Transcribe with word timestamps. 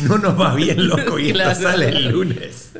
si 0.00 0.02
no 0.02 0.18
nos 0.18 0.38
va 0.40 0.54
bien, 0.54 0.86
loco, 0.88 1.18
y 1.18 1.32
Claro. 1.32 1.50
esto 1.52 1.64
sale 1.64 1.88
el 1.88 2.08
lunes. 2.08 2.70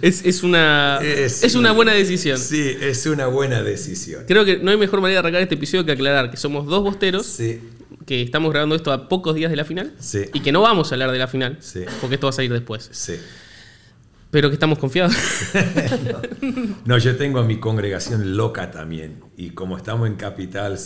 Es, 0.00 0.24
es 0.24 0.42
una, 0.42 0.98
Es- 1.02 1.42
es 1.44 1.54
una 1.54 1.72
buena 1.72 1.92
decisión. 1.92 2.38
Sí, 2.38 2.76
es 2.80 3.04
una 3.06 3.26
buena 3.26 3.62
decisión. 3.62 4.24
Creo 4.26 4.44
que 4.44 4.58
no 4.58 4.70
hay 4.70 4.76
mejor 4.76 5.00
manera 5.00 5.16
de 5.16 5.26
arrancar 5.26 5.42
este 5.42 5.54
episodio 5.56 5.84
que 5.84 5.92
aclarar 5.92 6.30
que 6.30 6.36
somos 6.36 6.66
dos 6.66 6.82
bosteros 6.82 7.26
Sí, 7.26 7.60
que 8.06 8.22
estamos 8.22 8.50
grabando 8.50 8.74
esto 8.74 8.90
a 8.92 9.08
pocos 9.08 9.34
días 9.34 9.50
de 9.50 9.56
la 9.56 9.64
final 9.64 9.92
Sí. 10.00 10.22
y 10.32 10.40
que 10.40 10.52
no 10.52 10.60
vamos 10.62 10.90
a 10.90 10.94
hablar 10.94 11.12
de 11.12 11.18
la 11.18 11.28
final 11.28 11.58
Sí. 11.60 11.80
porque 12.00 12.14
esto 12.14 12.26
va 12.26 12.30
a 12.30 12.32
salir 12.32 12.52
después. 12.52 12.88
sí. 12.92 13.14
Pero 14.32 14.48
que 14.48 14.54
estamos 14.54 14.78
confiados. 14.80 15.14
No, 16.84 16.98
yo 16.98 17.14
tengo 17.16 17.38
a 17.38 17.44
mi 17.44 17.60
congregación 17.60 18.36
loca 18.36 18.70
también. 18.72 19.22
Y 19.36 19.50
como 19.50 19.76
estamos 19.76 20.08
en 20.08 20.16
capital, 20.16 20.76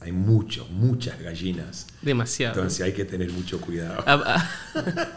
hay 0.00 0.10
mucho, 0.12 0.66
muchas 0.70 1.20
gallinas. 1.20 1.86
Demasiado. 2.02 2.54
Entonces 2.54 2.80
hay 2.84 2.92
que 2.92 3.04
tener 3.04 3.30
mucho 3.30 3.60
cuidado. 3.60 4.02
A- 4.04 4.14
a- 4.74 5.10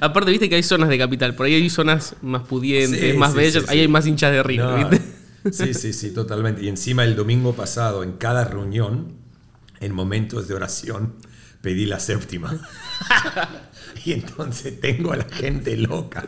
Aparte, 0.00 0.30
viste 0.30 0.48
que 0.48 0.54
hay 0.54 0.62
zonas 0.62 0.88
de 0.88 0.96
capital. 0.96 1.34
Por 1.34 1.44
ahí 1.46 1.54
hay 1.54 1.68
zonas 1.68 2.16
más 2.22 2.42
pudientes, 2.42 2.98
Sí, 3.12 3.18
más 3.18 3.32
sí, 3.32 3.36
bellas. 3.36 3.62
sí, 3.64 3.68
ahí 3.68 3.80
hay 3.80 3.88
más 3.88 4.06
hinchas 4.06 4.32
de 4.32 4.56
No, 4.56 4.88
¿viste? 4.88 5.02
Sí, 5.52 5.74
sí, 5.74 5.92
sí, 5.92 6.10
totalmente. 6.12 6.62
Y 6.62 6.68
encima 6.68 7.04
el 7.04 7.14
domingo 7.16 7.52
pasado, 7.54 8.02
en 8.02 8.12
cada 8.12 8.44
reunión, 8.44 9.12
en 9.80 9.92
momentos 9.92 10.48
de 10.48 10.54
oración, 10.54 11.16
pedí 11.60 11.84
la 11.84 12.00
séptima. 12.00 12.58
y 14.06 14.12
entonces 14.12 14.80
tengo 14.80 15.12
a 15.12 15.16
la 15.16 15.24
gente 15.24 15.76
loca. 15.76 16.26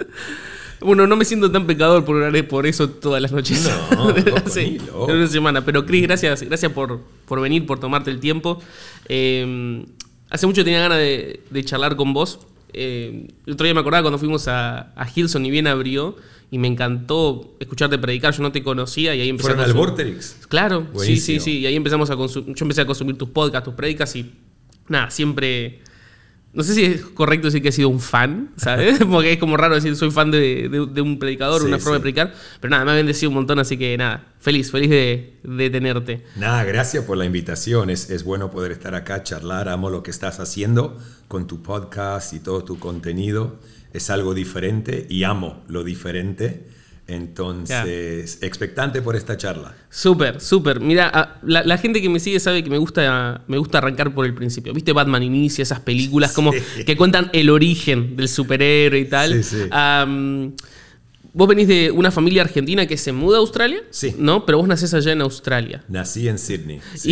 Bueno, 0.80 1.06
no 1.06 1.14
me 1.14 1.26
siento 1.26 1.50
tan 1.50 1.66
pecador 1.66 2.04
por 2.06 2.48
por 2.48 2.66
eso 2.66 2.88
todas 2.88 3.20
las 3.20 3.32
noches. 3.32 3.70
No, 3.94 4.12
de 4.14 5.12
una 5.12 5.26
semana. 5.26 5.62
Pero 5.64 5.84
Chris, 5.84 6.04
gracias, 6.04 6.42
gracias 6.42 6.72
por, 6.72 7.00
por 7.26 7.40
venir, 7.40 7.66
por 7.66 7.78
tomarte 7.78 8.10
el 8.10 8.18
tiempo. 8.18 8.62
Eh, 9.06 9.84
hace 10.30 10.46
mucho 10.46 10.64
tenía 10.64 10.80
ganas 10.80 10.98
de, 10.98 11.42
de 11.50 11.64
charlar 11.64 11.96
con 11.96 12.14
vos. 12.14 12.40
Eh, 12.72 13.28
el 13.46 13.52
otro 13.52 13.64
día 13.64 13.74
me 13.74 13.80
acordaba 13.80 14.02
cuando 14.04 14.18
fuimos 14.18 14.48
a, 14.48 14.92
a 14.96 15.06
Hilson 15.14 15.44
y 15.44 15.50
bien 15.50 15.66
abrió. 15.66 16.16
Y 16.50 16.58
me 16.58 16.66
encantó 16.66 17.54
escucharte 17.60 17.98
predicar. 17.98 18.34
Yo 18.34 18.42
no 18.42 18.50
te 18.50 18.62
conocía 18.62 19.14
y 19.14 19.20
ahí 19.20 19.28
empecé 19.28 19.50
¿Fueron 19.50 19.64
al 19.64 19.74
Vorterix? 19.74 20.46
Claro, 20.48 20.80
sí, 20.80 20.92
Buenísimo. 20.94 21.40
sí, 21.40 21.44
sí. 21.44 21.58
Y 21.58 21.66
ahí 21.66 21.76
empezamos 21.76 22.10
a 22.10 22.16
consumir. 22.16 22.56
Yo 22.56 22.64
empecé 22.64 22.80
a 22.80 22.86
consumir 22.86 23.18
tus 23.18 23.28
podcasts, 23.28 23.66
tus 23.66 23.74
predicas 23.74 24.16
y. 24.16 24.32
Nada, 24.88 25.10
siempre. 25.10 25.82
No 26.52 26.64
sé 26.64 26.74
si 26.74 26.84
es 26.84 27.02
correcto 27.02 27.46
decir 27.46 27.62
que 27.62 27.68
he 27.68 27.72
sido 27.72 27.88
un 27.88 28.00
fan, 28.00 28.50
¿sabes? 28.56 28.98
Porque 29.10 29.32
es 29.34 29.38
como 29.38 29.56
raro 29.56 29.76
decir 29.76 29.94
soy 29.94 30.10
fan 30.10 30.32
de, 30.32 30.68
de- 30.68 30.86
de 30.92 31.00
un 31.00 31.18
predicador, 31.20 31.60
Sí, 31.60 31.66
una 31.68 31.78
forma 31.78 31.98
de 31.98 32.00
predicar. 32.02 32.34
Pero 32.60 32.70
nada, 32.72 32.84
me 32.84 32.90
ha 32.90 32.94
bendecido 32.94 33.30
un 33.30 33.36
montón, 33.36 33.60
así 33.60 33.76
que 33.76 33.96
nada, 33.96 34.32
feliz, 34.40 34.70
feliz 34.72 34.90
de, 34.90 35.34
de 35.44 35.70
tenerte. 35.70 36.24
Nada, 36.36 36.64
gracias 36.64 37.04
por 37.04 37.16
la 37.16 37.24
invitación. 37.24 37.88
Es, 37.88 38.10
es 38.10 38.24
bueno 38.24 38.50
poder 38.50 38.72
estar 38.72 38.96
acá, 38.96 39.22
charlar. 39.22 39.68
Amo 39.68 39.90
lo 39.90 40.02
que 40.02 40.10
estás 40.10 40.40
haciendo 40.40 40.98
con 41.28 41.46
tu 41.46 41.62
podcast 41.62 42.32
y 42.32 42.40
todo 42.40 42.64
tu 42.64 42.80
contenido. 42.80 43.60
Es 43.92 44.10
algo 44.10 44.34
diferente 44.34 45.06
y 45.08 45.22
amo 45.22 45.62
lo 45.68 45.84
diferente. 45.84 46.66
Entonces, 47.10 48.38
expectante 48.42 49.02
por 49.02 49.16
esta 49.16 49.36
charla. 49.36 49.74
Súper, 49.88 50.40
súper. 50.40 50.80
Mira, 50.80 51.38
la, 51.42 51.64
la 51.64 51.78
gente 51.78 52.00
que 52.00 52.08
me 52.08 52.20
sigue 52.20 52.38
sabe 52.40 52.62
que 52.62 52.70
me 52.70 52.78
gusta, 52.78 53.42
me 53.48 53.58
gusta 53.58 53.78
arrancar 53.78 54.14
por 54.14 54.26
el 54.26 54.34
principio. 54.34 54.72
¿Viste 54.72 54.92
Batman 54.92 55.22
Inicia, 55.22 55.62
esas 55.62 55.80
películas 55.80 56.32
como 56.32 56.52
Sí. 56.76 56.84
que 56.84 56.96
cuentan 56.96 57.30
el 57.32 57.50
origen 57.50 58.16
del 58.16 58.28
superhéroe 58.28 59.00
y 59.00 59.04
tal? 59.06 59.42
Sí, 59.42 59.56
sí. 59.64 59.68
Vos 61.32 61.46
venís 61.48 61.68
de 61.68 61.90
una 61.90 62.10
familia 62.10 62.42
argentina 62.42 62.86
que 62.86 62.96
se 62.96 63.12
muda 63.12 63.36
a 63.38 63.40
Australia, 63.40 63.82
Sí. 63.90 64.14
¿no? 64.18 64.44
Pero 64.46 64.58
vos 64.58 64.68
nacés 64.68 64.92
allá 64.94 65.12
en 65.12 65.20
Australia. 65.22 65.84
Nací 65.88 66.28
en 66.28 66.38
Sydney. 66.38 66.80
sí. 66.96 67.10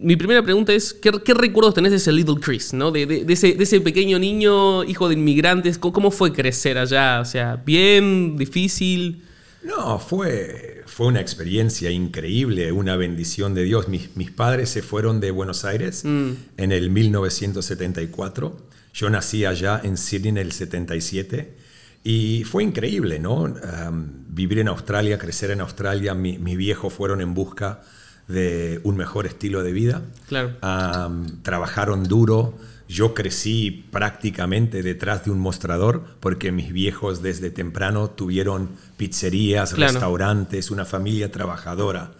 Y 0.00 0.04
mi 0.04 0.16
primera 0.16 0.42
pregunta 0.42 0.72
es, 0.72 0.92
¿qué, 0.94 1.12
qué 1.24 1.34
recuerdos 1.34 1.74
tenés 1.74 1.90
de 1.92 1.98
ese 1.98 2.12
Little 2.12 2.36
Chris, 2.40 2.72
¿no? 2.72 2.90
De, 2.90 3.06
de- 3.06 3.24
de 3.24 3.32
ese, 3.32 3.52
de 3.54 3.62
ese 3.64 3.80
pequeño 3.80 4.18
niño, 4.18 4.84
hijo 4.84 5.08
de 5.08 5.14
inmigrantes. 5.14 5.78
¿Cómo, 5.78 5.92
cómo 5.92 6.10
fue 6.10 6.32
crecer 6.32 6.78
allá? 6.78 7.20
O 7.20 7.24
sea, 7.24 7.56
¿bien? 7.64 8.36
¿Difícil? 8.36 9.22
No, 9.62 9.98
fue, 9.98 10.82
fue 10.86 11.06
una 11.06 11.20
experiencia 11.22 11.90
increíble, 11.90 12.70
una 12.70 12.96
bendición 12.96 13.54
de 13.54 13.64
Dios. 13.64 13.88
Mis, 13.88 14.14
mis 14.14 14.30
padres 14.30 14.68
se 14.68 14.82
fueron 14.82 15.20
de 15.20 15.30
Buenos 15.30 15.64
Aires 15.64 16.04
Mm. 16.04 16.30
en 16.58 16.70
el 16.72 16.90
1974. 16.90 18.56
Yo 18.92 19.10
nací 19.10 19.44
allá 19.44 19.80
en 19.82 19.96
Sydney 19.96 20.28
en 20.30 20.38
el 20.38 20.52
77 20.52 21.54
y 22.04 22.44
fue 22.44 22.62
increíble, 22.62 23.18
¿no? 23.18 23.42
Um, 23.44 24.06
vivir 24.28 24.58
en 24.58 24.68
Australia, 24.68 25.18
crecer 25.18 25.50
en 25.50 25.60
Australia. 25.62 26.14
Mi- 26.14 26.38
mis 26.38 26.56
viejos 26.56 26.92
fueron 26.92 27.20
en 27.22 27.32
busca 27.34 27.80
de 28.28 28.80
un 28.84 28.96
mejor 28.96 29.26
estilo 29.26 29.62
de 29.62 29.72
vida. 29.72 30.02
Claro. 30.28 30.52
Am, 30.60 31.42
trabajaron 31.42 32.04
duro. 32.04 32.56
Yo 32.88 33.14
crecí 33.14 33.86
prácticamente 33.90 34.82
detrás 34.82 35.24
de 35.24 35.30
un 35.30 35.38
mostrador 35.38 36.04
porque 36.20 36.52
mis 36.52 36.72
viejos 36.72 37.22
desde 37.22 37.50
temprano 37.50 38.10
tuvieron 38.10 38.68
pizzerías, 38.98 39.72
Claro. 39.72 39.92
restaurantes, 39.92 40.70
una 40.70 40.84
familia 40.84 41.32
trabajadora. 41.32 42.12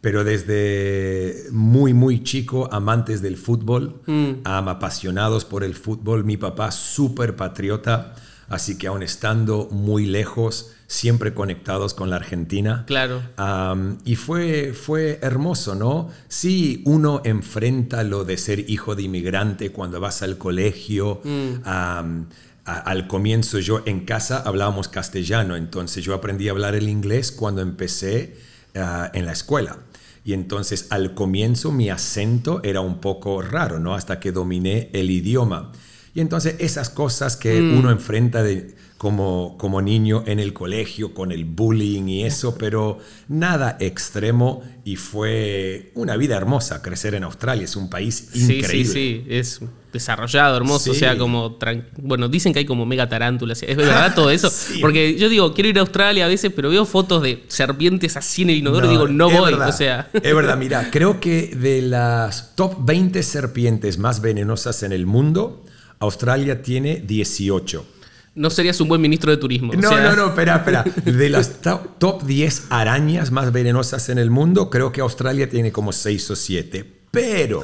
Pero 0.00 0.22
desde 0.22 1.44
muy, 1.50 1.94
muy 1.94 2.22
chico, 2.22 2.68
amantes 2.72 3.22
del 3.22 3.36
fútbol, 3.36 4.02
am, 4.44 4.68
apasionados 4.68 5.44
por 5.44 5.64
el 5.64 5.74
fútbol. 5.74 6.24
Mi 6.24 6.36
papá 6.36 6.70
súper 6.70 7.34
patriota, 7.36 8.14
así 8.48 8.76
que 8.78 8.86
aún 8.86 9.02
estando 9.02 9.68
muy 9.70 10.06
lejos, 10.06 10.70
siempre 10.86 11.34
conectados 11.34 11.94
con 11.94 12.10
la 12.10 12.16
Argentina. 12.16 12.84
Claro. 12.86 13.22
Y 14.04 14.16
fue, 14.16 14.72
fue 14.74 15.18
hermoso, 15.22 15.74
¿no? 15.74 16.10
Sí, 16.28 16.82
uno 16.84 17.20
enfrenta 17.24 18.04
lo 18.04 18.24
de 18.24 18.36
ser 18.36 18.68
hijo 18.70 18.94
de 18.94 19.02
inmigrante 19.04 19.70
cuando 19.72 19.98
vas 20.00 20.22
al 20.22 20.38
colegio. 20.38 21.20
a- 21.64 22.04
al 22.64 23.06
comienzo 23.08 23.58
yo 23.58 23.82
en 23.84 24.06
casa 24.06 24.38
hablábamos 24.44 24.88
castellano, 24.88 25.54
entonces 25.54 26.02
yo 26.02 26.14
aprendí 26.14 26.48
a 26.48 26.52
hablar 26.52 26.74
el 26.74 26.88
inglés 26.88 27.30
cuando 27.30 27.60
empecé 27.60 28.36
ah, 28.74 29.10
en 29.12 29.26
la 29.26 29.32
escuela. 29.32 29.80
Y 30.24 30.32
entonces 30.32 30.86
al 30.88 31.12
comienzo 31.14 31.70
mi 31.72 31.90
acento 31.90 32.62
era 32.64 32.80
un 32.80 33.00
poco 33.02 33.42
raro, 33.42 33.78
¿no? 33.80 33.94
Hasta 33.94 34.18
que 34.18 34.32
dominé 34.32 34.88
el 34.94 35.10
idioma. 35.10 35.72
Y 36.14 36.20
entonces 36.20 36.56
esas 36.58 36.90
cosas 36.90 37.36
que 37.36 37.60
uno 37.60 37.90
enfrenta 37.90 38.42
de, 38.42 38.74
como, 38.98 39.56
como 39.58 39.82
niño 39.82 40.22
en 40.26 40.38
el 40.38 40.52
colegio 40.52 41.12
con 41.12 41.32
el 41.32 41.44
bullying 41.44 42.08
y 42.08 42.24
eso, 42.24 42.56
pero 42.56 42.98
nada 43.28 43.76
extremo 43.80 44.62
y 44.84 44.96
fue 44.96 45.90
una 45.94 46.16
vida 46.16 46.36
hermosa 46.36 46.82
crecer 46.82 47.14
en 47.14 47.24
Australia, 47.24 47.64
es 47.64 47.74
un 47.74 47.90
país 47.90 48.28
increíble. 48.32 48.68
Sí, 48.68 48.84
sí, 48.84 48.92
sí. 48.92 49.26
Es 49.28 49.60
desarrollado, 49.94 50.56
hermoso. 50.56 50.90
O 50.90 50.94
sea, 50.94 51.16
como. 51.16 51.58
Bueno, 51.96 52.28
dicen 52.28 52.52
que 52.52 52.58
hay 52.58 52.64
como 52.66 52.84
mega 52.84 53.08
tarántulas. 53.08 53.62
¿Es 53.62 53.76
verdad 53.76 54.14
todo 54.14 54.30
eso? 54.30 54.50
Sí. 54.50 54.78
Porque 54.80 55.16
yo 55.16 55.28
digo, 55.30 55.54
quiero 55.54 55.70
ir 55.70 55.78
a 55.78 55.80
Australia 55.80 56.26
a 56.26 56.28
veces, 56.28 56.52
pero 56.54 56.68
veo 56.68 56.84
fotos 56.84 57.22
de 57.22 57.44
serpientes 57.48 58.16
así 58.16 58.42
en 58.42 58.50
el 58.50 58.56
inodoro 58.56 58.86
y 58.86 58.90
digo, 58.90 59.08
no 59.08 59.30
voy. 59.30 59.52
verdad, 59.52 59.68
O 59.68 59.72
sea. 59.72 60.10
Es 60.12 60.34
verdad, 60.34 60.58
mira, 60.58 60.88
creo 60.92 61.20
que 61.20 61.54
de 61.56 61.80
las 61.82 62.54
top 62.54 62.84
20 62.84 63.22
serpientes 63.22 63.98
más 63.98 64.20
venenosas 64.20 64.82
en 64.82 64.92
el 64.92 65.06
mundo, 65.06 65.64
Australia 66.00 66.62
tiene 66.62 66.96
18. 67.04 67.86
No 68.36 68.50
serías 68.50 68.80
un 68.80 68.88
buen 68.88 69.00
ministro 69.00 69.30
de 69.30 69.36
turismo. 69.36 69.72
o 69.72 69.76
No, 69.76 69.88
sea, 69.88 70.02
no, 70.10 70.16
no, 70.16 70.26
espera, 70.28 70.56
espera. 70.56 70.84
De 71.04 71.28
las 71.30 71.60
top, 71.60 71.98
top 71.98 72.24
10 72.24 72.66
arañas 72.70 73.30
más 73.30 73.52
venenosas 73.52 74.08
en 74.08 74.18
el 74.18 74.30
mundo, 74.30 74.70
creo 74.70 74.90
que 74.90 75.00
Australia 75.00 75.48
tiene 75.48 75.70
como 75.70 75.92
6 75.92 76.30
o 76.30 76.36
7. 76.36 76.84
Pero 77.12 77.62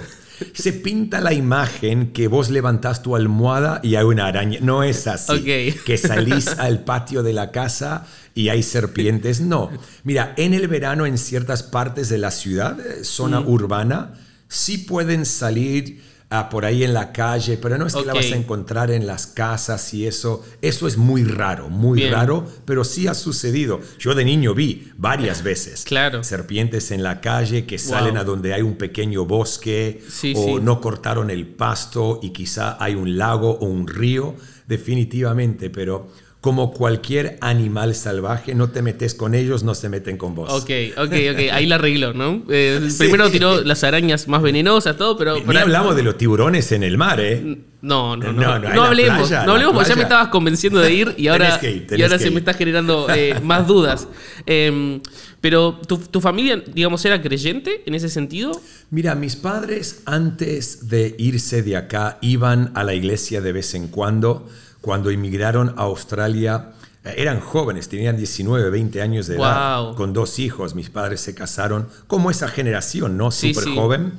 se 0.55 0.73
pinta 0.73 1.21
la 1.21 1.33
imagen 1.33 2.13
que 2.13 2.29
vos 2.29 2.51
levantás 2.51 3.03
tu 3.03 3.17
almohada 3.17 3.81
y 3.83 3.97
hay 3.97 4.05
una 4.05 4.27
araña. 4.27 4.61
No 4.63 4.85
es 4.85 5.09
así. 5.09 5.43
Que 5.85 5.99
salís 5.99 6.47
al 6.47 6.85
patio 6.85 7.25
de 7.25 7.33
la 7.33 7.51
casa 7.51 8.07
y 8.35 8.49
hay 8.49 8.63
serpientes. 8.63 9.41
No. 9.41 9.71
Mira, 10.05 10.35
en 10.37 10.55
el 10.55 10.69
verano 10.69 11.05
en 11.05 11.19
ciertas 11.19 11.65
partes 11.65 12.09
de 12.09 12.19
la 12.19 12.31
ciudad, 12.31 12.79
eh, 12.79 13.03
zona 13.05 13.41
urbana, 13.41 14.15
sí 14.49 14.79
pueden 14.79 15.27
salir 15.27 16.01
ah, 16.31 16.49
por 16.49 16.65
ahí 16.65 16.85
en 16.85 16.95
la 16.95 17.13
calle, 17.13 17.59
pero 17.61 17.77
no 17.77 17.87
es 17.87 17.95
que 17.95 18.05
la 18.05 18.15
vas 18.15 18.31
a 18.33 18.37
encontrar 18.37 18.91
en 18.91 19.07
las 19.07 19.27
casas 19.27 19.93
y 19.95 20.07
eso. 20.07 20.45
Eso 20.63 20.87
es 20.87 20.97
muy 20.97 21.25
raro, 21.25 21.69
muy 21.69 22.01
Bien. 22.01 22.13
raro, 22.13 22.47
pero 22.65 22.85
sí 22.85 23.07
ha 23.09 23.15
sucedido. 23.15 23.81
Yo 23.99 24.15
de 24.15 24.25
niño 24.25 24.55
vi 24.55 24.91
varias 24.97 25.43
veces 25.43 25.83
Claro. 25.85 26.23
serpientes 26.25 26.91
en 26.93 27.03
la 27.03 27.21
calle 27.21 27.67
que 27.67 27.79
salen 27.79 28.17
a 28.17 28.25
donde 28.25 28.55
hay 28.55 28.63
un 28.63 28.77
pequeño 28.77 29.27
bosque 29.27 30.03
Sí, 30.09 30.33
o 30.37 30.45
sí. 30.45 30.55
no 30.63 30.81
cortaron 30.81 31.31
el 31.31 31.47
pasto 31.47 32.21
y 32.23 32.31
quizá 32.31 32.77
hay 32.83 32.95
un 32.95 33.19
lago 33.19 33.51
o 33.59 33.67
un 33.67 33.87
río, 33.89 34.37
definitivamente, 34.69 35.71
pero 35.71 36.09
como 36.41 36.73
cualquier 36.73 37.37
animal 37.43 37.95
salvaje, 37.95 38.55
no 38.55 38.71
te 38.71 38.81
metes 38.81 39.15
con 39.15 39.35
ellos, 39.35 39.63
no 39.63 39.75
se 39.75 39.91
meten 39.91 40.17
con 40.17 40.35
vos. 40.35 40.51
Ok, 40.51 40.71
ok, 40.97 41.13
ok. 41.33 41.39
Ahí 41.53 41.67
la 41.67 41.75
arregló, 41.75 42.15
¿no? 42.15 42.43
Eh, 42.49 42.81
Sí. 42.89 42.97
Primero 42.99 43.31
tiró 43.31 43.61
las 43.63 43.85
arañas 43.85 44.27
más 44.27 44.41
venenosas, 44.41 44.97
todo, 44.97 45.19
pero. 45.19 45.35
Ni 45.35 45.43
pero- 45.43 45.61
hablamos 45.61 45.95
de 45.97 46.03
los 46.03 46.17
tiburones 46.17 46.73
en 46.73 46.83
el 46.83 46.97
mar, 46.97 47.21
¿eh? 47.21 47.59
No, 47.83 48.17
no, 48.17 48.33
no. 48.33 48.41
No, 48.41 48.59
No, 48.59 48.75
no, 48.75 48.83
hablemos. 48.85 49.29
playa, 49.29 49.45
no 49.45 49.53
hablemos 49.53 49.75
porque 49.75 49.89
ya 49.91 49.97
me 49.97 50.03
estabas 50.03 50.29
convenciendo 50.29 50.81
de 50.81 50.93
ir 50.95 51.15
y 51.19 51.29
ahora, 51.29 51.59
ir, 51.63 51.87
y 51.95 52.03
ahora 52.03 52.19
se 52.19 52.31
me 52.31 52.39
está 52.39 52.55
generando 52.55 53.07
eh, 53.15 53.39
más 53.43 53.67
dudas. 53.67 54.09
Eh, 54.47 55.01
Pero 55.43 55.79
¿tu, 55.89 55.97
tu 55.97 56.21
familia, 56.21 56.63
digamos, 56.75 57.03
era 57.07 57.21
creyente 57.23 57.83
en 57.87 57.95
ese 57.95 58.09
sentido? 58.11 58.53
Mira, 58.91 59.15
mis 59.15 59.37
padres 59.37 60.03
antes 60.05 60.89
de 60.91 61.15
irse 61.19 61.63
de 61.63 61.77
acá 61.77 62.19
iban 62.21 62.71
a 62.75 62.85
la 62.85 62.93
iglesia 62.95 63.41
de 63.41 63.53
vez 63.53 63.75
en 63.75 63.89
cuando. 63.89 64.47
Cuando 64.81 65.11
emigraron 65.11 65.71
a 65.77 65.83
Australia, 65.83 66.73
eh, 67.05 67.15
eran 67.19 67.41
jóvenes, 67.41 67.89
tenían 67.89 68.17
19, 68.17 68.71
20 68.71 69.03
años 69.03 69.27
de 69.27 69.37
edad, 69.37 69.83
Wow. 69.83 69.95
con 69.97 70.13
dos 70.13 70.39
hijos. 70.39 70.75
Mis 70.75 70.91
padres 70.91 71.21
se 71.21 71.35
casaron 71.35 71.89
como 72.07 72.31
esa 72.31 72.49
generación, 72.49 73.17
¿no? 73.17 73.31
Súper 73.31 73.65
sí. 73.65 73.75
joven. 73.75 74.15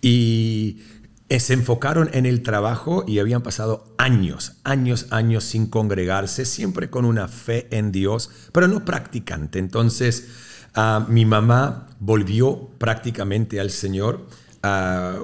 Y 0.00 0.82
eh, 1.28 1.40
se 1.40 1.54
enfocaron 1.54 2.10
en 2.12 2.26
el 2.26 2.42
trabajo 2.42 3.04
y 3.06 3.18
habían 3.20 3.42
pasado 3.42 3.94
años, 3.96 4.56
años, 4.64 5.06
años 5.10 5.44
sin 5.44 5.66
congregarse, 5.66 6.44
siempre 6.44 6.90
con 6.90 7.04
una 7.04 7.28
fe 7.28 7.68
en 7.70 7.92
Dios, 7.92 8.30
pero 8.52 8.68
no 8.68 8.84
practicante. 8.84 9.58
Entonces, 9.58 10.28
ah, 10.74 11.06
mi 11.08 11.24
mamá 11.24 11.86
volvió 12.00 12.68
prácticamente 12.78 13.60
al 13.60 13.70
Señor. 13.70 14.26
ah, 14.62 15.20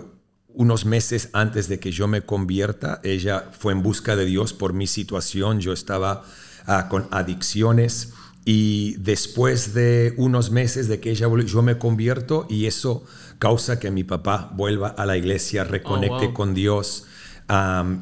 unos 0.59 0.85
meses 0.85 1.31
antes 1.33 1.69
de 1.69 1.79
que 1.79 1.93
yo 1.93 2.09
me 2.09 2.23
convierta, 2.23 3.01
ella 3.05 3.45
fue 3.59 3.73
en 3.73 3.83
busca 3.83 4.17
de 4.17 4.25
Dios 4.25 4.53
por 4.53 4.73
mi 4.73 4.89
situación. 4.89 5.61
Yo 5.61 5.73
estaba 5.73 6.25
ah, 6.67 6.89
con 6.91 7.07
adicciones 7.13 8.13
y 8.45 8.97
después 8.99 9.73
de 9.73 10.15
unos 10.17 10.51
meses 10.51 10.89
de 10.89 10.99
que 10.99 11.11
ella 11.13 11.29
yo 11.47 11.63
me 11.63 11.79
convierto 11.79 12.47
y 12.51 12.67
eso 12.67 13.05
causa 13.39 13.79
que 13.79 13.91
mi 13.93 14.03
papá 14.03 14.51
vuelva 14.57 14.89
a 14.89 15.07
la 15.07 15.17
iglesia, 15.17 15.63
reconecte 15.63 16.27
wow. 16.27 16.35
con 16.35 16.55
Dios 16.55 17.05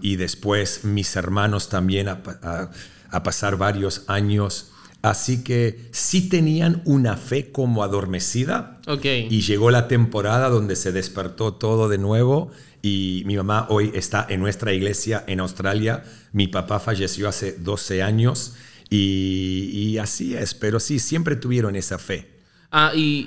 y 0.00 0.16
después 0.16 0.84
mis 0.84 1.14
hermanos 1.14 1.68
también 1.68 2.08
a, 2.08 2.22
pa- 2.22 2.38
a- 2.42 2.70
a 3.10 3.22
pasar 3.22 3.56
varios 3.58 4.02
años. 4.08 4.72
Así 5.02 5.44
que 5.44 5.88
sí 5.92 6.28
tenían 6.28 6.82
una 6.84 7.16
fe 7.16 7.52
como 7.52 7.82
adormecida, 7.84 8.80
Ok. 8.88 9.04
y 9.30 9.40
llegó 9.42 9.70
la 9.70 9.86
temporada 9.88 10.48
donde 10.48 10.74
se 10.76 10.90
despertó 10.92 11.54
todo 11.54 11.88
de 11.88 11.98
nuevo 11.98 12.50
y 12.82 13.22
mi 13.26 13.36
mamá 13.36 13.66
hoy 13.70 13.92
está 13.94 14.26
en 14.28 14.40
nuestra 14.40 14.72
iglesia 14.72 15.22
en 15.26 15.40
Australia. 15.40 16.02
Mi 16.32 16.48
papá 16.48 16.80
falleció 16.80 17.28
hace 17.28 17.52
12 17.52 18.02
años 18.02 18.54
y, 18.90 19.70
y 19.72 19.98
así 19.98 20.34
es, 20.34 20.54
pero 20.54 20.80
sí, 20.80 20.98
siempre 20.98 21.36
tuvieron 21.36 21.76
esa 21.76 21.98
fe. 21.98 22.30
Ah, 22.72 22.92
y, 22.94 23.26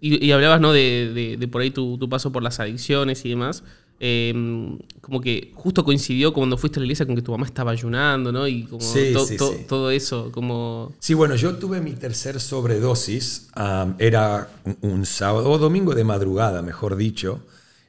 y- 0.00 0.14
y- 0.14 0.24
y 0.26 0.32
hablabas, 0.32 0.60
¿no? 0.60 0.72
De, 0.72 1.12
de- 1.12 1.36
de 1.36 1.48
por 1.48 1.60
ahí 1.62 1.70
tu, 1.70 1.98
tu 1.98 2.08
paso 2.08 2.30
por 2.32 2.42
las 2.42 2.60
adicciones 2.60 3.24
y 3.24 3.30
demás. 3.30 3.64
Eh, 3.98 4.76
como 5.00 5.20
que 5.20 5.52
justo 5.54 5.82
coincidió 5.84 6.32
cuando 6.34 6.58
fuiste 6.58 6.78
a 6.78 6.80
la 6.80 6.84
iglesia 6.86 7.06
con 7.06 7.14
que 7.16 7.22
tu 7.22 7.32
mamá 7.32 7.46
estaba 7.46 7.70
ayunando, 7.70 8.30
¿no? 8.30 8.46
Y 8.46 8.64
como 8.64 8.82
Sí, 8.82 9.12
to- 9.12 9.24
sí, 9.26 9.36
to- 9.36 9.52
sí. 9.52 9.64
todo 9.68 9.90
eso, 9.90 10.30
como... 10.32 10.92
Sí, 10.98 11.14
bueno, 11.14 11.34
yo 11.36 11.54
tuve 11.56 11.80
mi 11.80 11.92
tercer 11.92 12.38
sobredosis, 12.40 13.48
am, 13.54 13.94
era 13.98 14.50
un, 14.64 14.76
un 14.90 15.06
sábado 15.06 15.50
o 15.50 15.56
domingo 15.58 15.94
de 15.94 16.04
madrugada, 16.04 16.60
mejor 16.60 16.96
dicho, 16.96 17.40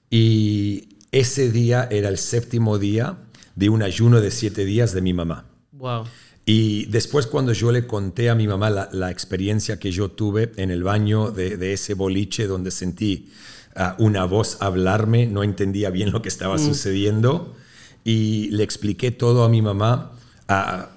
y 0.09 0.89
ese 1.11 1.51
día 1.51 1.87
era 1.91 2.09
el 2.09 2.17
séptimo 2.17 2.77
día 2.77 3.17
de 3.55 3.69
un 3.69 3.83
ayuno 3.83 4.21
de 4.21 4.31
siete 4.31 4.65
días 4.65 4.93
de 4.93 5.01
mi 5.01 5.13
mamá. 5.13 5.45
Wow. 5.73 6.05
Y 6.45 6.85
después 6.85 7.27
cuando 7.27 7.51
yo 7.51 7.71
le 7.73 7.85
conté 7.87 8.29
a 8.29 8.35
mi 8.35 8.47
mamá 8.47 8.69
la, 8.69 8.89
la 8.93 9.11
experiencia 9.11 9.79
que 9.79 9.91
yo 9.91 10.09
tuve 10.11 10.53
en 10.55 10.71
el 10.71 10.83
baño 10.83 11.31
de, 11.31 11.57
de 11.57 11.73
ese 11.73 11.93
boliche 11.93 12.47
donde 12.47 12.71
sentí 12.71 13.29
una 13.97 14.25
voz 14.25 14.57
hablarme, 14.59 15.25
no 15.27 15.43
entendía 15.43 15.89
bien 15.89 16.11
lo 16.11 16.21
que 16.21 16.29
estaba 16.29 16.57
sucediendo 16.57 17.55
y 18.03 18.49
le 18.51 18.63
expliqué 18.63 19.11
todo 19.11 19.43
a 19.43 19.49
mi 19.49 19.61
mamá 19.61 20.11
ah, 20.47 20.89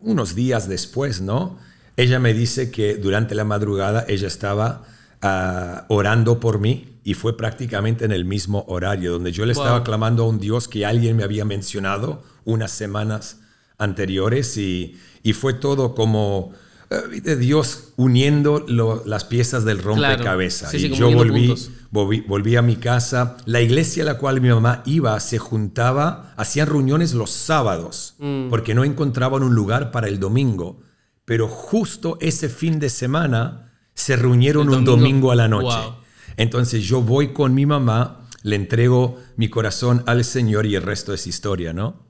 unos 0.00 0.34
días 0.34 0.68
después, 0.68 1.20
¿no? 1.20 1.58
Ella 1.96 2.18
me 2.18 2.34
dice 2.34 2.70
que 2.70 2.96
durante 2.96 3.34
la 3.34 3.44
madrugada 3.44 4.04
ella 4.08 4.26
estaba 4.28 4.84
ah, 5.22 5.84
orando 5.88 6.40
por 6.40 6.58
mí 6.60 6.88
y 7.04 7.14
fue 7.14 7.36
prácticamente 7.36 8.04
en 8.04 8.12
el 8.12 8.24
mismo 8.24 8.64
horario 8.68 9.12
donde 9.12 9.30
yo 9.32 9.44
le 9.46 9.52
Wow. 9.54 9.62
estaba 9.62 9.84
clamando 9.84 10.24
a 10.24 10.26
un 10.26 10.38
Dios 10.40 10.68
que 10.68 10.86
alguien 10.86 11.16
me 11.16 11.22
había 11.24 11.44
mencionado 11.44 12.22
unas 12.44 12.70
semanas 12.72 13.40
anteriores 13.78 14.56
y, 14.56 14.96
y 15.22 15.32
fue 15.34 15.54
todo 15.54 15.94
como 15.94 16.52
eh, 16.90 17.20
de 17.20 17.36
Dios 17.36 17.92
uniendo 17.96 18.64
lo- 18.66 19.02
las 19.06 19.24
piezas 19.24 19.64
del 19.64 19.78
rompecabezas. 19.82 20.70
Sí, 20.70 20.78
sí, 20.78 20.86
y 20.86 20.94
yo 20.94 21.10
volví, 21.10 21.48
puntos. 21.48 21.70
Volví, 21.94 22.20
volví 22.22 22.56
a 22.56 22.62
mi 22.62 22.76
casa. 22.76 23.36
La 23.46 23.60
iglesia 23.60 24.02
a 24.02 24.06
la 24.06 24.18
cual 24.18 24.40
mi 24.40 24.48
mamá 24.48 24.82
iba 24.84 25.18
se 25.20 25.38
juntaba, 25.38 26.34
hacían 26.36 26.66
reuniones 26.68 27.14
los 27.14 27.30
sábados 27.30 28.14
Mm. 28.18 28.48
porque 28.50 28.74
no 28.74 28.84
encontraban 28.84 29.42
un 29.42 29.54
lugar 29.54 29.90
para 29.92 30.08
el 30.08 30.18
domingo. 30.18 30.80
Pero 31.24 31.48
justo 31.48 32.18
ese 32.20 32.48
fin 32.48 32.78
de 32.80 32.90
semana 32.90 33.70
se 33.94 34.16
reunieron 34.16 34.68
un 34.68 34.84
domingo. 34.84 34.96
domingo 34.96 35.30
a 35.30 35.36
la 35.36 35.48
noche. 35.48 35.78
Wow. 35.78 35.94
Entonces 36.36 36.82
yo 36.84 37.00
voy 37.00 37.32
con 37.32 37.54
mi 37.54 37.64
mamá, 37.64 38.26
le 38.42 38.56
entrego 38.56 39.16
mi 39.36 39.48
corazón 39.48 40.02
al 40.06 40.24
Señor 40.24 40.66
y 40.66 40.74
el 40.74 40.82
resto 40.82 41.14
es 41.14 41.26
historia, 41.26 41.72
¿no? 41.72 42.02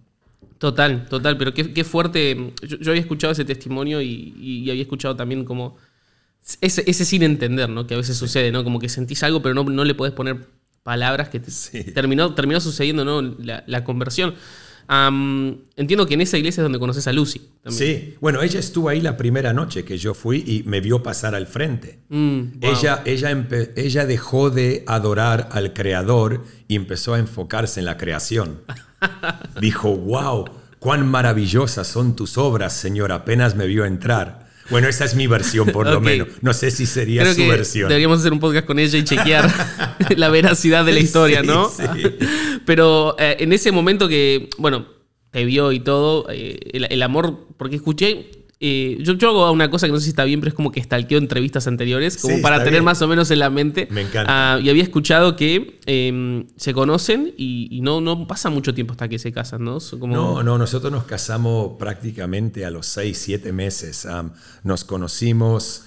Total, 0.58 1.06
total, 1.08 1.36
pero 1.36 1.52
qué, 1.52 1.72
qué 1.74 1.84
fuerte. 1.84 2.54
Yo, 2.66 2.78
yo 2.78 2.90
había 2.90 3.02
escuchado 3.02 3.32
ese 3.34 3.44
testimonio 3.44 4.00
y, 4.00 4.34
y 4.40 4.70
había 4.70 4.82
escuchado 4.82 5.14
también 5.14 5.44
como 5.44 5.76
ese, 6.60 6.84
ese 6.86 7.04
sin 7.04 7.22
entender, 7.22 7.68
¿no? 7.68 7.86
Que 7.86 7.94
a 7.94 7.96
veces 7.96 8.16
sucede, 8.16 8.52
¿no? 8.52 8.64
Como 8.64 8.78
que 8.78 8.88
sentís 8.88 9.22
algo, 9.22 9.42
pero 9.42 9.54
no, 9.54 9.64
no 9.64 9.84
le 9.84 9.94
podés 9.94 10.12
poner 10.14 10.46
palabras 10.82 11.28
que 11.30 11.40
te- 11.40 11.50
Sí. 11.50 11.82
terminó, 11.84 12.34
terminó 12.34 12.60
sucediendo, 12.60 13.04
¿no? 13.04 13.22
La, 13.22 13.64
la 13.66 13.84
conversión. 13.84 14.34
Entiendo 15.76 16.06
que 16.06 16.14
en 16.14 16.20
esa 16.20 16.36
iglesia 16.36 16.60
es 16.60 16.64
donde 16.64 16.78
conoces 16.78 17.06
a 17.06 17.12
Lucy. 17.12 17.40
También. 17.62 17.78
Sí, 18.02 18.14
bueno, 18.20 18.42
ella 18.42 18.60
estuvo 18.60 18.88
ahí 18.90 19.00
la 19.00 19.16
primera 19.16 19.52
noche 19.54 19.84
que 19.84 19.96
yo 19.96 20.12
fui 20.12 20.44
y 20.46 20.62
me 20.68 20.80
vio 20.80 21.02
pasar 21.02 21.34
al 21.34 21.46
frente. 21.46 22.00
Mm, 22.10 22.60
wow. 22.60 22.70
Ella, 22.70 23.02
ella, 23.06 23.46
ella 23.76 24.06
dejó 24.06 24.50
de 24.50 24.84
adorar 24.86 25.48
al 25.52 25.72
Creador 25.72 26.44
y 26.68 26.76
empezó 26.76 27.14
a 27.14 27.18
enfocarse 27.18 27.80
en 27.80 27.86
la 27.86 27.96
creación. 27.96 28.60
Dijo, 29.60 29.96
wow, 29.96 30.44
cuán 30.78 31.06
maravillosas 31.08 31.86
son 31.86 32.14
tus 32.14 32.36
obras, 32.36 32.74
Señor, 32.74 33.12
apenas 33.12 33.54
me 33.56 33.66
vio 33.66 33.84
entrar. 33.86 34.43
Bueno, 34.70 34.88
esa 34.88 35.04
es 35.04 35.14
mi 35.14 35.26
versión 35.26 35.68
por 35.70 35.86
lo 35.88 36.00
menos. 36.00 36.28
No 36.40 36.52
sé 36.54 36.70
si 36.70 36.86
sería 36.86 37.22
Creo 37.22 37.34
su 37.34 37.40
que 37.42 37.48
versión. 37.48 37.88
deberíamos 37.88 38.20
hacer 38.20 38.32
un 38.32 38.40
podcast 38.40 38.66
con 38.66 38.78
ella 38.78 38.98
y 38.98 39.04
chequear 39.04 39.50
la 40.16 40.28
veracidad 40.30 40.84
de 40.84 40.92
la 40.92 41.00
historia, 41.00 41.40
Sí, 41.42 41.46
¿no? 41.46 41.68
sí. 41.68 41.82
Pero 42.64 43.16
eh, 43.18 43.36
en 43.40 43.52
ese 43.52 43.72
momento 43.72 44.08
que, 44.08 44.48
bueno, 44.58 44.86
te 45.30 45.44
vio 45.44 45.72
y 45.72 45.80
todo, 45.80 46.26
eh, 46.30 46.58
el, 46.72 46.86
el 46.90 47.02
amor, 47.02 47.46
porque 47.56 47.76
escuché, 47.76 48.30
eh, 48.60 48.98
yo, 49.00 49.14
yo 49.14 49.28
hago 49.30 49.50
una 49.52 49.68
cosa 49.70 49.86
que 49.86 49.92
no 49.92 49.98
sé 49.98 50.04
si 50.04 50.10
está 50.10 50.24
bien, 50.24 50.40
pero 50.40 50.48
es 50.48 50.54
como 50.54 50.70
que 50.72 50.82
stalkeo 50.82 51.18
entrevistas 51.18 51.66
anteriores, 51.66 52.16
como 52.16 52.36
Sí, 52.36 52.42
para 52.42 52.58
tener 52.58 52.72
bien. 52.74 52.84
más 52.84 53.02
o 53.02 53.08
menos 53.08 53.30
en 53.30 53.38
la 53.40 53.50
mente. 53.50 53.88
Me 53.90 54.02
encanta. 54.02 54.54
Ah, 54.54 54.60
y 54.60 54.70
había 54.70 54.82
escuchado 54.82 55.36
que 55.36 55.78
eh, 55.86 56.44
se 56.56 56.72
conocen 56.72 57.34
y, 57.36 57.68
y 57.70 57.80
no, 57.80 58.00
no 58.00 58.26
pasa 58.26 58.50
mucho 58.50 58.72
tiempo 58.74 58.92
hasta 58.92 59.08
que 59.08 59.18
se 59.18 59.32
casan, 59.32 59.64
¿no? 59.64 59.78
Como- 59.98 60.14
No, 60.14 60.42
no, 60.42 60.56
nosotros 60.58 60.90
nos 60.92 61.04
casamos 61.04 61.72
prácticamente 61.78 62.64
a 62.64 62.70
los 62.70 62.86
seis, 62.86 63.18
siete 63.18 63.52
meses. 63.52 64.06
Am, 64.06 64.32
nos 64.62 64.84
conocimos 64.84 65.84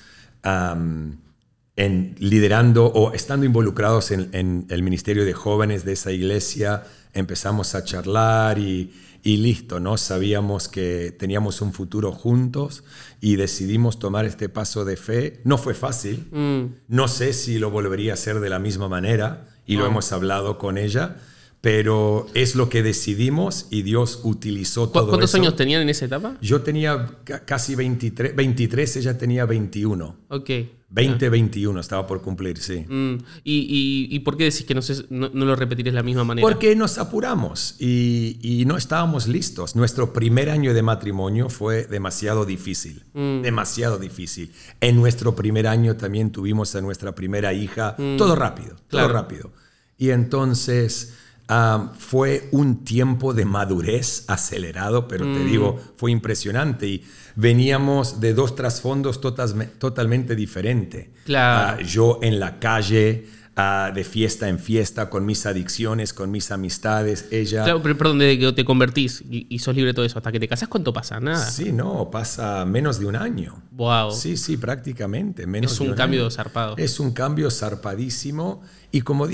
en, 1.75 2.15
liderando 2.19 2.85
o 2.87 3.13
estando 3.13 3.45
involucrados 3.45 4.11
en, 4.11 4.29
en 4.33 4.65
el 4.69 4.83
ministerio 4.83 5.25
de 5.25 5.33
jóvenes 5.33 5.85
de 5.85 5.93
esa 5.93 6.11
iglesia. 6.11 6.83
Empezamos 7.13 7.75
a 7.75 7.83
charlar 7.83 8.59
y, 8.59 8.91
y 9.23 9.37
listo, 9.37 9.79
¿no? 9.79 9.97
Sabíamos 9.97 10.67
que 10.67 11.15
teníamos 11.17 11.61
un 11.61 11.73
futuro 11.73 12.11
juntos 12.11 12.83
y 13.21 13.35
decidimos 13.35 13.99
tomar 13.99 14.25
este 14.25 14.49
paso 14.49 14.85
de 14.85 14.95
fe. 14.97 15.41
No 15.43 15.57
fue 15.57 15.73
fácil. 15.73 16.27
Mm, 16.31 16.63
No 16.87 17.07
sé 17.07 17.33
si 17.33 17.59
lo 17.59 17.71
volvería 17.71 18.11
a 18.11 18.13
hacer 18.15 18.39
de 18.39 18.49
la 18.49 18.59
misma 18.59 18.87
manera 18.87 19.47
y 19.65 19.75
lo 19.75 19.81
No. 19.81 19.87
hemos 19.87 20.11
hablado 20.11 20.57
con 20.57 20.77
ella, 20.77 21.17
pero 21.61 22.27
es 22.33 22.55
lo 22.55 22.69
que 22.69 22.83
decidimos 22.83 23.67
y 23.71 23.81
Dios 23.81 24.21
utilizó 24.23 24.87
¿Cu- 24.87 24.93
todo 24.93 25.07
¿Cuántos 25.09 25.31
eso. 25.31 25.37
años 25.41 25.55
tenían 25.55 25.81
en 25.81 25.89
esa 25.89 26.05
etapa? 26.05 26.37
Yo 26.41 26.61
tenía 26.61 27.09
ca- 27.23 27.43
casi 27.45 27.75
23, 27.75 28.35
23, 28.35 28.95
ella 28.97 29.17
tenía 29.17 29.45
21. 29.45 30.15
Ok. 30.29 30.49
20, 30.89 31.29
21 31.29 31.79
estaba 31.81 32.07
por 32.07 32.21
cumplir, 32.21 32.57
sí. 32.59 32.85
Mm, 32.87 33.15
¿Y, 33.43 34.07
y, 34.09 34.15
y 34.15 34.19
por 34.19 34.37
qué 34.37 34.45
decís 34.45 34.63
que 34.63 34.73
no, 34.73 34.81
sé- 34.81 35.05
no, 35.09 35.29
no 35.33 35.43
lo 35.45 35.55
repetirás 35.55 35.91
de 35.91 35.95
la 35.95 36.03
misma 36.03 36.23
manera? 36.23 36.47
Porque 36.47 36.75
nos 36.77 36.97
apuramos 36.97 37.75
y, 37.77 38.39
y 38.41 38.63
no 38.65 38.77
estábamos 38.77 39.27
listos. 39.27 39.75
Nuestro 39.75 40.13
primer 40.13 40.49
año 40.49 40.73
de 40.73 40.81
matrimonio 40.83 41.49
fue 41.49 41.85
demasiado 41.85 42.45
difícil, 42.45 43.03
Mm. 43.13 43.41
demasiado 43.41 43.97
difícil. 43.99 44.53
En 44.79 44.95
nuestro 44.95 45.35
primer 45.35 45.67
año 45.67 45.97
también 45.97 46.31
tuvimos 46.31 46.73
a 46.75 46.81
nuestra 46.81 47.13
primera 47.13 47.51
hija, 47.53 47.95
todo 48.17 48.35
rápido, 48.37 48.75
todo 48.75 48.83
Mm. 48.85 48.89
Claro. 48.89 49.13
rápido. 49.13 49.51
Y 49.97 50.11
entonces 50.11 51.13
ah, 51.49 51.93
fue 51.97 52.49
un 52.51 52.83
tiempo 52.83 53.33
de 53.33 53.45
madurez 53.45 54.25
acelerado, 54.27 55.07
pero 55.07 55.25
Mm. 55.25 55.33
te 55.33 55.43
digo, 55.45 55.79
fue 55.95 56.11
impresionante 56.11 56.87
y 56.89 57.03
veníamos 57.37 58.19
de 58.19 58.33
dos 58.33 58.55
trasfondos 58.55 59.21
totas- 59.21 59.55
totalmente 59.79 60.35
diferentes. 60.35 61.07
Claro. 61.25 61.77
Ah, 61.79 61.83
yo 61.85 62.19
en 62.23 62.39
la 62.39 62.59
calle, 62.59 63.27
ah, 63.55 63.91
de 63.93 64.03
fiesta 64.03 64.49
en 64.49 64.57
fiesta, 64.59 65.09
con 65.09 65.23
mis 65.25 65.45
adicciones, 65.45 66.13
con 66.13 66.31
mis 66.31 66.49
amistades. 66.51 67.27
Ella... 67.31 67.63
Claro, 67.63 67.81
pero 67.83 67.95
perdón, 67.97 68.17
desde 68.19 68.39
que 68.39 68.51
te 68.53 68.65
convertís 68.65 69.21
y, 69.29 69.45
y 69.49 69.59
sos 69.59 69.75
libre 69.75 69.89
de 69.91 69.93
todo 69.93 70.05
eso, 70.05 70.17
hasta 70.17 70.31
que 70.31 70.39
te 70.39 70.47
casás, 70.47 70.67
¿cuánto 70.67 70.91
pasa? 70.91 71.19
Nada. 71.19 71.45
Sí, 71.49 71.71
no, 71.71 72.09
pasa 72.09 72.65
menos 72.65 72.99
de 72.99 73.05
un 73.05 73.15
año. 73.15 73.61
Wow. 73.71 74.11
Sí, 74.11 74.35
sí, 74.35 74.57
prácticamente. 74.57 75.45
Menos 75.45 75.73
Es 75.73 75.79
de 75.79 75.89
un 75.89 75.93
cambio 75.95 76.21
año. 76.23 76.31
zarpado. 76.31 76.75
Es 76.77 76.99
un 76.99 77.11
cambio 77.11 77.51
zarpadísimo. 77.51 78.61
Y 78.91 79.01
como 79.01 79.27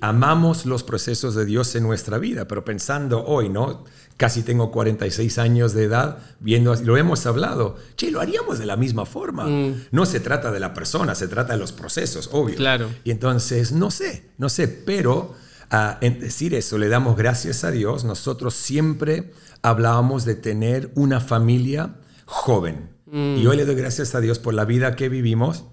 amamos 0.00 0.66
los 0.66 0.82
procesos 0.82 1.34
de 1.36 1.46
Dios 1.46 1.74
en 1.76 1.84
nuestra 1.84 2.18
vida, 2.18 2.46
pero 2.48 2.64
pensando 2.64 3.24
hoy, 3.24 3.48
¿no? 3.48 3.84
Casi 4.16 4.42
tengo 4.42 4.70
46 4.70 5.38
años 5.38 5.74
de 5.74 5.84
edad, 5.84 6.18
viendo, 6.40 6.74
lo 6.74 6.96
hemos 6.96 7.26
hablado, 7.26 7.76
che, 7.96 8.10
lo 8.10 8.20
haríamos 8.20 8.58
de 8.58 8.64
la 8.64 8.76
misma 8.76 9.04
forma. 9.04 9.46
No 9.90 10.06
se 10.06 10.20
trata 10.20 10.50
de 10.50 10.60
la 10.60 10.72
persona, 10.72 11.14
se 11.14 11.28
trata 11.28 11.52
de 11.52 11.58
los 11.58 11.72
procesos, 11.72 12.30
obvio. 12.32 12.56
Claro. 12.56 12.88
Y 13.04 13.10
entonces, 13.10 13.72
no 13.72 13.90
sé, 13.90 14.30
no 14.38 14.48
sé, 14.48 14.68
pero 14.68 15.34
ah, 15.70 15.98
en 16.00 16.18
decir 16.18 16.54
eso, 16.54 16.78
le 16.78 16.88
damos 16.88 17.16
gracias 17.16 17.62
a 17.64 17.70
Dios. 17.70 18.04
Nosotros 18.04 18.54
siempre 18.54 19.32
hablábamos 19.60 20.24
de 20.24 20.34
tener 20.34 20.90
una 20.94 21.20
familia 21.20 21.96
joven. 22.24 22.90
Y 23.12 23.46
hoy 23.46 23.56
le 23.56 23.64
doy 23.64 23.76
gracias 23.76 24.14
a 24.16 24.20
Dios 24.20 24.40
por 24.40 24.52
la 24.52 24.64
vida 24.64 24.96
que 24.96 25.08
vivimos. 25.08 25.64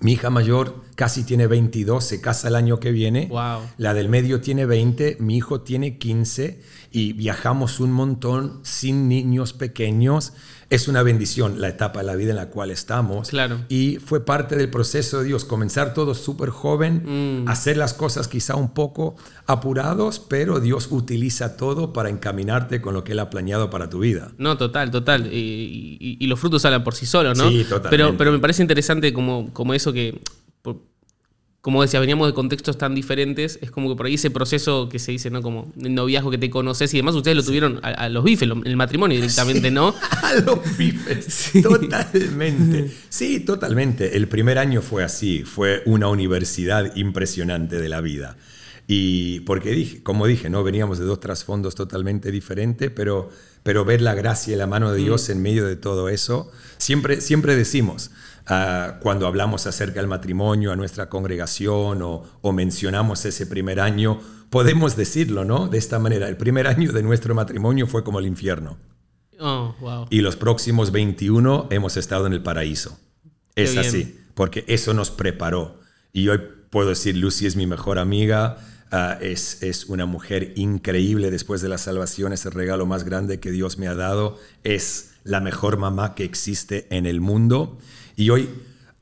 Mi 0.00 0.12
hija 0.12 0.30
mayor 0.30 0.82
casi 0.98 1.22
tiene 1.22 1.46
22, 1.46 2.02
se 2.02 2.20
casa 2.20 2.48
el 2.48 2.56
año 2.56 2.80
que 2.80 2.90
viene. 2.90 3.28
Wow. 3.30 3.60
La 3.76 3.94
del 3.94 4.08
medio 4.08 4.40
tiene 4.40 4.66
20, 4.66 5.18
mi 5.20 5.36
hijo 5.36 5.60
tiene 5.60 5.96
15 5.96 6.60
y 6.90 7.12
viajamos 7.12 7.78
un 7.78 7.92
montón 7.92 8.58
sin 8.64 9.06
niños 9.08 9.52
pequeños. 9.52 10.32
Es 10.70 10.88
una 10.88 11.04
bendición 11.04 11.60
la 11.60 11.68
etapa 11.68 12.00
de 12.00 12.06
la 12.06 12.16
vida 12.16 12.30
en 12.30 12.36
la 12.36 12.50
cual 12.50 12.72
estamos. 12.72 13.28
Claro. 13.30 13.60
Y 13.68 13.98
fue 14.04 14.24
parte 14.26 14.56
del 14.56 14.70
proceso 14.70 15.20
de 15.20 15.26
Dios, 15.26 15.44
comenzar 15.44 15.94
todo 15.94 16.14
súper 16.16 16.50
joven, 16.50 17.44
hacer 17.46 17.76
las 17.76 17.94
cosas 17.94 18.26
quizá 18.26 18.56
un 18.56 18.74
poco 18.74 19.14
apurados, 19.46 20.18
pero 20.18 20.58
Dios 20.58 20.88
utiliza 20.90 21.56
todo 21.56 21.92
para 21.92 22.10
encaminarte 22.10 22.80
con 22.82 22.92
lo 22.94 23.04
que 23.04 23.12
Él 23.12 23.20
ha 23.20 23.30
planeado 23.30 23.70
para 23.70 23.88
tu 23.88 24.00
vida. 24.00 24.32
No, 24.36 24.56
total, 24.58 24.90
total. 24.90 25.32
Y, 25.32 25.96
y- 26.00 26.16
y 26.20 26.26
los 26.26 26.38
frutos 26.40 26.62
salen 26.62 26.82
por 26.82 26.94
sí 26.96 27.06
solos, 27.06 27.38
¿no? 27.38 27.48
Sí, 27.48 27.62
totalmente. 27.62 27.90
Pero, 27.90 28.16
pero 28.18 28.32
me 28.32 28.40
parece 28.40 28.62
interesante 28.62 29.12
como, 29.12 29.52
como 29.54 29.72
eso 29.74 29.92
que, 29.92 30.20
por- 30.60 30.82
como 31.68 31.82
decía, 31.82 32.00
veníamos 32.00 32.26
de 32.28 32.32
contextos 32.32 32.78
tan 32.78 32.94
diferentes, 32.94 33.58
es 33.60 33.70
como 33.70 33.90
que 33.90 33.94
por 33.96 34.06
ahí 34.06 34.14
ese 34.14 34.30
proceso 34.30 34.88
que 34.88 34.98
se 34.98 35.12
dice, 35.12 35.28
¿no? 35.28 35.42
Como 35.42 35.70
el 35.78 35.94
noviazgo 35.94 36.30
que 36.30 36.38
te 36.38 36.48
conoces 36.48 36.94
y 36.94 36.96
demás, 36.96 37.14
ustedes 37.14 37.36
lo 37.36 37.42
tuvieron 37.42 37.78
a, 37.82 37.88
a 37.88 38.08
los 38.08 38.24
bifes, 38.24 38.48
lo- 38.48 38.64
el 38.64 38.74
matrimonio 38.74 39.16
directamente, 39.16 39.70
¿no? 39.70 39.94
A 40.22 40.32
los 40.36 40.78
bifes. 40.78 41.50
Totalmente. 41.62 42.90
Sí, 43.10 43.40
totalmente. 43.40 44.16
El 44.16 44.28
primer 44.28 44.56
año 44.58 44.80
fue 44.80 45.04
así. 45.04 45.42
Fue 45.44 45.82
una 45.84 46.08
universidad 46.08 46.96
impresionante 46.96 47.78
de 47.78 47.88
la 47.90 48.00
vida. 48.00 48.38
Y 48.86 49.40
porque 49.40 49.72
dije, 49.72 50.02
como 50.02 50.26
dije, 50.26 50.48
¿no? 50.48 50.64
Veníamos 50.64 50.98
de 50.98 51.04
dos 51.04 51.20
trasfondos 51.20 51.74
totalmente 51.74 52.30
diferentes, 52.32 52.90
pero, 52.90 53.28
pero 53.62 53.84
ver 53.84 54.00
la 54.00 54.14
gracia 54.14 54.54
y 54.54 54.56
la 54.56 54.66
mano 54.66 54.90
de 54.90 55.00
Dios 55.00 55.28
en 55.28 55.42
medio 55.42 55.66
de 55.66 55.76
todo 55.76 56.08
eso, 56.08 56.50
siempre, 56.78 57.20
siempre 57.20 57.54
decimos, 57.56 58.10
ah, 58.48 58.98
cuando 59.00 59.26
hablamos 59.26 59.66
acerca 59.66 60.00
del 60.00 60.08
matrimonio 60.08 60.72
a 60.72 60.76
nuestra 60.76 61.08
congregación 61.08 62.02
o, 62.02 62.24
o 62.40 62.52
mencionamos 62.52 63.24
ese 63.24 63.46
primer 63.46 63.80
año, 63.80 64.20
podemos 64.50 64.96
decirlo, 64.96 65.44
¿no? 65.44 65.68
De 65.68 65.78
esta 65.78 65.98
manera, 65.98 66.28
el 66.28 66.36
primer 66.36 66.66
año 66.66 66.92
de 66.92 67.02
nuestro 67.02 67.34
matrimonio 67.34 67.86
fue 67.86 68.04
como 68.04 68.18
el 68.18 68.26
infierno. 68.26 68.78
Oh, 69.40 69.74
wow. 69.80 70.06
Y 70.10 70.20
los 70.20 70.36
próximos 70.36 70.90
21 70.90 71.68
hemos 71.70 71.96
estado 71.96 72.26
en 72.26 72.32
el 72.32 72.42
paraíso. 72.42 72.98
Es 73.54 73.72
bien. 73.72 73.86
así, 73.86 74.20
porque 74.34 74.64
eso 74.66 74.94
nos 74.94 75.10
preparó. 75.10 75.80
Y 76.12 76.28
hoy 76.28 76.40
puedo 76.70 76.90
decir, 76.90 77.16
Lucy 77.16 77.46
es 77.46 77.56
mi 77.56 77.66
mejor 77.66 77.98
amiga, 77.98 78.58
ah, 78.90 79.18
es, 79.20 79.62
es 79.62 79.86
una 79.86 80.06
mujer 80.06 80.52
increíble 80.56 81.30
después 81.30 81.60
de 81.60 81.68
la 81.68 81.78
salvación, 81.78 82.32
es 82.32 82.46
el 82.46 82.52
regalo 82.52 82.86
más 82.86 83.04
grande 83.04 83.40
que 83.40 83.50
Dios 83.50 83.78
me 83.78 83.88
ha 83.88 83.94
dado, 83.94 84.38
es 84.64 85.12
la 85.24 85.40
mejor 85.40 85.76
mamá 85.76 86.14
que 86.14 86.24
existe 86.24 86.86
en 86.90 87.06
el 87.06 87.20
mundo. 87.20 87.78
Y 88.18 88.30
hoy, 88.30 88.48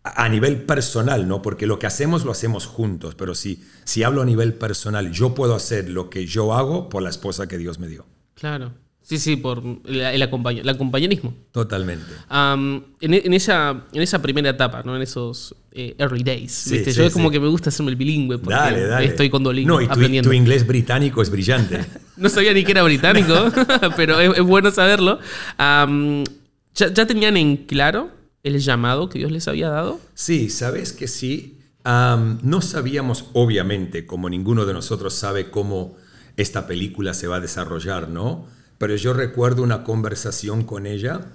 a 0.04 0.28
nivel 0.28 0.62
personal, 0.62 1.26
¿no? 1.26 1.40
Porque 1.42 1.66
lo 1.66 1.78
que 1.78 1.86
hacemos 1.86 2.24
lo 2.24 2.30
hacemos 2.32 2.66
juntos, 2.66 3.14
pero 3.14 3.34
si, 3.34 3.62
si 3.84 4.02
hablo 4.02 4.20
a 4.20 4.26
nivel 4.26 4.52
personal, 4.54 5.10
yo 5.10 5.34
puedo 5.34 5.54
hacer 5.54 5.88
lo 5.88 6.10
que 6.10 6.26
yo 6.26 6.52
hago 6.54 6.88
por 6.90 7.02
la 7.02 7.08
esposa 7.08 7.48
que 7.48 7.56
Dios 7.58 7.78
me 7.78 7.88
dio. 7.88 8.04
Claro. 8.34 8.72
Sí, 9.00 9.18
sí, 9.18 9.36
por 9.36 9.62
el, 9.86 10.00
el 10.00 10.22
acompañ- 10.22 10.60
el 10.60 10.68
acompañanismo. 10.68 11.32
Totalmente. 11.52 12.12
En, 12.30 12.84
en 13.00 13.32
esa, 13.34 13.84
en 13.92 14.02
esa 14.02 14.20
primera 14.20 14.50
etapa, 14.50 14.82
¿no? 14.84 14.96
En 14.96 15.02
esos 15.02 15.54
eh, 15.72 15.94
early 15.98 16.24
days. 16.24 16.52
Sí, 16.52 16.72
¿viste? 16.74 16.90
sí, 16.92 16.98
Yo 16.98 17.04
es 17.06 17.12
como 17.12 17.30
que 17.30 17.38
me 17.40 17.46
gusta 17.46 17.70
hacerme 17.70 17.92
el 17.92 17.96
bilingüe 17.96 18.36
porque 18.38 18.54
Dale, 18.58 18.82
dale. 18.86 19.06
estoy 19.06 19.30
con 19.30 19.44
Duolingo 19.44 19.74
No, 19.76 19.80
y 19.80 19.86
tu, 19.86 19.92
aprendiendo. 19.92 20.28
tu 20.28 20.34
inglés 20.34 20.66
británico 20.66 21.22
es 21.22 21.30
brillante. 21.30 21.84
No 22.16 22.28
sabía 22.30 22.52
ni 22.54 22.64
que 22.64 22.72
era 22.72 22.82
británico, 22.82 23.32
pero 23.96 24.18
es, 24.20 24.36
es 24.38 24.42
bueno 24.44 24.70
saberlo. 24.70 25.20
¿ya, 25.58 26.92
ya 26.92 27.06
tenían 27.06 27.36
en 27.36 27.56
claro 27.58 28.10
el 28.46 28.58
llamado 28.60 29.08
que 29.08 29.18
Dios 29.18 29.30
les 29.32 29.48
había 29.48 29.68
dado? 29.68 30.00
Sí, 30.14 30.50
sabes 30.50 30.92
que 30.92 31.08
sí. 31.08 31.58
No 31.84 32.60
sabíamos, 32.62 33.26
obviamente, 33.32 34.06
como 34.06 34.28
ninguno 34.28 34.66
de 34.66 34.72
nosotros 34.72 35.14
sabe 35.14 35.50
cómo 35.50 35.96
esta 36.36 36.66
película 36.66 37.14
se 37.14 37.26
va 37.28 37.36
a 37.36 37.40
desarrollar, 37.40 38.08
¿no? 38.08 38.46
Pero 38.78 38.96
yo 38.96 39.12
recuerdo 39.12 39.62
una 39.62 39.84
conversación 39.84 40.64
con 40.64 40.86
ella. 40.86 41.32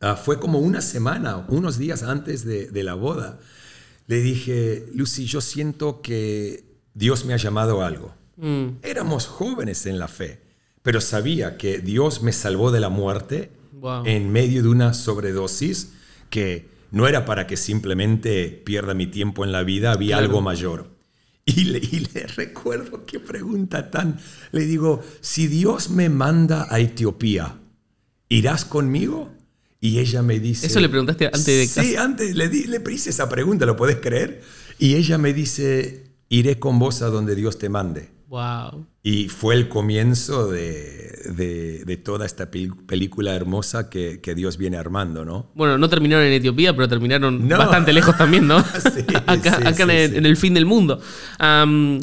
ah, 0.00 0.14
fue 0.16 0.38
como 0.38 0.58
una 0.60 0.80
semana, 0.80 1.44
unos 1.48 1.78
días 1.78 2.02
antes 2.02 2.44
de, 2.44 2.66
de 2.70 2.84
la 2.84 2.94
boda. 2.94 3.40
Le 4.06 4.20
dije, 4.20 4.86
Lucy, 4.94 5.24
yo 5.26 5.40
siento 5.40 6.00
que 6.02 6.64
Dios 6.94 7.24
me 7.24 7.34
ha 7.34 7.36
llamado 7.36 7.82
a 7.82 7.86
algo. 7.88 8.14
Mm, 8.36 8.78
Éramos 8.82 9.26
jóvenes 9.26 9.86
en 9.86 9.98
la 9.98 10.06
fe, 10.08 10.40
pero 10.82 11.00
sabía 11.00 11.56
que 11.56 11.78
Dios 11.80 12.22
me 12.22 12.32
salvó 12.32 12.70
de 12.70 12.80
la 12.80 12.88
muerte 12.90 13.50
Wow. 13.72 14.06
en 14.06 14.30
medio 14.32 14.62
de 14.62 14.68
una 14.68 14.92
sobredosis 14.94 15.92
que 16.30 16.68
no 16.90 17.06
era 17.06 17.24
para 17.24 17.46
que 17.46 17.56
simplemente 17.56 18.48
pierda 18.64 18.94
mi 18.94 19.06
tiempo 19.06 19.44
en 19.44 19.52
la 19.52 19.62
vida, 19.62 19.92
había 19.92 20.16
Claro. 20.16 20.26
algo 20.26 20.40
mayor. 20.40 20.90
Y 21.44 21.64
le, 21.64 21.78
y 21.78 22.00
le 22.12 22.26
recuerdo 22.36 23.04
qué 23.06 23.20
pregunta 23.20 23.90
tan... 23.90 24.18
Le 24.52 24.62
digo, 24.66 25.02
si 25.20 25.46
Dios 25.46 25.90
me 25.90 26.08
manda 26.08 26.66
a 26.70 26.78
Etiopía, 26.80 27.56
¿irás 28.28 28.64
conmigo? 28.64 29.32
Y 29.80 29.98
ella 29.98 30.22
me 30.22 30.40
dice... 30.40 30.66
Eso 30.66 30.80
le 30.80 30.88
preguntaste 30.88 31.26
antes 31.26 31.46
de 31.46 31.66
Sí, 31.66 31.96
antes 31.96 32.34
le, 32.34 32.48
di- 32.48 32.64
le 32.64 32.82
hice 32.92 33.10
esa 33.10 33.28
pregunta, 33.28 33.64
¿lo 33.64 33.76
puedes 33.76 33.96
creer? 33.96 34.42
Y 34.78 34.94
ella 34.96 35.18
me 35.18 35.32
dice, 35.32 36.04
iré 36.28 36.58
con 36.58 36.78
vos 36.78 37.00
a 37.02 37.06
donde 37.06 37.34
Dios 37.34 37.58
te 37.58 37.68
mande. 37.68 38.10
Wow. 38.28 38.86
Y 39.10 39.28
fue 39.30 39.54
el 39.54 39.68
comienzo 39.70 40.50
de, 40.50 41.18
de- 41.34 41.82
de 41.86 41.96
toda 41.96 42.26
esta 42.26 42.50
pel- 42.50 42.74
película 42.86 43.34
hermosa 43.34 43.88
que, 43.88 44.20
que 44.20 44.34
Dios 44.34 44.58
viene 44.58 44.76
armando, 44.76 45.24
¿no? 45.24 45.50
Bueno, 45.54 45.78
no 45.78 45.88
terminaron 45.88 46.26
en 46.26 46.34
Etiopía, 46.34 46.74
pero 46.76 46.88
terminaron 46.88 47.48
No. 47.48 47.56
bastante 47.56 47.94
lejos 47.94 48.16
también, 48.18 48.46
¿no? 48.46 48.62
Sí, 48.94 49.04
acá 49.26 49.56
sí, 49.62 49.66
acá 49.66 49.82
en, 49.84 49.88
sí, 49.90 49.96
el, 49.96 50.10
sí. 50.10 50.16
en 50.18 50.26
el 50.26 50.36
fin 50.36 50.52
del 50.52 50.66
mundo. 50.66 51.00
Am, 51.38 52.00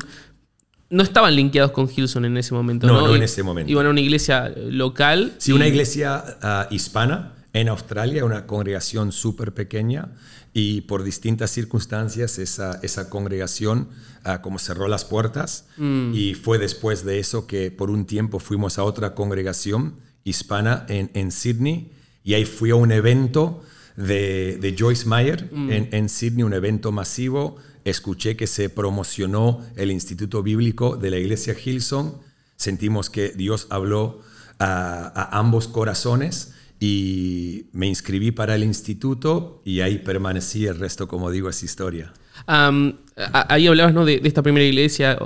no 0.90 1.04
estaban 1.04 1.36
linkeados 1.36 1.72
con 1.72 1.88
Hilson 1.96 2.26
en 2.26 2.38
ese 2.38 2.54
momento, 2.56 2.88
No, 2.88 2.94
¿no? 3.02 3.08
no 3.10 3.16
en 3.16 3.22
ese 3.24 3.44
momento. 3.44 3.72
Iban 3.72 3.86
a 3.86 3.90
una 3.92 4.02
iglesia 4.02 4.52
local. 4.70 5.34
Sí, 5.38 5.52
y- 5.52 5.54
una 5.54 5.68
iglesia 5.68 6.24
ah, 6.42 6.68
hispana 6.72 7.34
en 7.56 7.70
Australia, 7.70 8.26
una 8.26 8.48
congregación 8.48 9.14
súper 9.14 9.54
pequeña 9.54 10.10
y 10.54 10.82
por 10.82 11.04
distintas 11.04 11.52
circunstancias 11.52 12.38
esa, 12.38 12.82
esa 12.84 13.10
congregación 13.10 13.88
ah, 14.26 14.42
como 14.42 14.60
cerró 14.60 14.90
las 14.90 15.06
puertas 15.06 15.66
y 15.78 16.34
fue 16.34 16.58
después 16.58 17.06
de 17.06 17.20
eso 17.20 17.48
que 17.48 17.72
por 17.72 17.90
un 17.90 18.06
tiempo 18.06 18.40
fuimos 18.40 18.78
a 18.78 18.84
otra 18.84 19.16
congregación 19.16 19.96
hispana 20.26 20.86
en, 20.90 21.12
en 21.14 21.32
Sydney 21.32 21.92
y 22.26 22.34
ahí 22.34 22.44
fui 22.44 22.72
a 22.72 22.76
un 22.76 22.92
evento 22.92 23.64
de, 23.96 24.58
de 24.60 24.76
Joyce 24.78 25.08
Meyer 25.08 25.50
en, 25.54 25.88
en 25.94 26.10
Sydney, 26.10 26.44
un 26.44 26.54
evento 26.54 26.92
masivo. 26.92 27.56
Escuché 27.86 28.36
que 28.36 28.48
se 28.48 28.70
promocionó 28.70 29.62
el 29.78 29.92
Instituto 29.92 30.44
Bíblico 30.44 30.98
de 30.98 31.12
la 31.12 31.20
Iglesia 31.20 31.56
Hillsong. 31.56 32.16
Sentimos 32.58 33.10
que 33.10 33.30
Dios 33.30 33.68
habló 33.70 34.22
a, 34.60 35.06
a 35.06 35.40
ambos 35.40 35.70
corazones 35.70 36.55
y 36.88 37.66
me 37.74 37.88
inscribí 37.88 38.32
para 38.32 38.54
el 38.56 38.64
instituto 38.64 39.62
y 39.66 39.80
ahí 39.82 39.98
permanecí. 40.00 40.66
El 40.68 40.78
resto, 40.78 41.08
como 41.08 41.32
digo, 41.32 41.50
es 41.50 41.64
historia. 41.64 42.14
Ahí 42.48 43.68
hablabas 43.68 43.94
¿no? 43.94 44.06
de, 44.06 44.20
de 44.20 44.28
esta 44.28 44.44
primera 44.44 44.66
iglesia 44.66 45.18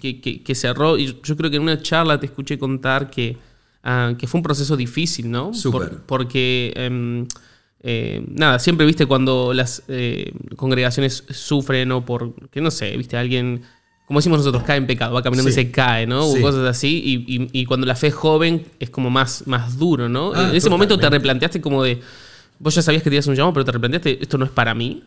que- 0.00 0.20
que 0.44 0.54
cerró 0.54 0.98
y 0.98 1.16
yo 1.22 1.36
creo 1.36 1.50
que 1.50 1.56
en 1.56 1.62
una 1.62 1.80
charla 1.82 2.20
te 2.20 2.26
escuché 2.26 2.58
contar 2.58 3.10
que, 3.10 3.36
ah, 3.82 4.12
que 4.18 4.26
fue 4.26 4.38
un 4.38 4.42
proceso 4.42 4.76
difícil, 4.76 5.30
¿no? 5.30 5.52
Súper. 5.54 5.98
porque, 6.06 6.72
em, 6.76 7.26
eh, 7.82 8.22
nada, 8.28 8.58
siempre 8.58 8.84
viste 8.86 9.06
cuando 9.06 9.52
las 9.54 9.82
eh, 9.88 10.32
congregaciones 10.56 11.24
sufren 11.30 11.90
o 11.92 12.04
por, 12.04 12.34
que 12.50 12.60
no 12.60 12.70
sé, 12.70 12.96
viste, 12.96 13.16
alguien, 13.16 13.62
como 14.10 14.18
decimos 14.18 14.38
nosotros, 14.40 14.64
cae 14.64 14.76
en 14.76 14.88
pecado, 14.88 15.14
va 15.14 15.22
caminando 15.22 15.52
Sí. 15.52 15.60
y 15.60 15.64
se 15.66 15.70
cae, 15.70 16.04
¿no? 16.04 16.26
O 16.26 16.40
cosas 16.40 16.66
así 16.66 17.00
y, 17.04 17.32
y- 17.36 17.48
y 17.52 17.64
cuando 17.64 17.86
la 17.86 17.94
fe 17.94 18.08
es 18.08 18.14
joven 18.14 18.64
es 18.80 18.90
como 18.90 19.08
más, 19.08 19.44
más 19.46 19.78
duro, 19.78 20.08
¿no? 20.08 20.32
Ah, 20.34 20.48
en 20.50 20.56
ese 20.56 20.68
momento 20.68 20.98
te 20.98 21.08
replanteaste 21.08 21.60
como 21.60 21.84
de... 21.84 22.00
Vos 22.58 22.74
ya 22.74 22.82
sabías 22.82 23.04
que 23.04 23.08
tenías 23.10 23.28
un 23.28 23.36
llamado, 23.36 23.52
pero 23.54 23.64
te 23.66 23.70
replanteaste, 23.70 24.18
esto 24.20 24.36
no 24.36 24.44
es 24.46 24.50
para 24.50 24.74
mí. 24.74 25.04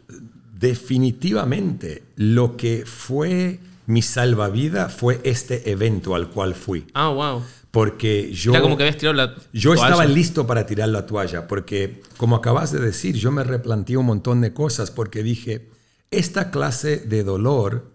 Definitivamente, 0.57 2.03
lo 2.15 2.55
que 2.55 2.85
fue 2.85 3.59
mi 3.87 4.01
salvavidas 4.01 4.93
fue 4.93 5.19
este 5.25 5.69
evento 5.69 6.15
al 6.15 6.29
cual 6.29 6.55
fui. 6.55 6.85
Ah, 6.93 7.09
wow. 7.09 7.43
Porque 7.71 8.31
yo... 8.33 8.51
Era 8.53 8.61
como 8.61 8.77
que 8.77 8.83
habías 8.83 8.97
tirado 8.97 9.13
la 9.17 9.35
Yo 9.51 9.73
toalla. 9.75 9.83
estaba 9.89 10.05
listo 10.05 10.47
para 10.47 10.65
tirar 10.65 10.87
la 10.89 11.05
toalla, 11.05 11.47
porque 11.47 12.01
como 12.17 12.35
acabas 12.37 12.71
de 12.71 12.79
decir, 12.79 13.15
yo 13.17 13.31
me 13.31 13.43
replanteé 13.43 13.97
un 13.97 14.05
montón 14.05 14.39
de 14.41 14.53
cosas, 14.53 14.91
porque 14.91 15.23
dije, 15.23 15.67
esta 16.11 16.51
clase 16.51 16.97
de 16.97 17.23
dolor 17.23 17.91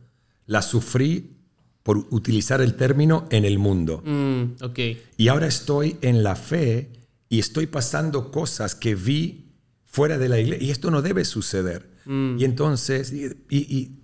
la 0.48 0.60
sufrí 0.62 1.36
por 1.84 1.98
utilizar 2.10 2.60
el 2.60 2.74
término 2.74 3.26
en 3.30 3.44
el 3.44 3.58
mundo. 3.60 4.02
Mm, 4.04 4.62
ok. 4.64 4.78
Y 5.16 5.28
ahora 5.28 5.46
estoy 5.46 5.96
en 6.02 6.22
la 6.24 6.34
fe 6.36 6.90
y 7.28 7.38
estoy 7.38 7.66
pasando 7.66 8.30
cosas 8.32 8.74
que 8.74 8.94
vi 8.96 9.52
fuera 9.86 10.18
de 10.18 10.28
la 10.28 10.38
iglesia. 10.40 10.66
Y 10.66 10.70
esto 10.70 10.90
no 10.90 11.00
debe 11.00 11.24
suceder. 11.24 11.88
Y 12.38 12.44
entonces, 12.44 13.12
y, 13.12 13.26
y- 13.48 13.88
Mm. 13.90 13.94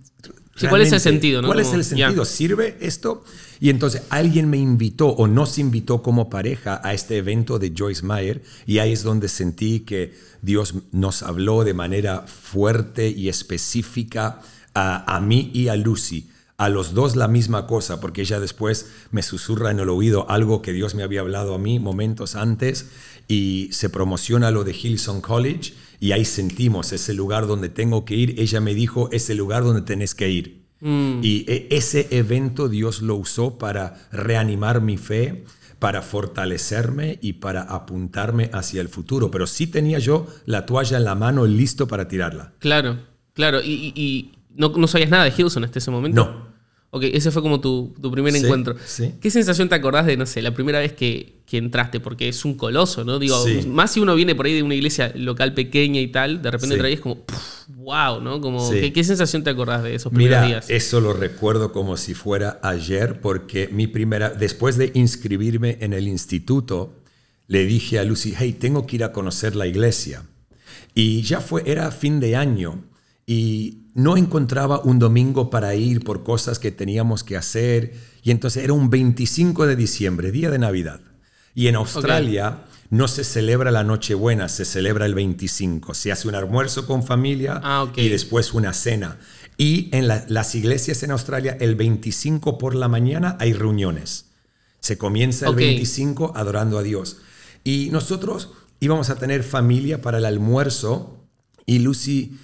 Sí, 0.57 0.67
¿cuál 0.69 0.81
es 0.83 0.91
el 0.93 1.01
sentido, 1.01 1.41
no? 1.41 1.49
¿Cuál 1.49 1.59
es 1.59 1.73
el 1.73 1.83
sentido? 1.83 2.23
¿Sirve 2.23 2.77
esto? 2.79 3.25
Y 3.59 3.69
entonces 3.69 4.03
alguien 4.09 4.49
me 4.49 4.55
invitó 4.57 5.09
o 5.09 5.27
nos 5.27 5.57
invitó 5.59 6.01
como 6.01 6.29
pareja 6.29 6.79
a 6.81 6.93
este 6.93 7.17
evento 7.17 7.59
de 7.59 7.73
Joyce 7.77 8.05
Meyer 8.05 8.41
y 8.65 8.77
ahí 8.77 8.93
es 8.93 9.03
donde 9.03 9.27
sentí 9.27 9.81
que 9.81 10.13
Dios 10.41 10.73
nos 10.93 11.23
habló 11.23 11.65
de 11.65 11.73
manera 11.73 12.21
fuerte 12.21 13.09
y 13.09 13.27
específica 13.27 14.39
a, 14.73 15.15
a 15.17 15.19
mí 15.19 15.51
y 15.53 15.67
a 15.67 15.75
Lucy. 15.75 16.29
A 16.57 16.69
los 16.69 16.93
dos 16.93 17.17
la 17.17 17.27
misma 17.27 17.67
cosa, 17.67 17.99
porque 17.99 18.21
ella 18.21 18.39
después 18.39 18.89
me 19.11 19.21
susurra 19.23 19.71
en 19.71 19.79
el 19.79 19.89
oído 19.89 20.29
algo 20.29 20.61
que 20.61 20.71
Dios 20.71 20.95
me 20.95 21.03
había 21.03 21.19
hablado 21.19 21.53
a 21.53 21.57
mí 21.59 21.79
momentos 21.79 22.35
antes 22.35 22.89
y 23.27 23.67
se 23.73 23.89
promociona 23.89 24.51
lo 24.51 24.63
de 24.63 24.71
Hillsong 24.73 25.19
College 25.19 25.73
y 25.99 26.13
ahí 26.13 26.23
sentimos 26.23 26.93
ese 26.93 27.13
lugar 27.13 27.45
donde 27.47 27.67
tengo 27.67 28.05
que 28.05 28.15
ir. 28.15 28.39
Ella 28.39 28.61
me 28.61 28.73
dijo, 28.73 29.09
es 29.11 29.29
el 29.29 29.37
lugar 29.37 29.63
donde 29.63 29.81
tenés 29.81 30.15
que 30.15 30.29
ir. 30.29 30.63
Y 30.81 31.45
e- 31.51 31.67
ese 31.71 32.07
evento 32.11 32.69
Dios 32.69 33.01
lo 33.01 33.15
usó 33.15 33.57
para 33.57 34.07
reanimar 34.11 34.81
mi 34.81 34.97
fe, 34.97 35.43
para 35.79 36.01
fortalecerme 36.03 37.17
y 37.21 37.33
para 37.33 37.63
apuntarme 37.63 38.49
hacia 38.53 38.81
el 38.81 38.89
futuro. 38.89 39.31
Pero 39.31 39.47
sí 39.47 39.67
tenía 39.67 39.99
yo 39.99 40.27
la 40.45 40.65
toalla 40.65 40.97
en 40.97 41.03
la 41.05 41.15
mano 41.15 41.45
listo 41.45 41.87
para 41.87 42.07
tirarla. 42.07 42.53
Claro, 42.59 42.99
claro. 43.33 43.61
¿Y, 43.63 43.71
y- 43.73 43.93
y 43.95 44.31
no, 44.55 44.69
no 44.69 44.87
sabías 44.87 45.09
nada 45.09 45.23
de 45.25 45.33
Hilson 45.37 45.63
hasta 45.63 45.79
ese 45.79 45.91
momento? 45.91 46.25
No. 46.25 46.55
Ok, 46.91 47.03
ese 47.11 47.29
fue 47.29 47.41
como 47.41 47.59
tu, 47.59 47.93
tu 48.01 48.09
primer 48.09 48.31
Sí, 48.33 48.39
encuentro. 48.45 48.75
sí. 48.85 49.15
¿Qué 49.19 49.29
sensación 49.29 49.67
te 49.67 49.75
acordás 49.75 50.05
de, 50.05 50.15
no 50.15 50.25
sé, 50.25 50.41
la 50.41 50.53
primera 50.53 50.79
vez 50.79 50.93
que, 50.93 51.41
que 51.45 51.57
entraste? 51.57 51.99
Porque 51.99 52.29
es 52.29 52.45
un 52.45 52.53
coloso, 52.55 53.03
¿no? 53.03 53.19
Digo, 53.19 53.43
Sí. 53.43 53.67
más 53.67 53.91
si 53.91 53.99
uno 53.99 54.15
viene 54.15 54.33
por 54.33 54.45
ahí 54.45 54.53
de 54.53 54.63
una 54.63 54.75
iglesia 54.75 55.11
local 55.15 55.53
pequeña 55.53 55.99
y 55.99 56.07
tal, 56.07 56.41
de 56.41 56.51
repente 56.51 56.75
entra 56.75 56.87
ahí 56.87 56.93
es 56.93 57.01
como, 57.01 57.25
wow, 57.75 58.21
¿no? 58.21 58.39
Como. 58.39 58.69
¿qué, 58.71 58.93
qué 58.93 59.03
sensación 59.03 59.43
te 59.43 59.49
acordás 59.49 59.83
de 59.83 59.93
esos 59.95 60.13
primeros 60.13 60.37
Mira, 60.37 60.47
días? 60.47 60.69
eso 60.69 61.01
lo 61.01 61.11
recuerdo 61.11 61.73
como 61.73 61.97
si 61.97 62.13
fuera 62.13 62.59
ayer, 62.63 63.19
porque 63.19 63.67
mi 63.73 63.87
primera, 63.87 64.29
después 64.29 64.77
de 64.77 64.91
inscribirme 64.93 65.77
en 65.81 65.91
el 65.91 66.07
instituto, 66.07 66.93
le 67.47 67.65
dije 67.65 67.99
a 67.99 68.05
Lucy, 68.05 68.33
hey, 68.37 68.55
tengo 68.57 68.87
que 68.87 68.95
ir 68.95 69.03
a 69.03 69.11
conocer 69.11 69.55
la 69.57 69.67
iglesia. 69.67 70.23
Y 70.93 71.23
ya 71.23 71.41
fue, 71.41 71.63
era 71.65 71.91
fin 71.91 72.21
de 72.21 72.37
año 72.37 72.85
y 73.27 73.79
no 73.95 74.17
encontraba 74.17 74.79
un 74.81 74.99
domingo 74.99 75.49
para 75.49 75.73
ir 75.73 76.03
por 76.03 76.23
cosas 76.23 76.59
que 76.59 76.69
teníamos 76.71 77.23
que 77.23 77.35
hacer. 77.37 77.93
Y 78.21 78.29
entonces 78.31 78.63
era 78.63 78.73
un 78.73 78.89
25 78.91 79.65
de 79.65 79.75
diciembre, 79.75 80.31
día 80.31 80.51
de 80.51 80.59
Navidad. 80.59 80.99
Y 81.55 81.67
en 81.67 81.75
Australia 81.75 82.65
no 82.89 83.07
se 83.07 83.23
celebra 83.23 83.71
la 83.71 83.83
Nochebuena, 83.83 84.49
se 84.49 84.65
celebra 84.65 85.05
el 85.05 85.15
25. 85.15 85.93
Se 85.93 86.11
hace 86.11 86.27
un 86.27 86.35
almuerzo 86.35 86.85
con 86.85 87.03
familia 87.03 87.59
Ah, 87.63 87.87
y 87.95 88.09
después 88.09 88.53
una 88.53 88.73
cena. 88.73 89.17
Y 89.57 89.87
en 89.95 90.07
la- 90.09 90.25
las 90.27 90.53
iglesias 90.55 91.01
en 91.03 91.11
Australia, 91.11 91.57
el 91.61 91.75
25 91.75 92.57
por 92.57 92.75
la 92.75 92.89
mañana 92.89 93.37
hay 93.39 93.53
reuniones. 93.53 94.25
Se 94.81 94.97
comienza 94.97 95.45
el 95.45 95.53
Ok. 95.53 95.57
25 95.59 96.33
adorando 96.35 96.77
a 96.77 96.83
Dios. 96.83 97.17
Y 97.63 97.87
nosotros 97.91 98.49
íbamos 98.81 99.09
a 99.09 99.15
tener 99.15 99.43
familia 99.43 100.01
para 100.01 100.17
el 100.17 100.25
almuerzo 100.25 101.17
y 101.65 101.79
Lucy 101.79 102.37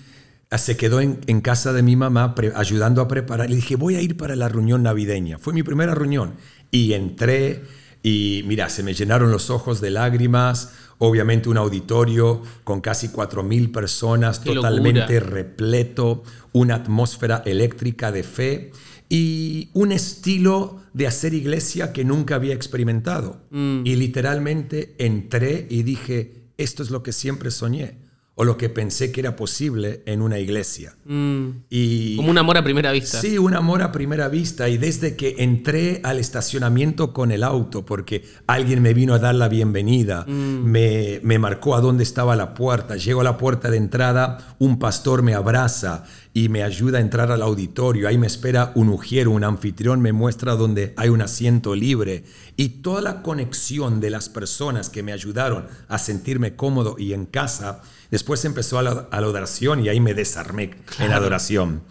se 0.58 0.78
quedó 0.78 1.00
en, 1.02 1.20
en 1.28 1.42
casa 1.42 1.72
de 1.74 1.82
mi 1.84 1.96
mamá 1.96 2.36
pre- 2.36 2.52
ayudando 2.56 3.02
a 3.02 3.08
preparar. 3.08 3.50
Le 3.50 3.56
dije, 3.56 3.76
voy 3.76 3.96
a 3.96 4.02
ir 4.02 4.18
para 4.18 4.36
la 4.36 4.50
reunión 4.50 4.84
navideña. 4.84 5.38
Fue 5.40 5.54
mi 5.54 5.64
primera 5.64 5.96
reunión. 5.96 6.34
Y 6.72 6.94
entré 6.94 7.64
y 8.04 8.44
mira, 8.48 8.68
se 8.70 8.84
me 8.84 8.94
llenaron 8.94 9.32
los 9.32 9.50
ojos 9.50 9.80
de 9.82 9.92
lágrimas. 9.92 10.74
Obviamente 10.98 11.50
un 11.50 11.58
auditorio 11.58 12.42
con 12.64 12.80
casi 12.82 13.08
4.000 13.10 13.72
personas, 13.72 14.40
Qué 14.40 14.54
totalmente 14.54 15.00
locura. 15.16 15.20
repleto, 15.32 16.24
una 16.52 16.76
atmósfera 16.76 17.42
eléctrica 17.46 18.12
de 18.12 18.22
fe 18.24 18.72
y 19.10 19.70
un 19.74 19.92
estilo 19.92 20.80
de 20.94 21.08
hacer 21.08 21.34
iglesia 21.34 21.92
que 21.92 22.04
nunca 22.06 22.36
había 22.36 22.54
experimentado. 22.54 23.42
Y 23.52 23.96
literalmente 23.96 24.96
entré 25.00 25.66
y 25.70 25.84
dije, 25.84 26.44
esto 26.58 26.84
es 26.84 26.92
lo 26.92 27.02
que 27.04 27.14
siempre 27.14 27.50
soñé 27.52 27.98
o 28.36 28.44
lo 28.46 28.58
que 28.58 28.70
pensé 28.70 29.12
que 29.12 29.20
era 29.20 29.36
posible 29.36 30.04
en 30.06 30.22
una 30.22 30.40
iglesia. 30.40 30.96
Mm, 31.06 31.48
Y 31.70 32.16
como 32.16 32.32
un 32.32 32.38
amor 32.38 32.58
a 32.58 32.64
primera 32.64 32.92
vista. 32.92 33.20
Sí, 33.20 33.38
un 33.38 33.54
amor 33.54 33.82
a 33.82 33.92
primera 33.92 34.30
vista. 34.30 34.70
Y 34.70 34.78
desde 34.78 35.16
que 35.16 35.36
entré 35.40 36.00
al 36.04 36.18
estacionamiento 36.18 37.14
con 37.14 37.32
el 37.32 37.44
auto, 37.44 37.86
porque 37.86 38.24
alguien 38.48 38.82
me 38.82 38.94
vino 38.94 39.14
a 39.14 39.20
dar 39.20 39.36
la 39.36 39.50
bienvenida, 39.50 40.26
me, 40.26 41.20
me 41.24 41.40
marcó 41.40 41.76
a 41.76 41.82
dónde 41.82 42.04
estaba 42.04 42.36
la 42.36 42.54
puerta. 42.54 42.96
Llego 42.96 43.22
a 43.22 43.26
la 43.26 43.38
puerta 43.38 43.70
de 43.70 43.78
entrada, 43.78 44.56
un 44.60 44.80
pastor 44.80 45.24
me 45.24 45.34
abraza 45.34 46.06
y 46.34 46.50
me 46.50 46.64
ayuda 46.64 46.98
a 46.98 47.02
entrar 47.02 47.32
al 47.32 47.42
auditorio. 47.42 48.08
Ahí 48.08 48.18
me 48.18 48.28
espera 48.28 48.72
un 48.76 48.90
ujiero, 48.90 49.32
un 49.32 49.44
anfitrión 49.44 50.02
me 50.02 50.14
muestra 50.14 50.56
dónde 50.56 50.94
hay 50.96 51.10
un 51.10 51.22
asiento 51.22 51.76
libre. 51.76 52.24
Y 52.56 52.70
toda 52.82 53.02
la 53.02 53.22
conexión 53.22 54.00
de 54.00 54.10
las 54.10 54.30
personas 54.30 54.90
que 54.90 55.04
me 55.04 55.12
ayudaron 55.12 55.68
a 55.90 55.98
sentirme 55.98 56.56
cómodo 56.56 56.96
y 56.98 57.14
en 57.14 57.26
casa. 57.26 57.82
Después 58.12 58.46
empezó 58.46 58.80
a 58.80 58.84
la, 58.84 58.92
a 59.12 59.22
la 59.22 59.28
adoración 59.28 59.84
y 59.84 59.90
ahí 59.90 60.00
me 60.00 60.14
desarmé 60.14 60.72
en 61.00 61.10
la 61.10 61.18
adoración. 61.18 61.84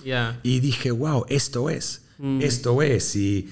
Y 0.42 0.60
dije, 0.60 0.90
wow, 0.90 1.26
esto 1.28 1.68
es, 1.68 2.02
esto 2.40 2.80
es. 2.80 3.16
Y 3.16 3.50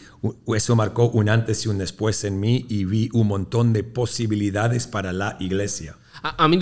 eso 0.54 0.74
marcó 0.74 1.10
un 1.10 1.28
antes 1.28 1.66
y 1.66 1.68
un 1.68 1.78
después 1.78 2.24
en 2.24 2.40
mí 2.40 2.64
y 2.68 2.84
vi 2.84 3.10
un 3.12 3.26
montón 3.28 3.74
de 3.74 3.84
posibilidades 3.84 4.86
para 4.86 5.12
la 5.12 5.36
iglesia. 5.38 5.96
A, 6.22 6.44
a 6.44 6.48
mí 6.48 6.58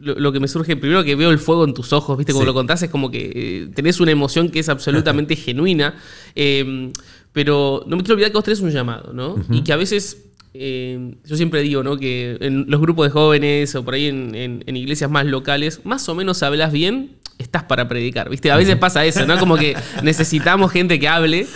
lo, 0.00 0.32
que 0.32 0.40
me 0.40 0.48
surge, 0.48 0.76
primero 0.76 1.04
que 1.04 1.14
veo 1.14 1.30
el 1.30 1.38
fuego 1.38 1.64
en 1.64 1.72
tus 1.74 1.92
ojos, 1.92 2.16
¿viste? 2.18 2.32
Como 2.32 2.42
Sí. 2.42 2.46
lo 2.46 2.54
contás, 2.54 2.82
es 2.82 2.90
como 2.90 3.10
que 3.10 3.32
eh, 3.34 3.68
tenés 3.74 4.00
una 4.00 4.10
emoción 4.10 4.48
que 4.48 4.58
es 4.60 4.68
absolutamente 4.68 5.36
genuina. 5.36 5.94
eh, 6.34 6.90
pero 7.32 7.82
no 7.86 7.96
me 7.96 8.02
quiero 8.02 8.14
olvidar 8.14 8.30
que 8.30 8.36
vos 8.36 8.44
tenés 8.44 8.60
un 8.60 8.70
llamado, 8.70 9.12
¿no? 9.14 9.42
Y 9.50 9.62
que 9.62 9.72
a 9.72 9.76
veces, 9.76 10.26
eh, 10.52 11.14
yo 11.24 11.36
siempre 11.36 11.62
digo, 11.62 11.82
¿no? 11.82 11.96
Que 11.96 12.36
en 12.40 12.66
los 12.68 12.78
grupos 12.80 13.06
de 13.06 13.10
jóvenes 13.10 13.74
o 13.74 13.82
por 13.84 13.94
ahí 13.94 14.06
en, 14.06 14.34
en- 14.34 14.64
en 14.66 14.76
iglesias 14.76 15.10
más 15.10 15.24
locales, 15.24 15.80
más 15.84 16.06
o 16.10 16.14
menos 16.14 16.42
hablas 16.42 16.72
bien, 16.72 17.16
estás 17.38 17.64
para 17.64 17.88
predicar, 17.88 18.28
¿viste? 18.28 18.50
A 18.50 18.56
veces 18.56 18.76
pasa 18.76 19.04
eso, 19.04 19.26
¿no? 19.26 19.38
Como 19.38 19.56
que 19.56 19.76
necesitamos 20.02 20.70
gente 20.70 20.98
que 20.98 21.08
hable. 21.08 21.46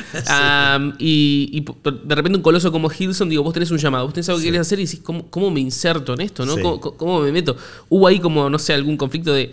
y, 0.98 1.64
de 1.84 2.14
repente 2.14 2.36
un 2.36 2.42
coloso 2.42 2.72
como 2.72 2.90
Hilson, 2.90 3.28
digo, 3.28 3.42
vos 3.42 3.54
tenés 3.54 3.70
un 3.70 3.78
llamado, 3.78 4.04
vos 4.04 4.14
tenés 4.14 4.28
algo 4.28 4.40
que 4.40 4.46
querés 4.46 4.62
hacer 4.62 4.80
y 4.80 4.84
decís, 4.84 5.00
¿cómo, 5.02 5.30
cómo 5.30 5.50
me 5.50 5.60
inserto 5.60 6.14
en 6.14 6.20
esto, 6.20 6.44
no? 6.44 6.54
Sí. 6.54 6.62
¿Cómo, 6.62 6.80
cómo 6.80 7.20
me 7.20 7.32
meto? 7.32 7.56
Hubo 7.88 8.06
ahí 8.06 8.20
como, 8.20 8.50
no 8.50 8.58
sé, 8.58 8.72
algún 8.72 8.96
conflicto 8.96 9.32
de, 9.32 9.52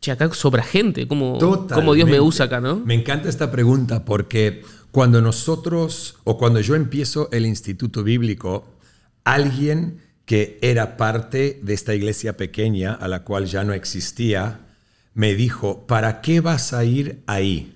che, 0.00 0.12
acá 0.12 0.32
sobra 0.32 0.62
gente, 0.62 1.08
¿cómo, 1.08 1.38
cómo 1.38 1.94
Dios 1.94 2.08
me 2.08 2.20
usa 2.20 2.46
acá, 2.46 2.60
no? 2.60 2.76
Me 2.76 2.94
encanta 2.94 3.28
esta 3.28 3.50
pregunta 3.50 4.04
porque 4.04 4.62
cuando 4.90 5.20
nosotros 5.20 6.16
o 6.24 6.38
cuando 6.38 6.60
yo 6.60 6.74
empiezo 6.74 7.28
el 7.32 7.46
instituto 7.46 8.02
bíblico, 8.04 8.66
alguien 9.24 10.00
que 10.24 10.58
era 10.60 10.96
parte 10.96 11.58
de 11.62 11.74
esta 11.74 11.94
iglesia 11.94 12.36
pequeña 12.36 12.92
a 12.92 13.08
la 13.08 13.24
cual 13.24 13.46
ya 13.46 13.64
no 13.64 13.72
existía, 13.72 14.60
me 15.18 15.34
dijo, 15.34 15.84
¿para 15.88 16.20
qué 16.20 16.40
vas 16.40 16.72
a 16.72 16.84
ir 16.84 17.24
ahí? 17.26 17.74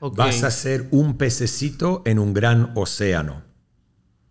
Vas 0.00 0.44
a 0.44 0.50
ser 0.52 0.86
un 0.92 1.16
pececito 1.18 2.02
en 2.04 2.20
un 2.20 2.32
gran 2.32 2.70
océano. 2.76 3.42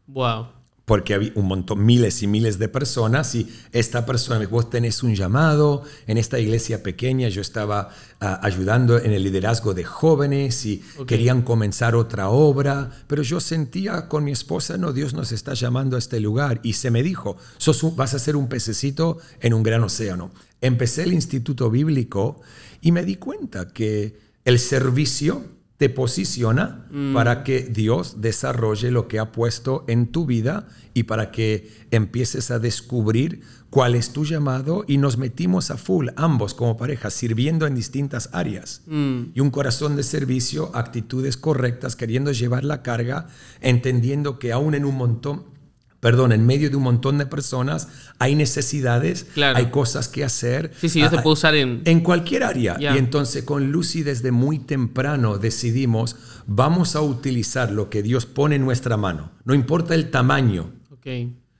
Wow. 0.07 0.47
porque 0.85 1.13
había 1.13 1.33
un 1.35 1.47
montón, 1.47 1.85
miles 1.85 2.23
y 2.23 2.27
miles 2.27 2.57
de 2.59 2.69
personas 2.69 3.35
y 3.35 3.53
esta 3.73 4.05
persona 4.05 4.39
me 4.39 4.45
dijo, 4.45 4.55
vos 4.55 4.69
tenés 4.69 5.03
un 5.03 5.13
llamado 5.15 5.83
en 6.07 6.17
esta 6.17 6.39
iglesia 6.39 6.81
pequeña, 6.81 7.27
yo 7.27 7.41
estaba 7.41 7.89
ah, 8.21 8.39
ayudando 8.41 8.97
en 8.97 9.11
el 9.11 9.23
liderazgo 9.23 9.73
de 9.73 9.83
jóvenes 9.83 10.65
y 10.65 10.81
querían 11.05 11.41
comenzar 11.41 11.93
otra 11.93 12.29
obra, 12.29 12.89
pero 13.07 13.21
yo 13.21 13.41
sentía 13.41 14.07
con 14.07 14.23
mi 14.23 14.31
esposa, 14.31 14.77
no, 14.77 14.93
Dios 14.93 15.13
nos 15.13 15.33
está 15.33 15.53
llamando 15.55 15.97
a 15.97 15.99
este 15.99 16.21
lugar 16.21 16.61
y 16.63 16.71
se 16.71 16.89
me 16.89 17.03
dijo, 17.03 17.35
Sos 17.57 17.83
un- 17.83 17.97
vas 17.97 18.13
a 18.13 18.19
ser 18.19 18.37
un 18.37 18.47
pececito 18.47 19.17
en 19.41 19.53
un 19.53 19.63
gran 19.63 19.83
océano. 19.83 20.31
Empecé 20.61 21.03
el 21.03 21.13
instituto 21.13 21.69
bíblico 21.69 22.41
y 22.81 22.91
me 22.91 23.03
di 23.03 23.15
cuenta 23.15 23.67
que 23.67 24.17
el 24.45 24.59
servicio 24.59 25.57
te 25.77 25.89
posiciona 25.89 26.87
para 27.13 27.43
que 27.43 27.61
Dios 27.61 28.19
desarrolle 28.19 28.89
lo 28.89 29.07
que 29.07 29.19
ha 29.19 29.31
puesto 29.31 29.85
en 29.87 30.07
tu 30.07 30.25
vida 30.25 30.67
y 30.95 31.03
para 31.03 31.29
que 31.31 31.69
empieces 31.91 32.49
a 32.49 32.57
descubrir 32.57 33.41
cuál 33.69 33.93
es 33.93 34.11
tu 34.11 34.25
llamado 34.25 34.85
y 34.87 34.97
nos 34.97 35.19
metimos 35.19 35.69
a 35.69 35.77
full, 35.77 36.07
ambos 36.15 36.55
como 36.55 36.77
pareja, 36.77 37.11
sirviendo 37.11 37.67
en 37.67 37.75
distintas 37.75 38.29
áreas. 38.33 38.81
Y 38.87 39.39
un 39.39 39.51
corazón 39.51 39.95
de 39.95 40.01
servicio, 40.01 40.71
actitudes 40.73 41.37
correctas, 41.37 41.95
queriendo 41.95 42.31
llevar 42.31 42.63
la 42.63 42.81
carga, 42.81 43.27
entendiendo 43.61 44.39
que 44.39 44.51
aún 44.51 44.73
en 44.73 44.83
un 44.83 44.95
montón 44.95 45.56
perdón, 45.99 46.31
en 46.31 46.45
medio 46.45 46.69
de 46.69 46.75
un 46.75 46.83
montón 46.83 47.17
de 47.17 47.25
personas 47.25 47.87
hay 48.19 48.35
necesidades, 48.35 49.27
hay 49.35 49.67
cosas 49.67 50.07
que 50.07 50.23
hacer. 50.23 50.71
Sí, 50.79 50.89
sí, 50.89 50.99
yo 50.99 51.09
te 51.09 51.17
puedo 51.17 51.33
usar 51.33 51.55
en... 51.55 51.81
En 51.85 52.01
cualquier 52.01 52.43
área. 52.43 52.77
Y 52.79 52.97
entonces 52.97 53.43
con 53.43 53.71
Lucy 53.71 54.03
desde 54.03 54.31
muy 54.31 54.59
temprano 54.59 55.37
decidimos, 55.37 56.15
vamos 56.45 56.95
a 56.95 57.01
utilizar 57.01 57.71
lo 57.71 57.89
que 57.89 58.03
Dios 58.03 58.25
pone 58.25 58.55
en 58.55 58.65
nuestra 58.65 58.97
mano. 58.97 59.31
No 59.45 59.53
importa 59.53 59.95
el 59.95 60.11
tamaño. 60.11 60.71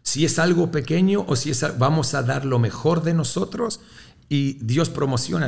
Si 0.01 0.25
es 0.25 0.39
algo 0.39 0.71
pequeño 0.71 1.25
o 1.27 1.35
si 1.35 1.51
es, 1.51 1.65
vamos 1.77 2.13
a 2.13 2.23
dar 2.23 2.45
lo 2.45 2.59
mejor 2.59 3.03
de 3.03 3.13
nosotros 3.13 3.81
y 4.29 4.53
Dios 4.61 4.89
promociona 4.89 5.47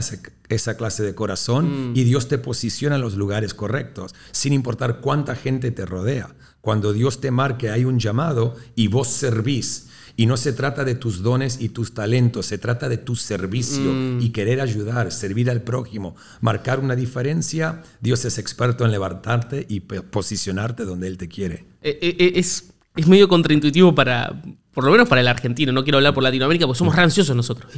esa 0.50 0.78
clase 0.78 1.04
de 1.04 1.16
corazón 1.16 1.92
mm. 1.92 1.96
y 1.96 2.04
Dios 2.04 2.28
te 2.28 2.38
posiciona 2.38 2.96
en 2.96 3.02
los 3.02 3.16
lugares 3.16 3.54
correctos, 3.54 4.16
sin 4.32 4.54
importar 4.54 5.00
cuánta 5.02 5.36
gente 5.36 5.72
te 5.72 5.86
rodea. 5.86 6.34
Cuando 6.62 6.94
Dios 6.94 7.22
te 7.22 7.32
marque 7.32 7.70
hay 7.70 7.86
un 7.86 8.00
llamado 8.00 8.56
y 8.76 8.88
vos 8.88 9.08
servís. 9.08 9.88
Y 10.16 10.26
no 10.26 10.36
se 10.36 10.52
trata 10.52 10.84
de 10.84 10.96
tus 10.96 11.22
dones 11.24 11.62
y 11.62 11.70
tus 11.70 11.94
talentos, 11.94 12.46
se 12.46 12.58
trata 12.58 12.90
de 12.90 12.98
tu 12.98 13.16
servicio 13.16 13.94
mm. 13.94 14.20
y 14.22 14.32
querer 14.32 14.60
ayudar, 14.60 15.14
servir 15.14 15.50
al 15.50 15.62
prójimo, 15.62 16.14
marcar 16.42 16.82
una 16.82 16.98
diferencia. 16.98 17.84
Dios 18.02 18.26
es 18.26 18.38
experto 18.38 18.84
en 18.84 18.92
levantarte 18.92 19.66
y 19.70 19.80
posicionarte 19.80 20.84
donde 20.84 21.08
Él 21.08 21.18
te 21.18 21.30
quiere. 21.30 21.66
Eh, 21.82 21.98
eh, 22.02 22.16
eh, 22.20 22.32
es, 22.36 22.74
es 22.96 23.08
medio 23.08 23.28
contraintuitivo 23.28 23.94
para, 23.96 24.42
por 24.74 24.84
lo 24.84 24.92
menos 24.92 25.08
para 25.08 25.22
el 25.22 25.28
argentino, 25.28 25.72
no 25.72 25.84
quiero 25.84 25.98
hablar 25.98 26.14
por 26.14 26.24
Latinoamérica, 26.24 26.66
porque 26.66 26.78
somos 26.78 26.96
ranciosos 26.96 27.36
nosotros. 27.36 27.72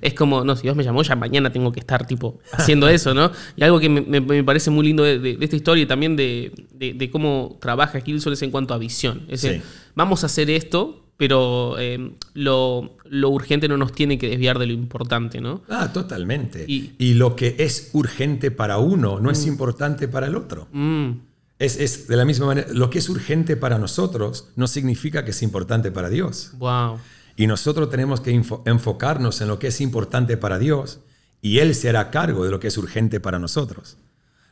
Es 0.00 0.14
como, 0.14 0.44
no, 0.44 0.56
si 0.56 0.62
Dios 0.62 0.76
me 0.76 0.84
llamó, 0.84 1.02
ya 1.02 1.16
mañana 1.16 1.50
tengo 1.52 1.72
que 1.72 1.80
estar 1.80 2.06
tipo 2.06 2.40
haciendo 2.52 2.88
eso, 2.88 3.14
¿no? 3.14 3.30
Y 3.56 3.64
algo 3.64 3.80
que 3.80 3.88
me, 3.88 4.44
parece 4.44 4.70
muy 4.70 4.86
lindo 4.86 5.02
de, 5.02 5.38
esta 5.40 5.56
historia 5.56 5.84
y 5.84 5.86
también 5.86 6.16
de, 6.16 7.08
cómo 7.10 7.58
trabaja 7.60 8.00
Gilson 8.00 8.32
es 8.32 8.42
en 8.42 8.50
cuanto 8.50 8.74
a 8.74 8.78
visión. 8.78 9.22
Es 9.28 9.42
decir, 9.42 9.62
vamos 9.94 10.22
a 10.22 10.26
hacer 10.26 10.50
esto, 10.50 11.04
pero 11.18 11.76
eh, 11.78 12.12
lo, 12.34 12.94
urgente 13.10 13.68
no 13.68 13.76
nos 13.76 13.92
tiene 13.92 14.18
que 14.18 14.28
desviar 14.28 14.58
de 14.58 14.66
lo 14.66 14.72
importante, 14.72 15.40
¿no? 15.40 15.62
Ah, 15.68 15.92
totalmente. 15.92 16.64
Y, 16.66 17.14
lo 17.14 17.34
que 17.34 17.56
es 17.58 17.90
urgente 17.92 18.52
para 18.52 18.78
uno 18.78 19.18
no 19.18 19.30
es 19.30 19.44
mm. 19.44 19.48
importante 19.48 20.06
para 20.06 20.28
el 20.28 20.36
otro. 20.36 20.68
Mm. 20.72 21.27
Es, 21.58 22.06
de 22.06 22.16
la 22.16 22.24
misma 22.24 22.46
manera, 22.46 22.68
lo 22.72 22.88
que 22.88 23.00
es 23.00 23.08
urgente 23.08 23.56
para 23.56 23.78
nosotros 23.78 24.48
no 24.54 24.68
significa 24.68 25.24
que 25.24 25.32
es 25.32 25.42
importante 25.42 25.90
para 25.90 26.08
Dios. 26.08 26.52
Wow. 26.58 26.98
Y 27.36 27.46
nosotros 27.46 27.90
tenemos 27.90 28.20
que 28.20 28.30
enfocarnos 28.64 29.40
en 29.40 29.48
lo 29.48 29.58
que 29.58 29.68
es 29.68 29.80
importante 29.80 30.36
para 30.36 30.58
Dios 30.58 31.00
y 31.40 31.58
Él 31.58 31.74
se 31.74 31.88
hará 31.88 32.10
cargo 32.10 32.44
de 32.44 32.50
lo 32.50 32.60
que 32.60 32.68
es 32.68 32.78
urgente 32.78 33.20
para 33.20 33.38
nosotros. 33.38 33.96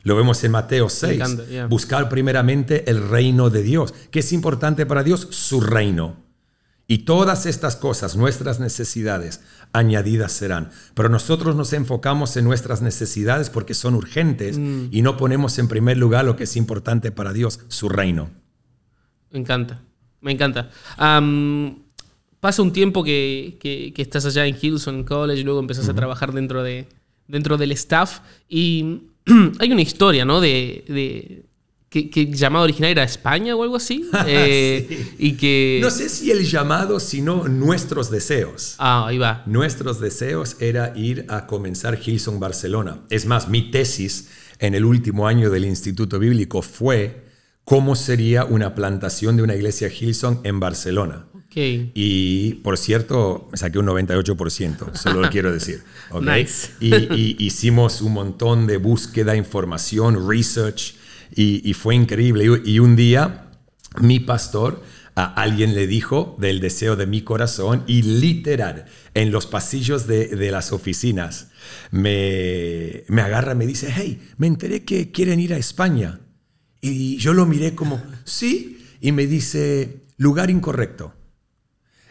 Lo 0.03 0.15
vemos 0.15 0.43
en 0.43 0.51
Mateo 0.51 0.89
6. 0.89 1.67
Buscar 1.69 2.07
primeramente 2.07 2.89
el 2.89 3.09
reino 3.09 3.49
de 3.49 3.61
Dios. 3.63 3.93
¿Qué 4.09 4.19
es 4.19 4.31
importante 4.31 4.85
para 4.85 5.03
Dios? 5.03 5.27
Su 5.31 5.59
reino. 5.59 6.26
Y 6.89 6.99
todas 6.99 7.45
estas 7.45 7.75
cosas, 7.75 8.15
nuestras 8.15 8.61
necesidades, 8.61 9.41
añadidas 9.73 10.31
serán. 10.31 10.71
Pero 10.93 11.09
nosotros 11.09 11.55
nos 11.55 11.73
enfocamos 11.73 12.37
en 12.37 12.45
nuestras 12.45 12.81
necesidades 12.81 13.49
porque 13.49 13.73
son 13.73 13.93
urgentes 13.93 14.57
mm. 14.57 14.87
y 14.91 15.01
no 15.01 15.17
ponemos 15.17 15.59
en 15.59 15.67
primer 15.67 15.97
lugar 15.97 16.23
lo 16.23 16.37
que 16.37 16.45
es 16.45 16.55
importante 16.55 17.11
para 17.11 17.33
Dios, 17.33 17.59
su 17.67 17.89
reino. 17.89 18.29
Me 19.31 19.39
encanta, 19.39 19.81
me 20.21 20.31
encanta. 20.31 20.71
pasa 22.39 22.61
un 22.61 22.71
tiempo 22.71 23.03
que, 23.03 23.93
estás 23.97 24.25
allá 24.25 24.45
en 24.45 24.57
Hilson 24.59 25.03
College, 25.03 25.43
luego 25.43 25.59
empezás 25.59 25.89
a 25.89 25.93
trabajar 25.93 26.31
dentro, 26.31 26.63
de, 26.63 26.87
dentro 27.27 27.57
del 27.57 27.73
staff 27.73 28.19
y 28.47 29.01
hay 29.59 29.73
una 29.73 29.81
historia, 29.81 30.23
¿no? 30.23 30.39
de 30.39 31.43
que, 31.89 32.31
llamado 32.33 32.65
original 32.65 32.91
era 32.91 33.03
España 33.03 33.55
o 33.55 33.63
algo 33.63 33.75
así. 33.75 34.09
Eh, 34.29 35.13
y 35.19 35.33
que... 35.33 35.79
No 35.81 35.89
sé 35.89 36.09
si 36.09 36.31
el 36.31 36.45
llamado, 36.45 36.99
sino 36.99 37.47
nuestros 37.47 38.11
deseos. 38.11 38.75
Ah, 38.77 39.05
ahí 39.07 39.17
va. 39.17 39.43
Nuestros 39.45 40.01
deseos 40.01 40.57
era 40.59 40.91
ir 40.97 41.25
a 41.29 41.47
comenzar 41.47 41.97
Hillsong 41.97 42.39
Barcelona. 42.39 43.01
Es 43.09 43.25
más, 43.25 43.47
mi 43.47 43.71
tesis 43.71 44.27
en 44.59 44.75
el 44.75 44.83
último 44.83 45.27
año 45.27 45.49
del 45.49 45.65
Instituto 45.65 46.19
Bíblico 46.19 46.61
fue 46.61 47.25
cómo 47.63 47.95
sería 47.95 48.43
una 48.43 48.75
plantación 48.75 49.37
de 49.37 49.43
una 49.43 49.55
iglesia 49.55 49.87
Hillsong 49.87 50.41
en 50.43 50.59
Barcelona. 50.59 51.27
Okay. 51.47 51.91
Y 51.95 52.55
por 52.55 52.77
cierto, 52.77 53.47
me 53.51 53.57
saqué 53.57 53.79
un 53.79 53.87
98%, 53.87 54.95
solo 54.95 55.21
lo 55.21 55.29
quiero 55.29 55.53
decir. 55.53 55.83
Nice. 56.21 56.71
Y, 56.79 56.93
y, 57.13 57.35
hicimos 57.39 58.01
un 58.01 58.13
montón 58.13 58.67
de 58.67 58.77
búsqueda, 58.77 59.35
información, 59.35 60.27
research 60.27 60.95
y, 61.35 61.73
fue 61.73 61.95
increíble. 61.95 62.45
Y, 62.65 62.79
un 62.79 62.95
día 62.95 63.51
mi 63.99 64.19
pastor, 64.19 64.83
a 65.15 65.33
alguien 65.33 65.73
le 65.73 65.87
dijo 65.87 66.37
del 66.39 66.59
deseo 66.59 66.95
de 66.95 67.07
mi 67.07 67.21
corazón 67.21 67.83
y 67.87 68.03
literal, 68.03 68.85
en 69.13 69.31
los 69.31 69.47
pasillos 69.47 70.07
de, 70.07 70.51
las 70.51 70.71
oficinas, 70.71 71.49
me, 71.91 73.03
me 73.07 73.21
agarra, 73.21 73.55
me 73.55 73.65
dice, 73.65 73.91
hey, 73.95 74.21
me 74.37 74.47
enteré 74.47 74.83
que 74.83 75.11
quieren 75.11 75.39
ir 75.39 75.53
a 75.53 75.57
España. 75.57 76.19
Y 76.81 77.17
yo 77.17 77.33
lo 77.33 77.45
miré 77.45 77.73
como, 77.73 78.01
sí, 78.23 78.85
y 79.01 79.11
me 79.11 79.25
dice, 79.25 80.03
lugar 80.17 80.49
incorrecto. 80.49 81.13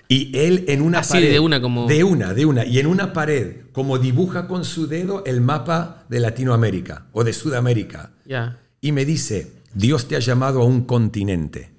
Y 0.09 0.37
él 0.39 0.65
en 0.69 0.83
una 0.83 1.01
Así, 1.01 1.21
de 1.21 1.41
una 1.41 1.61
como... 1.61 1.89
De 1.89 2.05
una, 2.05 2.33
de 2.33 2.47
una. 2.47 2.65
Y 2.65 2.79
en 2.79 2.87
una 2.87 3.13
pared, 3.13 3.63
como 3.73 3.99
dibuja 3.99 4.47
con 4.47 4.65
su 4.65 4.87
dedo 4.87 5.25
el 5.25 5.41
mapa 5.41 6.07
de 6.09 6.21
Latinoamérica 6.21 7.07
o 7.11 7.25
de 7.25 7.33
Sudamérica. 7.33 8.13
Ya 8.25 8.61
y 8.87 8.93
me 8.93 9.05
dice, 9.05 9.51
Dios 9.75 10.07
te 10.07 10.15
ha 10.15 10.21
llamado 10.21 10.63
a 10.63 10.65
un 10.65 10.85
continente. 10.85 11.73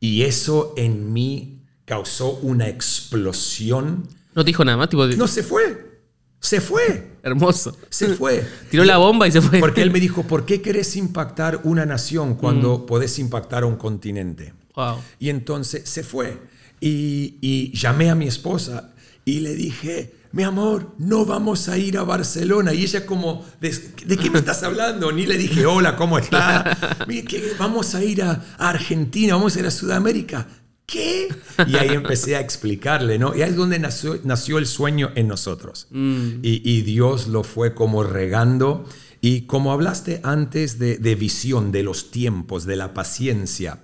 Y 0.00 0.24
eso 0.24 0.74
en 0.76 1.10
mí 1.10 1.62
causó 1.86 2.32
una 2.42 2.68
explosión. 2.68 4.06
No 4.34 4.44
te 4.44 4.48
dijo 4.48 4.62
nada 4.62 4.76
más, 4.76 4.90
tipo... 4.90 5.06
No, 5.06 5.26
se 5.26 5.42
fue. 5.42 6.02
Se 6.40 6.60
fue. 6.60 7.16
Hermoso. 7.22 7.74
Se 7.88 8.08
fue. 8.08 8.46
Tiró 8.70 8.84
la 8.84 8.98
bomba 8.98 9.26
y 9.26 9.32
se 9.32 9.40
fue. 9.40 9.60
Porque 9.60 9.80
él 9.80 9.90
me 9.90 9.98
dijo, 9.98 10.24
¿por 10.24 10.44
qué 10.44 10.60
querés 10.60 10.94
impactar 10.94 11.62
una 11.64 11.86
nación 11.86 12.34
cuando 12.34 12.80
mm. 12.80 12.86
podés 12.86 13.18
impactar 13.18 13.62
a 13.62 13.66
un 13.66 13.76
continente? 13.76 14.52
Wow. 14.74 14.98
Y 15.18 15.30
entonces 15.30 15.88
se 15.88 16.02
fue. 16.02 16.36
Y, 16.80 17.38
y 17.40 17.74
llamé 17.74 18.10
a 18.10 18.14
mi 18.14 18.26
esposa 18.26 18.92
y 19.24 19.40
le 19.40 19.54
dije, 19.54 20.12
mi 20.32 20.42
amor, 20.44 20.94
no 20.98 21.26
vamos 21.26 21.68
a 21.68 21.76
ir 21.76 21.98
a 21.98 22.04
Barcelona. 22.04 22.72
Y 22.72 22.82
ella 22.82 23.04
como, 23.04 23.44
¿de, 23.60 23.70
qué 24.16 24.30
me 24.30 24.38
estás 24.38 24.62
hablando? 24.62 25.12
Ni 25.12 25.26
le 25.26 25.36
dije, 25.36 25.66
hola, 25.66 25.94
¿cómo 25.96 26.18
estás? 26.18 26.78
vamos 27.58 27.94
a 27.94 28.02
ir 28.02 28.22
a, 28.22 28.42
Argentina, 28.58 29.34
vamos 29.34 29.56
a 29.56 29.60
ir 29.60 29.66
a 29.66 29.70
Sudamérica. 29.70 30.48
¿Qué? 30.86 31.28
Y 31.66 31.76
ahí 31.76 31.90
empecé 31.90 32.36
a 32.36 32.40
explicarle, 32.40 33.18
¿no? 33.18 33.36
Y 33.36 33.42
ahí 33.42 33.50
es 33.50 33.56
donde 33.56 33.78
nació, 33.78 34.18
nació 34.24 34.58
el 34.58 34.66
sueño 34.66 35.10
en 35.14 35.28
nosotros. 35.28 35.86
Mm. 35.90 36.38
Y, 36.42 36.80
Dios 36.80 37.28
lo 37.28 37.44
fue 37.44 37.74
como 37.74 38.02
regando. 38.02 38.86
Y 39.20 39.42
como 39.42 39.72
hablaste 39.72 40.20
antes 40.24 40.78
de, 40.78 41.14
visión, 41.14 41.72
de 41.72 41.82
los 41.82 42.10
tiempos, 42.10 42.64
de 42.64 42.76
la 42.76 42.94
paciencia, 42.94 43.80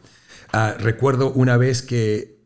ah, 0.53 0.75
recuerdo 0.79 1.31
una 1.31 1.59
vez 1.59 1.83
que 1.83 2.39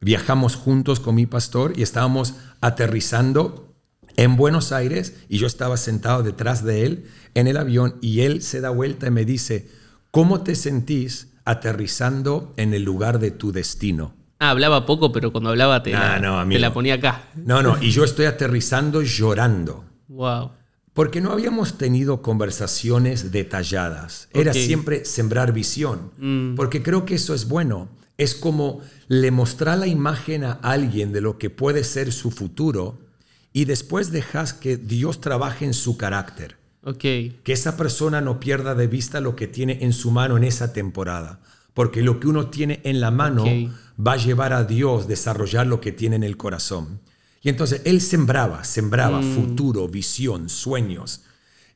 viajamos 0.00 0.54
juntos 0.54 1.00
con 1.00 1.14
mi 1.14 1.26
pastor 1.26 1.72
y 1.76 1.82
estábamos 1.82 2.34
aterrizando 2.60 3.74
en 4.16 4.36
Buenos 4.36 4.72
Aires 4.72 5.14
y 5.28 5.38
yo 5.38 5.46
estaba 5.46 5.76
sentado 5.76 6.22
detrás 6.22 6.64
de 6.64 6.84
él 6.84 7.04
en 7.34 7.46
el 7.46 7.56
avión 7.56 7.96
y 8.00 8.22
él 8.22 8.42
se 8.42 8.60
da 8.60 8.70
vuelta 8.70 9.06
y 9.06 9.10
me 9.10 9.24
dice, 9.24 9.68
¿cómo 10.10 10.42
te 10.42 10.56
sentís 10.56 11.28
aterrizando 11.44 12.52
en 12.56 12.74
el 12.74 12.82
lugar 12.82 13.20
de 13.20 13.30
tu 13.30 13.52
destino? 13.52 14.14
Ah, 14.40 14.50
hablaba 14.50 14.86
poco, 14.86 15.12
pero 15.12 15.32
cuando 15.32 15.50
hablaba 15.50 15.82
te, 15.82 15.92
la, 15.92 16.46
te 16.48 16.58
la 16.58 16.72
ponía 16.72 16.94
acá. 16.94 17.22
No, 17.36 17.62
no, 17.62 17.80
y 17.80 17.90
yo 17.90 18.04
estoy 18.04 18.26
aterrizando 18.26 19.02
llorando. 19.02 19.84
Wow. 20.08 20.52
Porque 20.94 21.20
no 21.20 21.30
habíamos 21.30 21.78
tenido 21.78 22.22
conversaciones 22.22 23.30
detalladas. 23.30 24.28
Era 24.32 24.52
siempre 24.52 25.04
sembrar 25.04 25.52
visión. 25.52 26.10
Mm. 26.18 26.56
Porque 26.56 26.82
creo 26.82 27.04
que 27.04 27.14
eso 27.14 27.34
es 27.34 27.46
bueno 27.46 27.88
es 28.18 28.34
como 28.34 28.80
le 29.06 29.30
mostrar 29.30 29.78
la 29.78 29.86
imagen 29.86 30.44
a 30.44 30.52
alguien 30.52 31.12
de 31.12 31.20
lo 31.20 31.38
que 31.38 31.48
puede 31.50 31.84
ser 31.84 32.12
su 32.12 32.30
futuro 32.30 32.98
y 33.52 33.64
después 33.64 34.12
dejas 34.12 34.52
que 34.52 34.76
Dios 34.76 35.20
trabaje 35.20 35.64
en 35.64 35.72
su 35.72 35.96
carácter. 35.96 36.56
Okay. 36.84 37.40
Que 37.42 37.52
esa 37.52 37.76
persona 37.76 38.20
no 38.20 38.40
pierda 38.40 38.74
de 38.74 38.86
vista 38.86 39.20
lo 39.20 39.34
que 39.34 39.46
tiene 39.46 39.78
en 39.82 39.92
su 39.92 40.10
mano 40.10 40.36
en 40.36 40.44
esa 40.44 40.72
temporada. 40.72 41.40
Porque 41.74 42.02
lo 42.02 42.20
que 42.20 42.28
uno 42.28 42.48
tiene 42.48 42.80
en 42.84 43.00
la 43.00 43.10
mano 43.10 43.44
va 43.98 44.12
a 44.12 44.16
llevar 44.16 44.52
a 44.52 44.64
Dios 44.64 45.04
a 45.04 45.08
desarrollar 45.08 45.66
lo 45.66 45.80
que 45.80 45.92
tiene 45.92 46.16
en 46.16 46.24
el 46.24 46.36
corazón. 46.36 47.00
Y 47.40 47.48
entonces 47.48 47.82
él 47.84 48.00
sembraba, 48.00 48.64
sembraba 48.64 49.20
mm. 49.20 49.34
futuro, 49.34 49.88
visión, 49.88 50.48
sueños. 50.48 51.22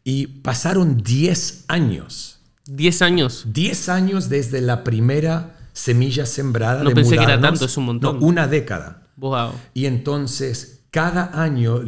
Y 0.03 0.27
pasaron 0.27 1.03
10 1.03 1.65
años 1.69 2.43
10 2.67 3.03
años. 3.03 3.45
10 3.53 3.89
años 3.89 4.29
desde 4.29 4.61
la 4.61 4.85
primera 4.85 5.57
semilla 5.73 6.27
sembrada. 6.27 6.83
No 6.83 6.91
de 6.91 6.95
pensé 6.95 7.17
que 7.17 7.25
era 7.25 7.41
tanto, 7.41 7.65
es 7.65 7.77
un 7.77 7.87
montón. 7.87 8.21
No, 8.21 8.27
una 8.27 8.47
década. 8.47 9.09
Wow. 9.17 9.53
Y 9.75 9.87
entonces, 9.87 10.85
cada 10.91 11.43
año, 11.43 11.81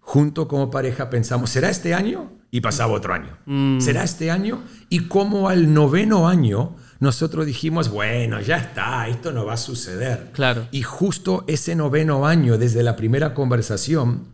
junto 0.00 0.48
como 0.48 0.70
pareja, 0.70 1.10
pensamos, 1.10 1.50
¿será 1.50 1.70
este 1.70 1.94
año? 1.94 2.32
Y 2.50 2.60
pasaba 2.60 2.92
otro 2.92 3.12
año. 3.12 3.36
Mm. 3.46 3.80
¿Será 3.80 4.04
este 4.04 4.30
año? 4.30 4.62
Y 4.88 5.00
como 5.00 5.48
al 5.48 5.74
noveno 5.74 6.28
año, 6.28 6.76
nosotros 7.00 7.44
dijimos, 7.44 7.90
bueno, 7.90 8.40
ya 8.40 8.56
está, 8.56 9.08
esto 9.08 9.32
no 9.32 9.44
va 9.44 9.54
a 9.54 9.58
suceder. 9.58 10.30
Claro. 10.32 10.66
Y 10.70 10.82
justo 10.82 11.44
ese 11.48 11.74
noveno 11.74 12.26
año, 12.26 12.56
desde 12.56 12.82
la 12.82 12.96
primera 12.96 13.34
conversación, 13.34 14.28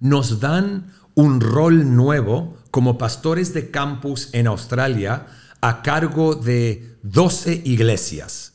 nos 0.00 0.40
dan 0.40 0.92
un 1.14 1.40
rol 1.40 1.94
nuevo 1.94 2.56
como 2.70 2.98
pastores 2.98 3.54
de 3.54 3.70
campus 3.70 4.30
en 4.32 4.48
Australia 4.48 5.26
a 5.68 5.82
cargo 5.82 6.34
de 6.34 6.96
12 7.02 7.62
iglesias. 7.64 8.52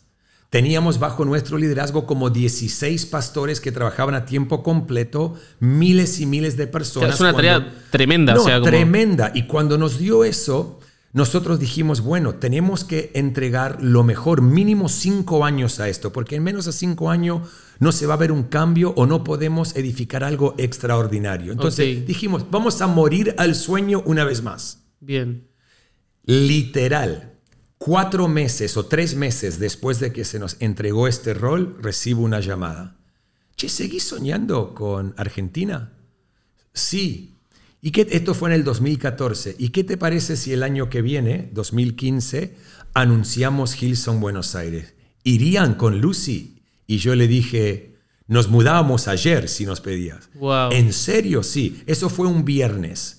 Teníamos 0.50 0.98
bajo 1.00 1.26
nuestro 1.26 1.58
liderazgo 1.58 2.06
como 2.08 2.30
16 2.32 3.06
pastores 3.06 3.62
que 3.62 3.72
trabajaban 3.72 4.16
a 4.16 4.26
tiempo 4.26 4.64
completo, 4.64 5.36
miles 5.60 6.20
y 6.20 6.26
miles 6.26 6.58
de 6.58 6.66
personas. 6.68 7.16
es 7.16 7.20
una 7.22 7.34
Cuando- 7.34 7.50
tarea 7.62 7.74
tremenda. 7.92 8.34
no, 8.34 8.42
o 8.42 8.44
sea, 8.46 8.56
como- 8.60 8.66
tremenda. 8.70 9.32
Y 9.36 9.46
cuando 9.48 9.78
nos 9.78 10.00
dio 10.00 10.24
eso, 10.24 10.80
nosotros 11.14 11.60
dijimos, 11.60 12.02
bueno, 12.02 12.36
tenemos 12.36 12.84
que 12.84 13.12
entregar 13.14 13.78
lo 13.82 14.04
mejor, 14.04 14.42
mínimo 14.42 14.90
cinco 14.90 15.46
años 15.46 15.80
a 15.80 15.88
esto, 15.90 16.12
porque 16.12 16.36
en 16.36 16.44
menos 16.44 16.66
de 16.66 16.72
cinco 16.72 17.10
años 17.12 17.42
no 17.80 17.92
se 17.92 18.06
va 18.08 18.16
a 18.16 18.18
ver 18.18 18.32
un 18.32 18.44
cambio 18.44 18.94
o 18.98 19.06
no 19.06 19.24
podemos 19.24 19.76
edificar 19.76 20.24
algo 20.24 20.56
extraordinario. 20.58 21.52
Entonces 21.52 22.06
dijimos, 22.08 22.46
vamos 22.52 22.82
a 22.82 22.88
morir 22.88 23.34
al 23.38 23.54
sueño 23.56 24.02
una 24.06 24.24
vez 24.24 24.42
más. 24.44 24.84
Bien. 25.00 25.49
Literal, 26.26 27.34
cuatro 27.78 28.28
meses 28.28 28.78
o 28.78 28.86
tres 28.86 29.16
meses 29.16 29.60
después 29.60 30.00
de 30.00 30.14
que 30.14 30.26
se 30.26 30.40
nos 30.40 30.58
entregó 30.60 31.08
este 31.08 31.34
rol, 31.34 31.78
recibo 31.82 32.22
una 32.22 32.40
llamada. 32.40 32.98
Che, 33.56 33.70
¿seguís 33.70 34.04
soñando 34.04 34.74
con 34.74 35.14
Argentina? 35.18 35.94
Sí. 36.74 37.36
¿Y 37.82 37.92
qué, 37.92 38.08
esto 38.12 38.34
fue 38.34 38.50
en 38.50 38.56
el 38.56 38.64
2014. 38.64 39.56
¿Y 39.58 39.70
qué 39.70 39.84
te 39.84 39.98
parece 39.98 40.36
si 40.36 40.54
el 40.54 40.64
año 40.64 40.90
que 40.90 41.02
viene, 41.02 41.50
2015, 41.54 42.56
anunciamos 42.94 43.82
Hilson 43.82 44.20
Buenos 44.20 44.56
Aires? 44.56 44.94
¿Irían 45.24 45.76
con 45.76 46.00
Lucy? 46.00 46.62
Y 46.88 46.98
yo 46.98 47.16
le 47.16 47.28
dije, 47.28 47.96
nos 48.28 48.50
mudábamos 48.50 49.08
ayer 49.08 49.48
si 49.48 49.66
nos 49.66 49.82
pedías. 49.82 50.30
Wow. 50.36 50.72
En 50.72 50.94
serio, 50.94 51.44
sí. 51.44 51.84
Eso 51.86 52.10
fue 52.10 52.28
un 52.28 52.46
viernes. 52.46 53.19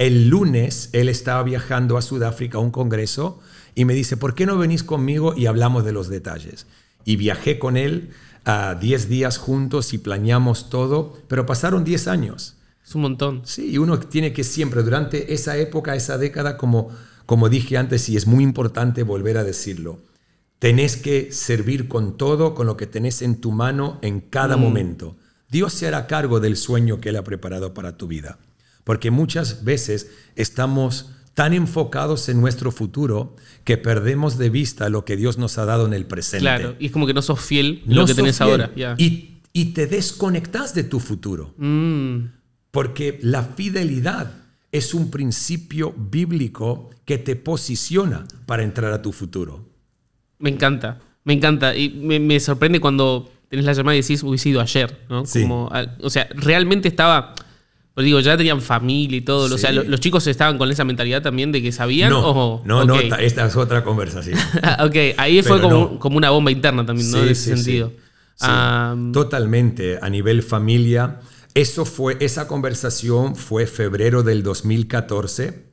El 0.00 0.30
lunes 0.30 0.88
él 0.94 1.10
estaba 1.10 1.42
viajando 1.42 1.98
a 1.98 2.02
Sudáfrica 2.02 2.56
a 2.56 2.62
un 2.62 2.70
congreso 2.70 3.38
y 3.74 3.84
me 3.84 3.92
dice, 3.92 4.16
¿por 4.16 4.34
qué 4.34 4.46
no 4.46 4.56
venís 4.56 4.82
conmigo 4.82 5.34
y 5.36 5.44
hablamos 5.44 5.84
de 5.84 5.92
los 5.92 6.08
detalles? 6.08 6.66
Y 7.04 7.16
viajé 7.16 7.58
con 7.58 7.76
él 7.76 8.08
a 8.46 8.76
10 8.76 9.10
días 9.10 9.36
juntos 9.36 9.92
y 9.92 9.98
planeamos 9.98 10.70
todo, 10.70 11.18
pero 11.28 11.44
pasaron 11.44 11.84
10 11.84 12.08
años. 12.08 12.56
Es 12.82 12.94
un 12.94 13.02
montón. 13.02 13.42
Sí, 13.44 13.72
y 13.72 13.76
uno 13.76 13.98
tiene 13.98 14.32
que 14.32 14.42
siempre, 14.42 14.82
durante 14.82 15.34
esa 15.34 15.58
época, 15.58 15.94
esa 15.94 16.16
década, 16.16 16.56
como, 16.56 16.88
como 17.26 17.50
dije 17.50 17.76
antes, 17.76 18.08
y 18.08 18.16
es 18.16 18.26
muy 18.26 18.42
importante 18.42 19.02
volver 19.02 19.36
a 19.36 19.44
decirlo, 19.44 19.98
tenés 20.60 20.96
que 20.96 21.30
servir 21.30 21.88
con 21.88 22.16
todo, 22.16 22.54
con 22.54 22.66
lo 22.66 22.78
que 22.78 22.86
tenés 22.86 23.20
en 23.20 23.38
tu 23.38 23.52
mano 23.52 23.98
en 24.00 24.20
cada 24.20 24.56
momento. 24.56 25.18
Dios 25.50 25.74
se 25.74 25.86
hará 25.86 26.06
cargo 26.06 26.40
del 26.40 26.56
sueño 26.56 27.02
que 27.02 27.10
Él 27.10 27.16
ha 27.16 27.22
preparado 27.22 27.74
para 27.74 27.98
tu 27.98 28.06
vida. 28.06 28.38
Porque 28.84 29.10
muchas 29.10 29.64
veces 29.64 30.10
estamos 30.36 31.10
tan 31.34 31.52
enfocados 31.54 32.28
en 32.28 32.40
nuestro 32.40 32.72
futuro 32.72 33.36
que 33.64 33.76
perdemos 33.78 34.36
de 34.36 34.50
vista 34.50 34.88
lo 34.88 35.04
que 35.04 35.16
Dios 35.16 35.38
nos 35.38 35.58
ha 35.58 35.64
dado 35.64 35.86
en 35.86 35.92
el 35.94 36.06
presente. 36.06 36.42
Claro. 36.42 36.74
Y 36.78 36.86
es 36.86 36.92
como 36.92 37.06
que 37.06 37.14
no 37.14 37.22
sos 37.22 37.40
fiel 37.40 37.82
No 37.86 38.00
lo 38.02 38.06
que 38.06 38.14
tenés 38.14 38.36
fiel. 38.38 38.50
ahora. 38.50 38.70
Y, 38.98 39.38
y 39.52 39.66
te 39.66 39.86
desconectas 39.86 40.74
de 40.74 40.84
tu 40.84 40.98
futuro. 41.00 41.54
Mm, 41.56 42.24
Porque 42.70 43.18
la 43.22 43.42
fidelidad 43.44 44.32
es 44.72 44.92
un 44.94 45.10
principio 45.10 45.92
bíblico 45.96 46.90
que 47.04 47.18
te 47.18 47.36
posiciona 47.36 48.26
para 48.46 48.62
entrar 48.62 48.92
a 48.92 49.02
tu 49.02 49.12
futuro. 49.12 49.68
me 50.38 50.50
encanta. 50.50 51.00
Me 51.24 51.34
encanta. 51.34 51.76
Y 51.76 51.90
me, 51.90 52.18
me 52.18 52.40
sorprende 52.40 52.80
cuando 52.80 53.30
tenés 53.48 53.64
la 53.66 53.72
llamada 53.72 53.96
y 53.96 54.00
decís, 54.00 54.22
hubiese 54.22 54.48
ido 54.48 54.60
ayer. 54.60 55.04
¿no? 55.08 55.26
Sí. 55.26 55.42
Como, 55.42 55.68
al- 55.70 55.96
o 56.02 56.10
sea, 56.10 56.28
realmente 56.34 56.88
estaba. 56.88 57.34
Pues 58.00 58.06
digo, 58.06 58.20
ya 58.20 58.34
tenían 58.34 58.62
familia 58.62 59.18
y 59.18 59.20
todo. 59.20 59.54
O 59.54 59.58
sea, 59.58 59.72
lo- 59.72 59.84
los 59.84 60.00
chicos 60.00 60.26
estaban 60.26 60.56
con 60.56 60.70
esa 60.70 60.84
mentalidad 60.84 61.20
también 61.20 61.52
de 61.52 61.60
que 61.60 61.70
sabían. 61.70 62.08
No, 62.08 62.30
o- 62.30 62.62
no, 62.64 62.94
esta 63.18 63.44
es 63.44 63.56
otra 63.56 63.84
conversación. 63.84 64.38
Ok, 64.82 64.96
ahí 65.18 65.42
fue 65.42 65.60
como, 65.60 65.76
no. 65.78 65.98
como 65.98 66.16
una 66.16 66.30
bomba 66.30 66.50
interna 66.50 66.86
también, 66.86 67.10
¿no? 67.10 67.18
Sí, 67.20 67.24
de 67.26 67.32
ese 67.32 67.42
sí, 67.56 67.62
sentido. 67.62 67.92
Totalmente, 69.12 69.98
a 70.00 70.08
nivel 70.08 70.42
familia. 70.42 71.20
Eso 71.54 71.84
fue, 71.84 72.16
esa 72.20 72.48
conversación 72.48 73.36
fue 73.36 73.66
febrero 73.66 74.22
del 74.22 74.42
2014 74.42 75.66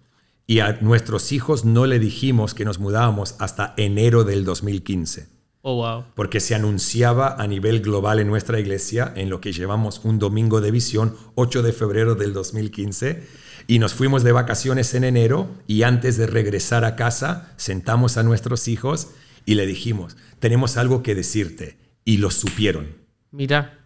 y 0.47 0.59
a 0.59 0.77
nuestros 0.81 1.31
hijos 1.31 1.63
no 1.65 1.85
le 1.85 1.99
dijimos 1.99 2.53
que 2.53 2.65
nos 2.65 2.79
mudábamos 2.79 3.35
hasta 3.39 3.73
enero 3.77 4.23
del 4.25 4.43
2015. 4.43 5.27
Oh, 5.61 5.75
wow. 5.75 6.05
porque 6.15 6.39
se 6.39 6.55
anunciaba 6.55 7.35
a 7.41 7.47
nivel 7.47 7.81
global 7.81 8.19
en 8.19 8.27
nuestra 8.27 8.59
iglesia 8.59 9.11
en 9.15 9.29
lo 9.29 9.41
que 9.41 9.51
llevamos 9.53 10.01
un 10.03 10.19
domingo 10.19 10.61
de 10.61 10.71
visión, 10.71 11.15
8 11.35 11.61
de 11.63 11.73
febrero 11.73 12.15
del 12.15 12.33
2015, 12.33 13.23
y 13.67 13.79
nos 13.79 13.93
fuimos 13.93 14.23
de 14.23 14.31
vacaciones 14.31 14.93
en 14.93 15.03
enero 15.03 15.49
y 15.67 15.83
antes 15.83 16.17
de 16.17 16.27
regresar 16.27 16.85
a 16.85 16.95
casa 16.95 17.51
sentamos 17.57 18.17
a 18.17 18.23
nuestros 18.23 18.67
hijos 18.67 19.09
y 19.45 19.55
le 19.55 19.65
dijimos, 19.65 20.15
tenemos 20.39 20.77
algo 20.77 21.03
que 21.03 21.15
decirte, 21.15 21.77
y 22.05 22.17
lo 22.17 22.31
supieron. 22.31 22.95
Mira. 23.31 23.79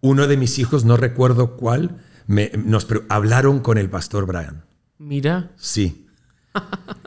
Uno 0.00 0.26
de 0.26 0.38
mis 0.38 0.58
hijos, 0.58 0.84
no 0.86 0.96
recuerdo 0.96 1.56
cuál, 1.58 1.98
me- 2.26 2.50
nos 2.56 2.86
hablaron 3.10 3.60
con 3.60 3.76
el 3.76 3.90
pastor 3.90 4.24
Brian. 4.26 4.64
Mira. 4.98 5.50
Sí. 5.56 6.06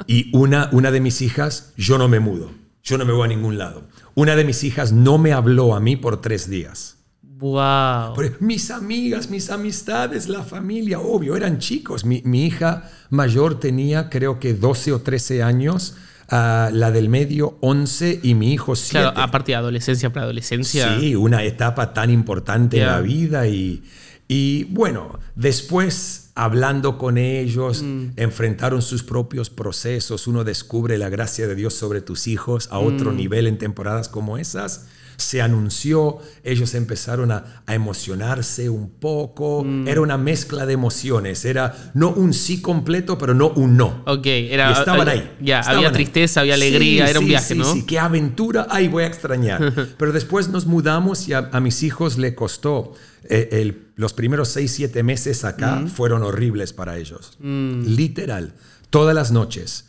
Y 0.07 0.35
una, 0.37 0.69
una 0.71 0.91
de 0.91 1.01
mis 1.01 1.21
hijas, 1.21 1.73
yo 1.75 1.97
no 1.97 2.07
me 2.07 2.19
mudo, 2.19 2.51
yo 2.83 2.97
no 2.97 3.05
me 3.05 3.13
voy 3.13 3.25
a 3.25 3.27
ningún 3.29 3.57
lado. 3.57 3.83
Una 4.15 4.35
de 4.35 4.43
mis 4.43 4.63
hijas 4.63 4.91
no 4.91 5.17
me 5.17 5.31
habló 5.33 5.73
a 5.75 5.79
mí 5.79 5.95
por 5.95 6.21
tres 6.21 6.49
días. 6.49 6.97
Wow. 7.21 8.13
Pero 8.15 8.35
mis 8.39 8.71
amigas, 8.71 9.29
mis 9.29 9.49
amistades, 9.49 10.29
la 10.29 10.43
familia, 10.43 10.99
obvio, 10.99 11.35
eran 11.35 11.57
chicos. 11.59 12.05
Mi, 12.05 12.21
mi 12.25 12.45
hija 12.45 12.89
mayor 13.09 13.59
tenía 13.59 14.09
creo 14.09 14.39
que 14.39 14.53
12 14.53 14.93
o 14.93 15.01
13 15.01 15.43
años, 15.43 15.95
ah, 16.29 16.69
la 16.71 16.91
del 16.91 17.09
medio 17.09 17.57
11 17.61 18.21
y 18.23 18.33
mi 18.35 18.53
hijo 18.53 18.75
7. 18.75 18.91
Claro, 18.91 19.19
aparte 19.19 19.51
de 19.53 19.55
adolescencia 19.57 20.11
para 20.13 20.23
adolescencia. 20.23 20.99
Sí, 20.99 21.15
una 21.15 21.43
etapa 21.43 21.93
tan 21.93 22.09
importante 22.11 22.77
en 22.77 22.83
Ya. 22.83 22.91
la 22.93 23.01
vida 23.01 23.47
y, 23.47 23.83
y 24.29 24.65
bueno, 24.65 25.19
después 25.35 26.22
hablando 26.35 26.97
con 26.97 27.17
ellos, 27.17 27.83
Mm. 27.83 28.11
enfrentaron 28.15 28.81
sus 28.81 29.03
propios 29.03 29.49
procesos, 29.49 30.27
uno 30.27 30.43
descubre 30.43 30.97
la 30.97 31.09
gracia 31.09 31.47
de 31.47 31.55
Dios 31.55 31.73
sobre 31.73 32.01
tus 32.01 32.27
hijos 32.27 32.67
a 32.71 32.79
otro 32.79 33.11
Mm. 33.11 33.15
nivel 33.17 33.47
en 33.47 33.57
temporadas 33.57 34.09
como 34.09 34.37
esas. 34.37 34.87
Se 35.17 35.41
anunció, 35.41 36.17
ellos 36.43 36.73
empezaron 36.73 37.31
a, 37.31 37.63
a 37.65 37.73
emocionarse 37.75 38.69
un 38.69 38.89
poco, 38.89 39.63
Mm. 39.63 39.87
era 39.87 40.01
una 40.01 40.17
mezcla 40.17 40.65
de 40.65 40.73
emociones, 40.73 41.45
era 41.45 41.91
no 41.93 42.09
un 42.09 42.33
sí 42.33 42.61
completo, 42.61 43.17
pero 43.17 43.33
no 43.33 43.49
un 43.49 43.77
no. 43.77 44.03
Ok, 44.05 44.25
era. 44.25 44.69
Y 44.69 44.73
estaban 44.73 45.07
ahí. 45.07 45.31
Ya, 45.41 45.61
había 45.61 45.87
ahí. 45.87 45.93
tristeza, 45.93 46.41
había 46.41 46.55
alegría, 46.55 47.05
Sí, 47.05 47.09
era 47.11 47.19
un 47.19 47.25
sí, 47.25 47.29
viaje, 47.29 47.53
sí, 47.53 47.59
¿no? 47.59 47.73
Sí, 47.73 47.85
qué 47.85 47.99
aventura, 47.99 48.67
ay, 48.69 48.87
voy 48.87 49.03
a 49.03 49.07
extrañar. 49.07 49.73
Pero 49.97 50.11
después 50.11 50.49
nos 50.49 50.65
mudamos 50.65 51.27
y 51.27 51.33
a, 51.33 51.49
a 51.51 51.59
mis 51.59 51.83
hijos 51.83 52.17
le 52.17 52.35
costó. 52.35 52.93
eh, 53.29 53.49
el- 53.61 53.87
los 53.95 54.11
primeros 54.13 54.49
seis, 54.49 54.71
siete 54.71 55.03
meses 55.03 55.45
acá 55.45 55.85
fueron 55.93 56.23
horribles 56.23 56.73
para 56.73 56.97
ellos. 56.97 57.37
Literal. 57.39 58.53
Todas 58.89 59.15
las 59.15 59.31
noches, 59.31 59.85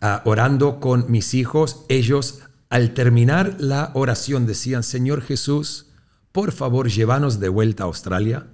ah, 0.00 0.22
orando 0.24 0.80
con 0.80 1.06
mis 1.10 1.34
hijos, 1.34 1.84
ellos 1.88 2.40
al 2.70 2.92
terminar 2.94 3.56
la 3.58 3.90
oración 3.94 4.46
decían, 4.46 4.82
Señor 4.82 5.22
Jesús, 5.22 5.86
por 6.32 6.52
favor, 6.52 6.88
llévanos 6.88 7.40
de 7.40 7.48
vuelta 7.48 7.84
a 7.84 7.86
Australia. 7.86 8.46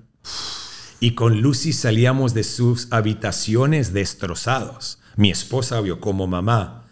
Y 1.00 1.14
con 1.14 1.40
Lucy 1.42 1.72
salíamos 1.72 2.33
de 2.33 2.44
sus 2.44 2.88
habitaciones 2.92 3.92
destrozados. 3.92 4.98
Mi 5.16 5.31
esposa 5.31 5.81
vio 5.81 6.00
como 6.00 6.27
mamá, 6.27 6.85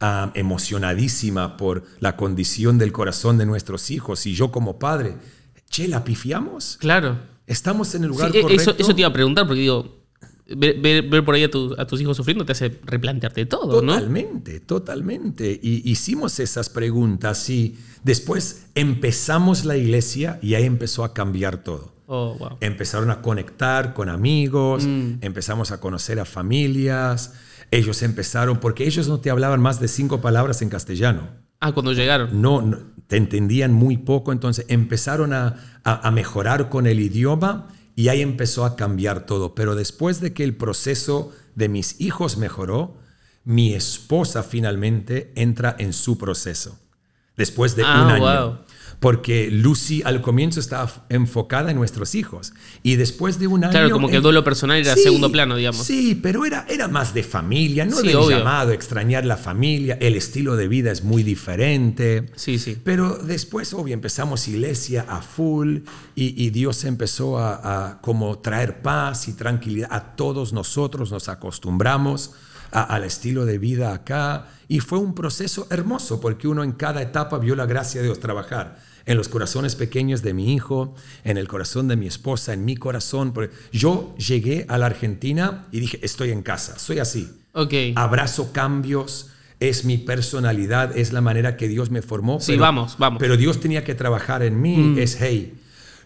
ah, 0.00 0.32
emocionadísima 0.34 1.56
por 1.56 1.84
la 2.00 2.16
condición 2.16 2.78
del 2.78 2.92
corazón 2.92 3.38
de 3.38 3.46
nuestros 3.46 3.90
hijos. 3.90 4.26
Y 4.26 4.34
yo 4.34 4.50
como 4.50 4.78
padre, 4.78 5.16
che, 5.68 5.86
¿la 5.86 6.02
pifiamos? 6.02 6.78
Claro. 6.80 7.18
¿Estamos 7.46 7.94
en 7.94 8.04
el 8.04 8.10
Sí, 8.10 8.16
lugar 8.16 8.36
eh, 8.36 8.42
correcto? 8.42 8.62
eso, 8.62 8.74
eso 8.78 8.94
te 8.94 9.00
iba 9.02 9.10
a 9.10 9.12
preguntar, 9.12 9.46
porque 9.46 9.60
digo, 9.60 9.99
ver, 10.56 10.80
ver- 10.80 11.08
ver 11.08 11.24
por 11.24 11.34
ahí 11.34 11.44
a, 11.44 11.50
tu- 11.50 11.74
a 11.78 11.86
tus 11.86 12.00
hijos 12.00 12.16
sufriendo 12.16 12.44
te 12.44 12.52
hace 12.52 12.78
replantearte 12.84 13.46
todo, 13.46 13.80
¿no? 13.82 13.92
Totalmente, 13.94 14.60
totalmente. 14.60 15.58
Y 15.62 15.88
hicimos 15.90 16.38
esas 16.40 16.68
preguntas 16.68 17.48
y 17.50 17.76
después 18.04 18.66
empezamos 18.74 19.64
la 19.64 19.76
iglesia 19.76 20.38
y 20.42 20.54
ahí 20.54 20.64
empezó 20.64 21.04
a 21.04 21.14
cambiar 21.14 21.62
todo. 21.64 21.94
Oh, 22.06 22.34
wow. 22.38 22.56
Empezaron 22.60 23.10
a 23.10 23.22
conectar 23.22 23.94
con 23.94 24.08
amigos, 24.08 24.84
Mm. 24.84 25.18
empezamos 25.20 25.70
a 25.70 25.80
conocer 25.80 26.18
a 26.20 26.24
familias, 26.24 27.34
Ellos 27.72 28.02
empezaron, 28.02 28.58
porque 28.58 28.84
ellos 28.84 29.06
no 29.06 29.20
te 29.20 29.30
hablaban 29.30 29.60
más 29.60 29.78
de 29.78 29.86
cinco 29.86 30.20
palabras 30.20 30.60
en 30.60 30.70
castellano. 30.70 31.28
Ah, 31.60 31.70
cuando 31.70 31.92
llegaron. 31.92 32.42
No, 32.42 32.60
no 32.62 32.78
te 33.06 33.16
entendían 33.16 33.72
muy 33.72 33.96
poco, 33.96 34.32
entonces 34.32 34.64
empezaron 34.68 35.32
a, 35.32 35.54
a, 35.84 36.08
a 36.08 36.10
mejorar 36.10 36.68
con 36.68 36.88
el 36.88 36.98
idioma 36.98 37.68
y 37.96 38.08
ahí 38.08 38.20
empezó 38.22 38.64
a 38.64 38.76
cambiar 38.76 39.26
todo. 39.26 39.54
Pero 39.54 39.74
después 39.74 40.20
de 40.20 40.32
que 40.32 40.44
el 40.44 40.56
proceso 40.56 41.32
de 41.54 41.68
mis 41.68 42.00
hijos 42.00 42.36
mejoró, 42.36 42.96
mi 43.44 43.74
esposa 43.74 44.42
finalmente 44.42 45.32
entra 45.34 45.74
en 45.78 45.92
su 45.92 46.18
proceso. 46.18 46.78
Después 47.36 47.74
de 47.76 47.82
Ah, 47.84 48.02
un 48.04 48.10
año. 48.10 48.46
wow. 48.46 48.58
Porque 49.00 49.48
Lucy 49.50 50.02
al 50.04 50.20
comienzo 50.20 50.60
estaba 50.60 51.06
enfocada 51.08 51.70
en 51.70 51.78
nuestros 51.78 52.14
hijos. 52.14 52.52
Y 52.82 52.96
después 52.96 53.38
de 53.38 53.46
un 53.46 53.64
año. 53.64 53.70
Claro, 53.72 53.90
como 53.90 54.08
que 54.10 54.16
el 54.16 54.22
duelo 54.22 54.44
personal 54.44 54.76
era 54.76 54.94
segundo 54.94 55.32
plano, 55.32 55.56
digamos. 55.56 55.86
Sí, 55.86 56.14
pero 56.22 56.44
era, 56.44 56.66
era 56.68 56.86
más 56.86 57.14
de 57.14 57.22
familia, 57.22 57.86
no 57.86 57.96
Sí, 57.96 58.08
del 58.08 58.16
obvio. 58.16 58.38
llamado, 58.38 58.72
extrañar 58.72 59.24
la 59.24 59.38
familia. 59.38 59.96
El 60.02 60.16
estilo 60.16 60.54
de 60.54 60.68
vida 60.68 60.92
es 60.92 61.02
muy 61.02 61.22
diferente. 61.22 62.26
Sí, 62.36 62.58
sí. 62.58 62.76
Pero 62.84 63.16
después, 63.16 63.72
obvio, 63.72 63.94
empezamos 63.94 64.46
iglesia 64.48 65.06
a 65.08 65.22
full 65.22 65.78
y, 66.14 66.44
y 66.44 66.50
Dios 66.50 66.84
empezó 66.84 67.38
a, 67.38 67.86
a 67.92 68.00
como 68.02 68.38
traer 68.40 68.82
paz 68.82 69.28
y 69.28 69.32
tranquilidad 69.32 69.88
a 69.92 70.14
todos 70.14 70.52
nosotros, 70.52 71.10
nos 71.10 71.30
acostumbramos 71.30 72.32
a- 72.70 72.82
al 72.82 73.04
estilo 73.04 73.46
de 73.46 73.58
vida 73.58 73.92
acá 73.94 74.46
y 74.68 74.80
fue 74.80 74.98
un 74.98 75.14
proceso 75.14 75.66
hermoso 75.70 76.20
porque 76.20 76.46
uno 76.48 76.62
en 76.62 76.72
cada 76.72 77.02
etapa 77.02 77.38
vio 77.38 77.56
la 77.56 77.66
gracia 77.66 78.00
de 78.00 78.08
Dios 78.08 78.20
trabajar. 78.20 78.89
En 79.10 79.16
los 79.16 79.28
corazones 79.28 79.74
pequeños 79.74 80.22
de 80.22 80.34
mi 80.34 80.54
hijo, 80.54 80.94
en 81.24 81.36
el 81.36 81.48
corazón 81.48 81.88
de 81.88 81.96
mi 81.96 82.06
esposa, 82.06 82.52
en 82.52 82.64
mi 82.64 82.76
corazón. 82.76 83.34
Yo 83.72 84.14
llegué 84.18 84.66
a 84.68 84.78
la 84.78 84.86
Argentina 84.86 85.66
y 85.72 85.80
dije, 85.80 85.98
estoy 86.02 86.30
en 86.30 86.42
casa, 86.42 86.78
soy 86.78 87.00
así 87.00 87.28
Ok. 87.52 87.74
abrazo 87.96 88.52
cambios, 88.52 89.30
es 89.58 89.84
mi 89.84 89.98
personalidad, 89.98 90.96
es 90.96 91.12
la 91.12 91.20
manera 91.20 91.56
que 91.56 91.66
Dios 91.66 91.90
me 91.90 92.02
formó. 92.02 92.38
Sí, 92.38 92.54
vamos, 92.54 92.94
vamos. 92.98 93.18
Pero 93.18 93.36
Dios 93.36 93.58
tenía 93.58 93.82
que 93.82 93.96
trabajar 93.96 94.44
en 94.44 94.62
mí, 94.62 94.94
es, 94.96 95.18
hey, 95.20 95.54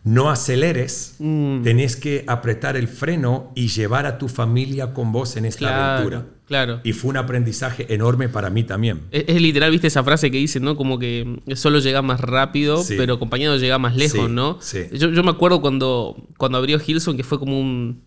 no 0.05 0.29
aceleres, 0.31 1.17
tenés 1.19 1.97
que 1.97 2.25
apretar 2.27 2.77
el 2.77 2.89
freno 2.89 3.51
y 3.55 3.69
llevar 3.69 4.05
a 4.07 4.19
tu 4.19 4.29
familia 4.29 4.93
con 4.93 5.13
vos 5.13 5.37
en 5.37 5.47
esta 5.47 5.61
Claro, 5.61 5.93
aventura. 5.93 6.27
claro. 6.47 6.81
Y 6.85 6.93
fue 6.93 7.09
un 7.11 7.17
aprendizaje 7.17 7.93
enorme 7.93 8.29
para 8.29 8.51
mí 8.51 8.65
también. 8.65 9.01
Es, 9.11 9.25
es 9.29 9.41
literal, 9.41 9.71
viste 9.71 9.87
esa 9.87 10.05
frase 10.05 10.31
que 10.31 10.37
dice, 10.37 10.61
¿no? 10.61 10.77
Como 10.77 10.99
que 10.99 11.41
solo 11.57 11.79
llega 11.79 12.03
más 12.03 12.21
rápido, 12.21 12.83
Sí. 12.83 12.97
pero 12.99 13.15
acompañado 13.15 13.57
llega 13.57 13.79
más 13.79 13.97
lejos, 13.97 14.27
Sí, 14.27 14.33
¿no? 14.33 14.59
sí. 14.61 14.81
Yo, 14.93 15.11
yo 15.11 15.23
me 15.23 15.31
acuerdo 15.31 15.63
cuando, 15.63 16.29
cuando 16.37 16.59
abrió 16.59 16.79
Hilson 16.87 17.17
que 17.17 17.25
fue 17.25 17.39
como 17.39 17.59
un. 17.59 18.03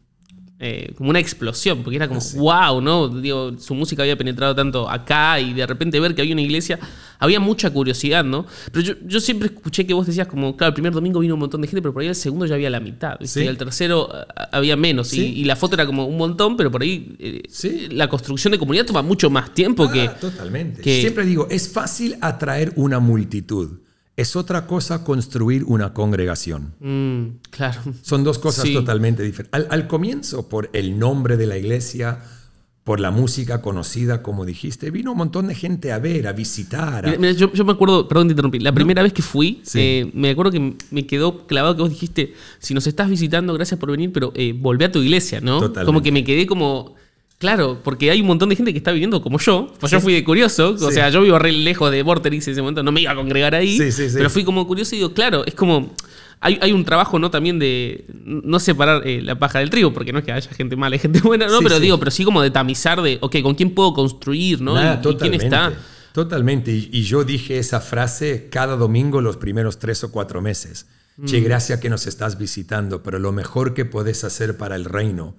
Eh, 0.60 0.92
como 0.98 1.12
una 1.12 1.20
explosión, 1.20 1.84
porque 1.84 1.98
era 1.98 2.08
como, 2.08 2.20
wow, 2.38 2.82
¿no? 2.82 3.10
Digo, 3.10 3.58
su 3.60 3.76
música 3.76 4.02
había 4.02 4.18
penetrado 4.18 4.56
tanto 4.56 4.90
acá 4.90 5.40
y 5.40 5.54
de 5.54 5.68
repente 5.68 6.00
ver 6.00 6.16
que 6.16 6.22
había 6.22 6.34
una 6.34 6.42
iglesia, 6.42 6.80
había 7.20 7.40
mucha 7.40 7.70
curiosidad, 7.70 8.24
¿no? 8.26 8.46
Pero 8.72 8.84
yo, 8.84 8.94
yo 9.06 9.20
siempre 9.20 9.50
escuché 9.54 9.86
que 9.86 9.94
vos 9.94 10.08
decías 10.08 10.28
como, 10.28 10.58
claro, 10.58 10.70
el 10.70 10.74
primer 10.74 10.94
domingo 10.94 11.20
vino 11.20 11.36
un 11.36 11.42
montón 11.42 11.62
de 11.62 11.68
gente, 11.68 11.82
pero 11.84 11.94
por 11.94 12.02
ahí 12.02 12.08
el 12.08 12.16
segundo 12.16 12.48
ya 12.48 12.56
había 12.56 12.72
la 12.72 12.80
mitad, 12.80 13.18
¿viste? 13.20 13.42
Sí. 13.42 13.46
Y 13.46 13.48
el 13.50 13.58
tercero 13.58 14.10
ah, 14.12 14.50
había 14.52 14.76
menos, 14.76 15.14
y- 15.14 15.18
Sí. 15.18 15.34
y, 15.38 15.44
la 15.44 15.56
foto 15.56 15.76
era 15.76 15.86
como 15.86 16.06
un 16.08 16.18
montón, 16.18 16.58
pero 16.58 16.72
por 16.72 16.82
ahí 16.82 17.16
eh, 17.20 17.44
Sí. 17.50 17.88
la 17.92 18.10
construcción 18.10 18.52
de 18.52 18.58
comunidad 18.58 18.86
toma 18.88 19.04
mucho 19.04 19.30
más 19.30 19.54
tiempo 19.54 19.84
Ah, 19.84 19.92
que... 19.94 20.10
totalmente. 20.20 20.82
que- 20.82 21.02
Siempre 21.02 21.26
digo, 21.26 21.48
es 21.52 21.70
fácil 21.72 22.16
atraer 22.20 22.74
una 22.78 23.00
multitud. 23.00 23.78
Es 24.18 24.36
otra 24.36 24.66
cosa 24.66 25.04
construir 25.04 25.64
una 25.66 25.94
congregación. 25.94 26.74
Mm, 26.80 27.38
claro. 27.52 27.82
Son 28.02 28.24
dos 28.24 28.40
cosas 28.40 28.66
Sí. 28.66 28.74
totalmente 28.74 29.22
diferentes. 29.24 29.54
Al, 29.54 29.68
al 29.70 29.88
comienzo, 29.88 30.50
por 30.50 30.70
el 30.74 30.98
nombre 30.98 31.38
de 31.38 31.46
la 31.46 31.56
iglesia, 31.58 32.20
por 32.84 33.00
la 33.00 33.12
música 33.12 33.62
conocida, 33.62 34.24
como 34.24 34.44
dijiste, 34.46 34.90
vino 34.90 35.12
un 35.12 35.18
montón 35.20 35.48
de 35.48 35.54
gente 35.56 35.92
a 35.92 36.00
ver, 36.00 36.26
a 36.28 36.34
visitar. 36.34 37.06
a- 37.06 37.10
Mira, 37.10 37.20
mira, 37.20 37.32
yo, 37.34 37.54
yo 37.54 37.64
me 37.64 37.74
acuerdo, 37.74 38.08
perdón 38.08 38.28
te 38.28 38.32
interrumpí, 38.32 38.60
la 38.60 38.72
primera 38.72 39.04
vez 39.04 39.14
que 39.14 39.22
fui, 39.22 39.60
Sí. 39.64 39.80
eh, 39.80 40.12
me 40.16 40.32
acuerdo 40.32 40.52
que 40.52 40.76
me 40.90 41.06
quedó 41.06 41.46
clavado 41.46 41.76
que 41.76 41.82
vos 41.84 41.92
dijiste, 41.92 42.34
si 42.60 42.74
nos 42.74 42.88
estás 42.88 43.10
visitando, 43.10 43.54
gracias 43.54 43.80
por 43.80 43.92
venir, 43.92 44.12
pero 44.14 44.32
eh, 44.36 44.54
volvé 44.58 44.86
a 44.86 44.92
tu 44.92 45.00
iglesia, 45.04 45.42
¿no? 45.42 45.60
Totalmente. 45.60 45.86
Como 45.86 46.02
que 46.02 46.12
me 46.12 46.24
quedé 46.24 46.48
como... 46.48 46.96
Claro, 47.40 47.80
porque 47.84 48.10
hay 48.10 48.20
un 48.22 48.28
montón 48.28 48.50
de 48.50 48.56
gente 48.56 48.72
que 48.72 48.80
está 48.80 48.92
viviendo 48.92 49.22
como 49.22 49.38
yo. 49.38 49.72
Pues 49.80 49.92
yo 49.92 50.00
fui 50.02 50.14
de 50.14 50.24
curioso. 50.24 50.72
O 50.72 50.78
Sí. 50.90 50.94
sea, 50.96 51.10
yo 51.10 51.22
vivo 51.22 51.38
re 51.38 51.52
lejos 51.52 51.92
de 51.92 52.02
Vorterix 52.02 52.48
en 52.48 52.54
ese 52.54 52.62
momento. 52.62 52.82
No 52.82 52.92
me 52.92 53.02
iba 53.02 53.12
a 53.12 53.16
congregar 53.16 53.54
ahí. 53.54 53.78
Sí, 53.78 53.92
sí, 53.92 54.10
sí. 54.10 54.16
Pero 54.18 54.30
fui 54.30 54.44
como 54.44 54.66
curioso 54.66 54.96
y 54.96 55.00
digo, 55.00 55.14
claro, 55.14 55.46
es 55.46 55.54
como... 55.54 55.94
Hay, 56.40 56.60
hay 56.62 56.72
un 56.72 56.86
trabajo, 56.86 57.18
¿no? 57.18 57.32
También 57.32 57.58
de 57.58 58.06
no 58.24 58.60
separar 58.60 59.08
eh, 59.08 59.22
la 59.24 59.40
paja 59.40 59.58
del 59.58 59.72
trigo, 59.72 59.92
porque 59.92 60.14
no 60.14 60.20
es 60.20 60.26
que 60.26 60.32
haya 60.32 60.52
gente 60.52 60.76
mala 60.76 60.96
y 60.96 61.00
gente 61.00 61.20
buena, 61.24 61.48
¿no? 61.48 61.60
Pero 61.62 61.80
digo, 61.80 61.98
pero 61.98 62.12
sí 62.12 62.24
como 62.24 62.44
de 62.44 62.52
tamizar 62.52 63.02
de, 63.02 63.18
ok, 63.22 63.42
¿con 63.42 63.56
quién 63.56 63.74
puedo 63.74 63.94
construir, 63.94 64.62
¿no? 64.62 64.76
Nada, 64.76 65.02
y, 65.04 65.08
y 65.10 65.16
quién 65.16 65.34
está. 65.34 65.74
Totalmente. 66.14 66.72
Y, 66.72 66.90
y 66.92 67.04
yo 67.04 67.24
dije 67.24 67.58
esa 67.58 67.82
frase 67.82 68.50
cada 68.52 68.76
domingo 68.76 69.22
los 69.22 69.38
primeros 69.38 69.80
tres 69.80 70.04
o 70.04 70.12
cuatro 70.12 70.42
meses. 70.42 70.86
Che, 71.26 71.40
gracias 71.40 71.80
que 71.80 71.90
nos 71.90 72.06
estás 72.06 72.38
visitando, 72.38 73.02
pero 73.02 73.18
lo 73.18 73.32
mejor 73.32 73.74
que 73.74 73.86
puedes 73.86 74.24
hacer 74.24 74.58
para 74.58 74.76
el 74.76 74.86
reino, 74.86 75.36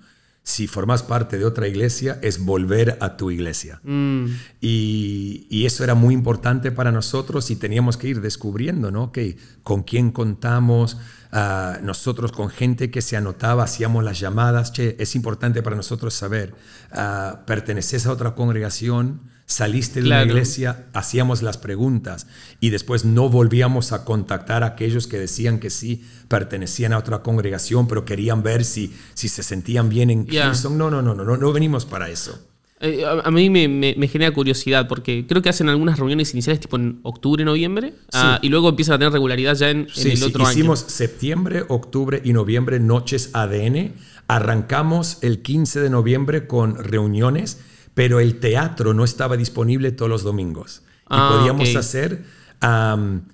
si 0.49 0.67
formas 0.67 1.03
parte 1.03 1.37
de 1.37 1.45
otra 1.45 1.69
iglesia, 1.69 2.19
es 2.23 2.43
volver 2.43 2.97
a 3.03 3.19
tu 3.19 3.31
iglesia. 3.31 3.83
Mm. 3.85 4.29
Y, 4.63 5.47
y 5.51 5.67
eso 5.67 5.85
era 5.85 5.95
muy 5.95 6.15
importante 6.15 6.73
para 6.73 6.91
nosotros 6.91 7.51
y 7.51 7.57
teníamos 7.57 7.99
que 7.99 8.09
ir 8.09 8.23
descubriendo, 8.23 8.91
¿no? 8.91 9.13
Que 9.13 9.37
con 9.63 9.83
quién 9.83 10.11
contamos, 10.11 10.97
ah, 11.33 11.77
nosotros 11.83 12.33
con 12.33 12.49
gente 12.49 12.91
que 12.91 13.03
se 13.03 13.19
anotaba, 13.19 13.65
hacíamos 13.65 14.03
las 14.03 14.21
llamadas, 14.21 14.73
che, 14.73 14.97
es 14.99 15.15
importante 15.17 15.63
para 15.63 15.77
nosotros 15.77 16.15
saber, 16.15 16.55
ah, 16.93 17.43
perteneces 17.47 18.07
a 18.07 18.13
otra 18.13 18.35
congregación, 18.35 19.21
saliste 19.49 20.01
de 20.01 20.07
Claro. 20.07 20.25
una 20.25 20.33
iglesia, 20.33 20.87
hacíamos 20.93 21.41
las 21.43 21.57
preguntas 21.59 22.27
y 22.61 22.69
después 22.69 23.05
no 23.07 23.29
volvíamos 23.31 23.93
a 23.93 24.05
contactar 24.05 24.63
a 24.63 24.67
aquellos 24.67 25.07
que 25.07 25.19
decían 25.19 25.59
que 25.59 25.71
sí 25.71 26.05
pertenecían 26.29 26.93
a 26.93 26.99
otra 26.99 27.23
congregación, 27.23 27.89
pero 27.89 28.05
querían 28.05 28.43
ver 28.43 28.65
si, 28.65 28.93
si 29.15 29.29
se 29.29 29.43
sentían 29.43 29.89
bien 29.89 30.11
en. 30.11 30.27
Hillsong. 30.31 30.77
No, 30.77 30.91
no, 30.91 31.01
no, 31.03 31.15
no, 31.15 31.25
no, 31.25 31.37
no 31.39 31.53
venimos 31.53 31.87
para 31.87 32.11
eso. 32.11 32.39
Eh, 32.81 33.05
a, 33.05 33.27
a 33.27 33.31
mí 33.33 33.51
me, 33.51 33.67
me- 33.67 33.95
me 33.99 34.07
genera 34.07 34.31
curiosidad 34.33 34.87
porque 34.87 35.27
creo 35.27 35.43
que 35.43 35.49
hacen 35.49 35.69
algunas 35.69 35.99
reuniones 35.99 36.33
iniciales 36.35 36.61
tipo 36.61 36.77
en 36.77 37.01
octubre, 37.03 37.45
noviembre 37.45 37.95
ah, 38.13 38.39
y 38.41 38.51
luego 38.51 38.69
empiezan 38.69 38.95
a 38.95 38.99
tener 38.99 39.13
regularidad 39.15 39.57
ya 39.57 39.71
en, 39.71 39.79
en 39.81 39.89
Sí, 39.93 40.11
el 40.13 40.17
sí, 40.19 40.23
otro 40.25 40.49
hicimos 40.49 40.81
septiembre, 40.87 41.65
octubre 41.69 42.21
y 42.25 42.33
noviembre 42.35 42.79
noches 42.79 43.31
ADN. 43.33 43.95
Arrancamos 44.29 45.19
el 45.23 45.43
15 45.43 45.81
de 45.81 45.91
noviembre 45.91 46.47
con 46.47 46.77
reuniones, 46.77 47.59
pero 47.99 48.21
el 48.21 48.39
teatro 48.39 48.95
no 48.95 49.03
estaba 49.03 49.37
disponible 49.37 49.91
todos 49.91 50.09
los 50.09 50.23
domingos. 50.23 50.83
Y 50.87 51.07
Ah, 51.09 51.37
podíamos 51.37 51.75
hacer 51.75 52.23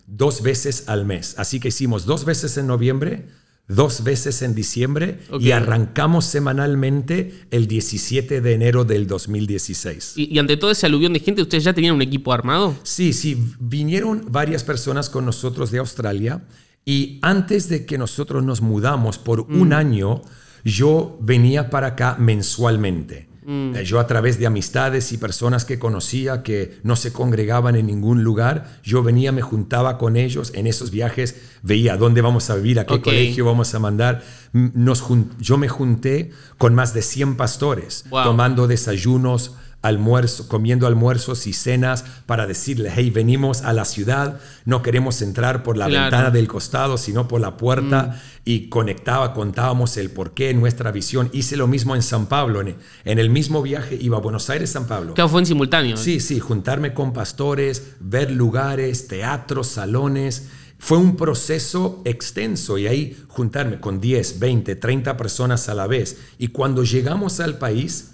dos 0.07 0.41
veces 0.41 0.85
al 0.87 1.05
mes. 1.05 1.35
Así 1.37 1.61
que 1.61 1.69
hicimos 1.69 2.07
dos 2.07 2.25
veces 2.25 2.57
en 2.57 2.67
noviembre, 2.67 3.27
dos 3.69 4.03
veces 4.05 4.41
en 4.41 4.55
diciembre 4.55 5.21
y 5.39 5.51
arrancamos 5.51 6.25
semanalmente 6.25 7.47
el 7.51 7.67
17 7.67 8.41
de 8.41 8.53
enero 8.55 8.87
del 8.87 9.07
2016. 9.07 10.15
año. 10.17 10.25
Y, 10.31 10.35
y 10.35 10.39
ante 10.39 10.57
todo 10.57 10.71
ese 10.71 10.87
aluvión 10.87 11.13
de 11.13 11.21
gente, 11.21 11.43
¿ustedes 11.43 11.65
ya 11.65 11.75
tenían 11.75 11.97
un 11.97 12.01
equipo 12.01 12.33
armado? 12.33 12.75
Sí, 12.85 13.13
sí, 13.13 13.37
vinieron 13.61 14.29
varias 14.31 14.65
personas 14.65 15.11
con 15.11 15.27
nosotros 15.27 15.73
de 15.73 15.79
Australia 15.81 16.43
y 16.87 17.19
antes 17.21 17.69
de 17.69 17.85
que 17.85 17.99
nosotros 17.99 18.43
nos 18.43 18.63
mudamos 18.63 19.19
por 19.19 19.43
un 19.43 19.75
año, 19.75 20.23
yo 20.65 21.19
venía 21.21 21.69
para 21.69 21.89
acá 21.89 22.17
mensualmente. 22.19 23.34
Eh, 23.47 23.83
Yo 23.85 24.01
a 24.01 24.07
través 24.07 24.39
de 24.39 24.47
amistades 24.47 25.13
y 25.13 25.19
personas 25.19 25.65
que 25.65 25.79
conocía 25.79 26.43
que 26.43 26.79
no 26.83 26.97
se 26.97 27.13
congregaban 27.13 27.77
en 27.77 27.87
ningún 27.87 28.25
lugar, 28.25 28.79
yo 28.83 29.03
venía, 29.03 29.33
me 29.33 29.43
juntaba 29.43 29.99
con 29.99 30.17
ellos 30.17 30.51
en 30.55 30.67
esos 30.67 30.91
viajes, 30.91 31.37
veía 31.63 31.97
dónde 31.97 32.23
vamos 32.23 32.49
a 32.51 32.55
vivir, 32.57 32.79
a 32.81 32.87
qué 32.87 33.01
colegio 33.01 33.45
vamos 33.45 33.75
a 33.75 33.79
mandar. 33.79 34.23
Nos 34.53 35.05
yo 35.39 35.59
me 35.59 35.69
junté 35.69 36.31
con 36.59 36.75
más 36.75 36.95
de 36.95 37.03
100 37.03 37.37
pastores, 37.37 38.05
Wow. 38.11 38.25
tomando 38.25 38.67
desayunos, 38.67 39.57
almuerzo, 39.85 40.49
comiendo 40.49 40.87
almuerzos 40.87 41.47
y 41.47 41.53
cenas 41.53 42.05
para 42.27 42.47
decirle, 42.47 42.91
hey, 42.95 43.11
venimos 43.11 43.63
a 43.63 43.73
la 43.73 43.85
ciudad, 43.85 44.41
no 44.65 44.83
queremos 44.83 45.21
entrar 45.23 45.63
por 45.63 45.77
la 45.77 45.87
Claro. 45.87 46.05
ventana 46.05 46.31
del 46.31 46.49
costado, 46.49 46.97
sino 46.97 47.29
por 47.29 47.41
la 47.41 47.57
puerta. 47.57 48.21
Y 48.47 48.69
conectaba, 48.69 49.33
contábamos 49.33 49.97
el 49.97 50.11
porqué, 50.11 50.53
nuestra 50.55 50.91
visión. 50.91 51.31
Hice 51.33 51.57
lo 51.57 51.67
mismo 51.67 51.95
en 51.95 52.03
San 52.03 52.27
Pablo, 52.27 52.61
en, 52.61 52.77
en 53.05 53.19
el 53.19 53.31
mismo 53.31 53.63
viaje 53.63 53.97
iba 54.01 54.17
a 54.19 54.21
Buenos 54.21 54.51
Aires, 54.51 54.71
San 54.71 54.87
Pablo. 54.87 55.15
Claro, 55.15 55.29
fue 55.31 55.41
en 55.41 55.47
simultáneo. 55.47 55.97
Sí, 55.97 56.19
sí, 56.21 56.41
juntarme 56.41 56.93
con 56.93 57.13
pastores, 57.13 57.93
ver 58.01 58.31
lugares, 58.31 59.07
teatros, 59.09 59.67
salones. 59.69 60.49
Fue 60.79 60.99
un 60.99 61.17
proceso 61.17 62.03
extenso 62.05 62.77
y 62.77 62.87
ahí 62.87 63.17
juntarme 63.29 63.81
con 63.81 64.01
10, 64.01 64.39
20, 64.39 64.77
30 64.77 65.17
personas 65.17 65.69
a 65.71 65.75
la 65.75 65.87
vez. 65.87 66.19
Y 66.39 66.49
cuando 66.49 66.85
llegamos 66.85 67.41
al 67.41 67.57
país, 67.59 68.14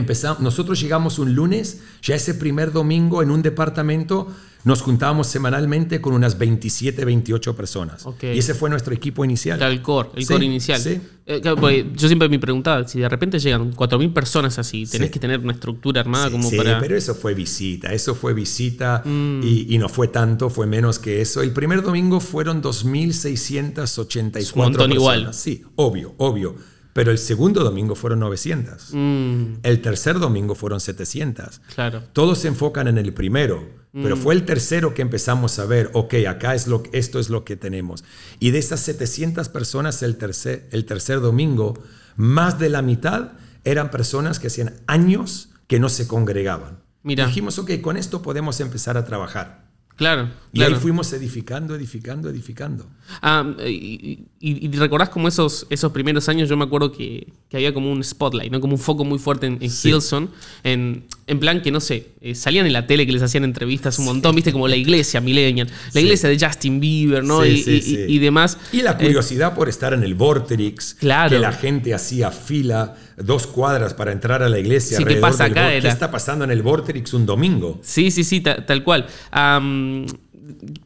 Empezamos, 0.00 0.38
nosotros 0.38 0.80
llegamos 0.80 1.18
un 1.18 1.34
lunes, 1.34 1.80
ya 2.00 2.14
ese 2.14 2.34
primer 2.34 2.70
domingo 2.70 3.22
en 3.24 3.30
un 3.32 3.42
departamento 3.42 4.28
nos 4.62 4.82
juntábamos 4.82 5.26
semanalmente 5.26 6.00
con 6.00 6.12
unas 6.12 6.38
27, 6.38 7.04
28 7.04 7.56
personas. 7.56 8.06
Y 8.22 8.38
ese 8.38 8.54
fue 8.54 8.70
nuestro 8.70 8.94
equipo 8.94 9.24
inicial. 9.24 9.60
El 9.60 9.82
core, 9.82 10.10
el 10.14 10.22
Sí, 10.24 10.32
core 10.32 10.44
inicial. 10.44 10.80
sí. 10.80 11.00
Eh, 11.26 11.40
porque 11.58 11.90
yo 11.96 12.06
siempre 12.06 12.28
me 12.28 12.38
preguntaba, 12.38 12.86
si 12.86 13.00
de 13.00 13.08
repente 13.08 13.40
llegan 13.40 13.72
4.000 13.72 14.12
personas 14.12 14.60
así, 14.60 14.86
tenés 14.86 15.08
Sí. 15.08 15.12
que 15.12 15.18
tener 15.18 15.40
una 15.40 15.54
estructura 15.54 16.02
armada 16.02 16.30
como 16.30 16.48
sí, 16.48 16.56
para... 16.56 16.78
pero 16.78 16.96
eso 16.96 17.16
fue 17.16 17.34
visita, 17.34 17.92
eso 17.92 18.14
fue 18.14 18.32
visita 18.32 19.02
Mm. 19.04 19.40
y, 19.42 19.74
y 19.74 19.78
no 19.78 19.88
fue 19.88 20.06
tanto, 20.06 20.50
fue 20.50 20.68
menos 20.68 21.00
que 21.00 21.20
eso. 21.20 21.42
El 21.42 21.50
primer 21.52 21.82
domingo 21.82 22.20
fueron 22.20 22.62
2.684 22.62 24.38
Es 24.38 24.52
un 24.52 24.58
montón 24.62 24.88
personas. 24.90 24.94
igual. 24.94 25.34
Sí, 25.34 25.64
obvio, 25.74 26.14
obvio. 26.18 26.54
Pero 26.92 27.10
el 27.10 27.18
segundo 27.18 27.62
domingo 27.62 27.94
fueron 27.94 28.20
900. 28.20 28.88
Mm, 28.92 29.44
El 29.62 29.80
tercer 29.80 30.18
domingo 30.18 30.54
fueron 30.54 30.80
700. 30.80 31.60
claro. 31.74 32.02
Todos 32.12 32.38
se 32.40 32.48
enfocan 32.48 32.88
en 32.88 32.98
el 32.98 33.12
primero, 33.14 33.68
pero 33.92 34.16
Mm. 34.16 34.18
fue 34.20 34.34
el 34.34 34.44
tercero 34.44 34.92
que 34.94 35.02
empezamos 35.02 35.58
a 35.58 35.66
ver, 35.66 35.90
ok, 35.94 36.14
acá 36.28 36.54
es 36.54 36.66
lo, 36.66 36.82
esto 36.92 37.18
es 37.20 37.28
lo 37.30 37.44
que 37.44 37.56
tenemos. 37.56 38.04
Y 38.40 38.50
de 38.50 38.58
esas 38.58 38.80
700 38.80 39.48
personas 39.48 40.02
el 40.02 40.16
tercer, 40.16 40.68
el 40.72 40.84
tercer 40.84 41.20
domingo, 41.20 41.78
más 42.16 42.58
de 42.58 42.70
la 42.70 42.82
mitad 42.82 43.32
eran 43.64 43.90
personas 43.90 44.38
que 44.40 44.48
hacían 44.48 44.74
años 44.86 45.50
que 45.66 45.78
no 45.78 45.88
se 45.88 46.06
congregaban. 46.08 46.80
Mira. 47.02 47.26
Dijimos, 47.26 47.58
ok, 47.58 47.80
con 47.80 47.96
esto 47.96 48.20
podemos 48.22 48.60
empezar 48.60 48.96
a 48.96 49.04
trabajar. 49.04 49.69
Claro, 50.00 50.30
Y 50.50 50.56
claro. 50.60 50.76
ahí 50.76 50.80
fuimos 50.80 51.12
edificando, 51.12 51.74
edificando, 51.74 52.30
edificando. 52.30 52.86
Ah, 53.20 53.44
y, 53.66 54.24
y- 54.40 54.66
y 54.66 54.70
recordás 54.78 55.10
como 55.10 55.28
esos, 55.28 55.66
esos 55.68 55.92
primeros 55.92 56.26
años, 56.30 56.48
yo 56.48 56.56
me 56.56 56.64
acuerdo 56.64 56.90
que, 56.90 57.30
que 57.50 57.58
había 57.58 57.74
como 57.74 57.92
un 57.92 58.02
spotlight, 58.02 58.50
¿no? 58.50 58.62
como 58.62 58.72
un 58.76 58.78
foco 58.80 59.04
muy 59.04 59.18
fuerte 59.18 59.46
en, 59.46 59.58
en 59.60 59.68
Sí. 59.70 59.90
Hilson, 59.90 60.30
en, 60.64 61.04
en 61.30 61.38
plan 61.40 61.62
que, 61.62 61.70
no 61.70 61.80
sé, 61.80 62.08
eh, 62.20 62.34
salían 62.34 62.66
en 62.66 62.72
la 62.72 62.86
tele 62.86 63.06
que 63.06 63.12
les 63.12 63.22
hacían 63.22 63.44
entrevistas 63.44 63.98
un 63.98 64.04
montón, 64.04 64.34
viste, 64.34 64.52
como 64.52 64.66
la 64.68 64.76
iglesia 64.76 65.20
millennial, 65.20 65.68
la 65.68 65.92
Sí. 65.92 66.00
iglesia 66.00 66.28
de 66.28 66.38
Justin 66.38 66.80
Bieber, 66.80 67.22
¿no? 67.24 67.42
Sí, 67.44 68.06
y, 68.08 68.18
demás. 68.18 68.58
Y 68.72 68.82
la 68.82 68.92
Eh, 68.92 68.96
curiosidad 69.04 69.54
por 69.54 69.68
estar 69.68 69.94
en 69.94 70.02
el 70.02 70.14
Vorterix, 70.14 70.94
Claro. 70.94 71.30
que 71.30 71.38
la 71.38 71.52
gente 71.52 71.94
hacía 71.94 72.30
fila 72.30 72.96
dos 73.16 73.46
cuadras 73.46 73.94
para 73.94 74.12
entrar 74.12 74.42
a 74.42 74.48
la 74.48 74.58
iglesia. 74.58 74.96
Sí, 74.98 75.04
¿qué 75.04 75.16
pasa 75.16 75.44
acá? 75.44 75.70
¿Qué 75.80 75.88
está 75.88 76.10
pasando 76.10 76.44
en 76.44 76.50
el 76.50 76.62
Vorterix 76.62 77.14
un 77.14 77.24
domingo? 77.26 77.80
Sí, 77.82 78.10
sí, 78.10 78.24
sí, 78.24 78.40
ta- 78.40 78.66
tal, 78.66 78.82
cual. 78.84 79.06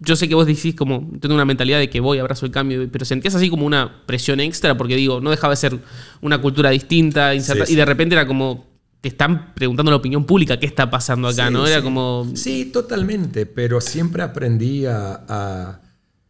Yo 0.01 0.15
sé 0.15 0.29
que 0.29 0.35
vos 0.35 0.47
decís 0.47 0.75
como, 0.75 1.11
tengo 1.21 1.35
una 1.35 1.47
mentalidad 1.47 1.79
de 1.79 1.89
que 1.89 1.99
voy, 2.01 2.19
abrazo 2.19 2.45
el 2.45 2.53
cambio, 2.53 2.87
pero 2.93 3.05
sentías 3.07 3.35
así 3.35 3.49
como 3.49 3.65
una 3.65 4.03
presión 4.05 4.41
extra, 4.41 4.77
porque 4.77 4.95
digo, 4.95 5.21
no 5.23 5.31
dejaba 5.31 5.53
de 5.53 5.57
ser 5.57 5.79
una 6.21 6.39
cultura 6.39 6.69
distinta, 6.71 7.35
inserta- 7.35 7.65
y 7.71 7.75
de 7.75 7.85
repente 7.87 8.15
era 8.15 8.27
como, 8.27 8.67
te 9.05 9.09
están 9.09 9.53
preguntando 9.55 9.91
a 9.91 9.93
la 9.93 9.97
opinión 9.99 10.25
pública 10.25 10.59
qué 10.59 10.65
está 10.65 10.89
pasando 10.89 11.29
acá, 11.29 11.49
Sí, 11.49 11.53
¿no? 11.53 11.67
Era 11.67 11.77
sí. 11.81 11.83
como, 11.85 12.27
Sí, 12.35 12.65
totalmente, 12.73 13.45
pero 13.45 13.83
siempre 13.83 14.23
aprendí 14.23 14.87
a, 14.87 15.27
a 15.29 15.83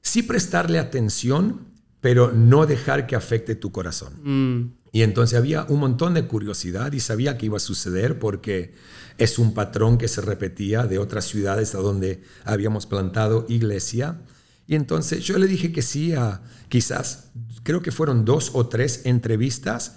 sí 0.02 0.24
prestarle 0.24 0.80
atención, 0.80 1.60
pero 2.00 2.32
no 2.32 2.66
dejar 2.66 3.06
que 3.06 3.14
afecte 3.14 3.54
tu 3.54 3.70
corazón. 3.70 4.14
mm, 4.24 4.72
Y 4.90 5.02
entonces 5.02 5.38
había 5.38 5.66
un 5.68 5.78
montón 5.78 6.14
de 6.14 6.24
curiosidad 6.26 6.92
y 6.92 6.98
sabía 6.98 7.38
que 7.38 7.46
iba 7.46 7.58
a 7.58 7.60
suceder 7.60 8.18
porque 8.18 8.74
es 9.18 9.38
un 9.38 9.54
patrón 9.54 9.96
que 9.96 10.08
se 10.08 10.20
repetía 10.20 10.82
de 10.88 10.98
otras 10.98 11.26
ciudades 11.26 11.76
a 11.76 11.78
donde 11.78 12.22
habíamos 12.44 12.86
plantado 12.86 13.46
iglesia. 13.48 14.18
Y 14.66 14.74
entonces 14.74 15.22
yo 15.22 15.38
le 15.38 15.46
dije 15.46 15.70
que 15.70 15.82
sí 15.82 16.12
a 16.12 16.42
quizás, 16.68 17.30
creo 17.62 17.82
que 17.82 17.92
fueron 17.92 18.24
dos 18.24 18.50
o 18.54 18.66
tres 18.66 19.02
entrevistas, 19.04 19.94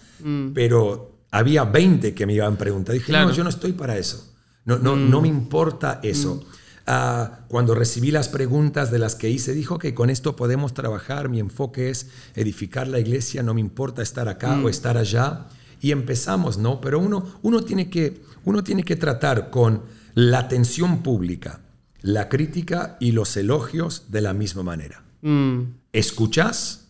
pero 0.53 1.16
había 1.31 1.63
20 1.63 2.13
que 2.13 2.25
me 2.25 2.33
iban 2.33 2.53
a 2.53 2.57
preguntar. 2.57 2.93
Dije, 2.93 3.07
Claro. 3.07 3.29
no, 3.29 3.33
yo 3.33 3.43
no 3.43 3.49
estoy 3.49 3.73
para 3.73 3.97
eso. 3.97 4.33
No, 4.65 4.77
no, 4.79 4.95
no 4.95 5.21
me 5.21 5.27
importa 5.27 5.99
eso. 6.03 6.43
Ah, 6.85 7.39
cuando 7.49 7.75
recibí 7.75 8.11
las 8.11 8.29
preguntas 8.29 8.91
de 8.91 8.99
las 8.99 9.15
que 9.15 9.29
hice, 9.29 9.53
dijo 9.53 9.77
que 9.77 9.93
con 9.93 10.09
esto 10.09 10.35
podemos 10.35 10.73
trabajar. 10.73 11.27
Mi 11.29 11.39
enfoque 11.39 11.89
es 11.89 12.07
edificar 12.35 12.87
la 12.87 12.99
iglesia, 12.99 13.43
no 13.43 13.53
me 13.53 13.61
importa 13.61 14.01
estar 14.01 14.27
acá 14.29 14.57
o 14.61 14.69
estar 14.69 14.97
allá. 14.97 15.47
Y 15.81 15.91
empezamos, 15.91 16.57
¿no? 16.57 16.81
Pero 16.81 16.99
uno, 16.99 17.25
uno, 17.43 17.61
tiene 17.61 17.89
que, 17.89 18.21
uno 18.45 18.63
tiene 18.63 18.83
que 18.83 18.95
tratar 18.95 19.49
con 19.49 19.83
la 20.15 20.39
atención 20.39 21.03
pública, 21.03 21.59
la 22.01 22.29
crítica 22.29 22.97
y 22.99 23.11
los 23.11 23.35
elogios 23.37 24.05
de 24.09 24.21
la 24.21 24.33
misma 24.33 24.63
manera. 24.63 25.03
mm, 25.21 25.61
¿Escuchas? 25.93 26.86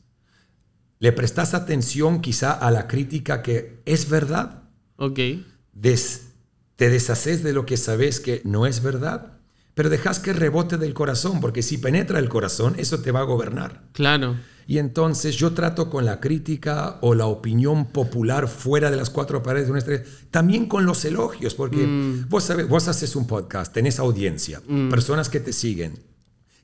¿Le 1.00 1.12
prestas 1.12 1.54
atención 1.54 2.22
quizá 2.22 2.52
a 2.54 2.72
la 2.72 2.88
crítica 2.88 3.42
que 3.42 3.82
es 3.86 4.10
verdad? 4.10 4.64
ok. 4.98 5.20
des- 5.74 6.24
te 6.76 6.90
deshaces 6.90 7.42
de 7.44 7.54
lo 7.54 7.66
que 7.66 7.76
sabes 7.78 8.20
que 8.20 8.42
no 8.44 8.66
es 8.68 8.82
verdad, 8.84 9.34
pero 9.74 9.90
dejas 9.90 10.20
que 10.20 10.32
rebote 10.34 10.78
del 10.78 10.94
corazón, 10.94 11.40
porque 11.42 11.62
si 11.64 11.78
penetra 11.80 12.20
el 12.20 12.30
corazón, 12.30 12.76
eso 12.78 13.00
te 13.00 13.12
va 13.12 13.22
a 13.22 13.24
gobernar. 13.24 13.84
Claro. 13.94 14.36
Y 14.68 14.78
entonces 14.80 15.36
yo 15.38 15.54
trato 15.54 15.90
con 15.90 16.06
la 16.06 16.20
crítica 16.20 16.98
o 17.02 17.16
la 17.16 17.26
opinión 17.26 17.86
popular 17.88 18.48
fuera 18.48 18.92
de 18.92 18.98
las 18.98 19.10
cuatro 19.10 19.42
paredes 19.42 19.68
de 19.68 19.72
nuestra... 19.72 20.04
También 20.30 20.66
con 20.68 20.86
los 20.86 21.04
elogios, 21.06 21.56
porque 21.56 21.88
vos, 22.28 22.44
sabes, 22.44 22.68
vos 22.68 22.88
haces 22.88 23.16
un 23.16 23.26
podcast, 23.28 23.74
tenés 23.74 23.98
audiencia, 23.98 24.62
personas 24.90 25.30
que 25.30 25.40
te 25.40 25.54
siguen, 25.54 25.98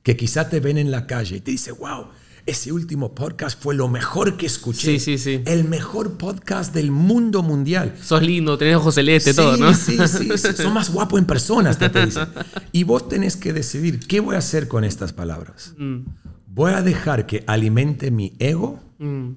que 0.02 0.16
quizá 0.16 0.48
te 0.48 0.60
ven 0.60 0.76
en 0.78 0.90
la 0.90 1.06
calle 1.06 1.36
y 1.36 1.40
te 1.40 1.50
dicen, 1.52 1.74
wow, 1.78 2.08
ese 2.46 2.72
último 2.72 3.14
podcast 3.14 3.60
fue 3.60 3.74
lo 3.74 3.88
mejor 3.88 4.36
que 4.36 4.46
escuché. 4.46 4.98
Sí, 4.98 5.00
sí, 5.00 5.18
sí. 5.18 5.42
El 5.46 5.64
mejor 5.64 6.18
podcast 6.18 6.74
del 6.74 6.90
mundo 6.90 7.42
mundial. 7.42 7.96
Sos 8.02 8.22
lindo, 8.22 8.58
tenés 8.58 8.76
ojos 8.76 8.94
celeste, 8.96 9.30
Sí, 9.32 9.36
todo, 9.36 9.56
¿no? 9.56 9.72
Sí, 9.74 9.96
sí, 10.06 10.28
sí. 10.36 10.52
Son 10.54 10.72
más 10.74 10.90
guapo 10.92 11.16
en 11.18 11.24
persona, 11.24 11.70
hasta 11.70 11.90
te 11.90 12.04
dicen. 12.06 12.28
Y 12.72 12.84
vos 12.84 13.08
tenés 13.08 13.36
que 13.36 13.52
decidir 13.52 14.00
qué 14.06 14.20
voy 14.20 14.34
a 14.34 14.38
hacer 14.38 14.68
con 14.68 14.84
estas 14.84 15.12
palabras. 15.12 15.74
Mm, 15.78 16.00
¿Voy 16.46 16.72
a 16.72 16.82
dejar 16.82 17.26
que 17.26 17.42
alimente 17.46 18.10
mi 18.10 18.34
ego 18.38 18.80
mm, 18.98 19.30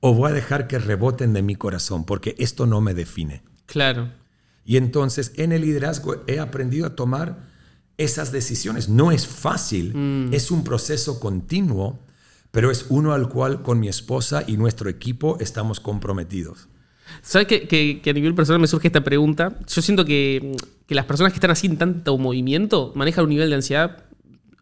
o 0.00 0.14
voy 0.14 0.30
a 0.30 0.34
dejar 0.34 0.68
que 0.68 0.78
reboten 0.78 1.32
de 1.32 1.42
mi 1.42 1.56
corazón? 1.56 2.04
Porque 2.04 2.34
esto 2.38 2.66
no 2.66 2.80
me 2.80 2.94
define. 2.94 3.42
claro. 3.66 4.10
Y 4.64 4.76
entonces 4.76 5.32
en 5.38 5.50
el 5.50 5.62
liderazgo 5.62 6.22
he 6.28 6.38
aprendido 6.38 6.86
a 6.86 6.94
tomar 6.94 7.48
esas 7.98 8.30
decisiones. 8.30 8.88
No 8.88 9.10
es 9.10 9.26
fácil, 9.26 9.92
Mm. 9.92 10.32
es 10.32 10.52
un 10.52 10.62
proceso 10.62 11.18
continuo, 11.18 11.98
pero 12.52 12.70
es 12.70 12.86
uno 12.90 13.12
al 13.12 13.28
cual 13.28 13.62
con 13.62 13.80
mi 13.80 13.88
esposa 13.88 14.44
y 14.46 14.56
nuestro 14.56 14.88
equipo 14.88 15.36
estamos 15.40 15.80
comprometidos. 15.80 16.68
¿Sabes 17.20 17.46
que, 17.48 17.66
que- 17.66 18.00
que 18.00 18.10
a 18.10 18.12
nivel 18.12 18.34
personal 18.34 18.60
me 18.60 18.66
surge 18.68 18.86
esta 18.86 19.02
pregunta? 19.02 19.58
Yo 19.68 19.82
siento 19.82 20.04
que, 20.04 20.56
que 20.86 20.94
las 20.94 21.04
personas 21.06 21.32
que 21.32 21.38
están 21.38 21.50
así 21.50 21.66
en 21.66 21.76
tanto 21.76 22.16
movimiento 22.18 22.92
manejan 22.94 23.24
un 23.24 23.30
nivel 23.30 23.48
de 23.50 23.56
ansiedad 23.56 24.04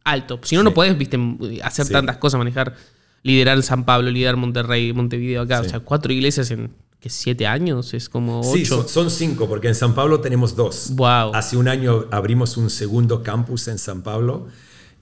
alto. 0.04 0.40
Si 0.42 0.56
no, 0.56 0.62
no 0.62 0.70
Sí. 0.70 0.74
podés 0.74 0.96
viste, 0.98 1.18
hacer 1.62 1.86
Sí. 1.86 1.92
tantas 1.92 2.16
cosas, 2.16 2.38
manejar, 2.38 2.74
liderar 3.22 3.62
San 3.62 3.84
Pablo, 3.84 4.10
liderar 4.10 4.36
Monterrey, 4.36 4.92
Montevideo 4.92 5.42
acá. 5.42 5.60
Sí. 5.60 5.66
O 5.66 5.70
sea, 5.70 5.80
cuatro 5.80 6.12
iglesias 6.12 6.50
en 6.50 6.72
¿qué, 7.00 7.10
siete 7.10 7.46
años, 7.46 7.92
es 7.94 8.08
como 8.08 8.42
Sí, 8.42 8.62
ocho. 8.62 8.78
son, 8.82 8.88
son 8.88 9.10
cinco, 9.10 9.48
porque 9.48 9.68
en 9.68 9.74
San 9.74 9.94
Pablo 9.94 10.20
tenemos 10.20 10.56
dos. 10.56 10.90
Wow. 10.94 11.34
Hace 11.34 11.56
un 11.56 11.68
año 11.68 12.06
abrimos 12.10 12.56
un 12.56 12.70
segundo 12.70 13.22
campus 13.22 13.68
en 13.68 13.78
San 13.78 14.02
Pablo 14.02 14.48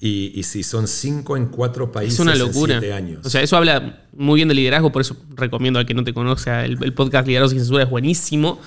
y, 0.01 0.33
y 0.39 0.43
sí, 0.45 0.63
son 0.63 0.87
cinco 0.87 1.37
en 1.37 1.47
cuatro 1.47 1.91
países 1.91 2.15
es 2.15 2.21
una 2.21 2.33
en 2.35 2.39
locura. 2.39 2.79
siete 2.79 2.93
años. 2.95 3.21
O 3.25 3.31
sea, 3.31 3.43
eso 3.43 3.57
habla 3.57 4.05
muy 4.13 4.37
bien 4.39 4.49
de 4.49 4.55
liderazgo, 4.55 4.93
por 4.93 5.03
eso 5.03 5.17
recomiendo 5.35 5.79
al 5.79 5.87
que 5.87 5.95
no 5.95 6.05
te 6.05 6.13
conozca 6.15 6.65
el, 6.65 6.79
el 6.83 6.93
podcast 6.93 7.27
Liderazgo 7.27 7.51
sin 7.51 7.59
Censura, 7.61 7.83
es 7.85 7.91
buenísimo. 7.91 8.61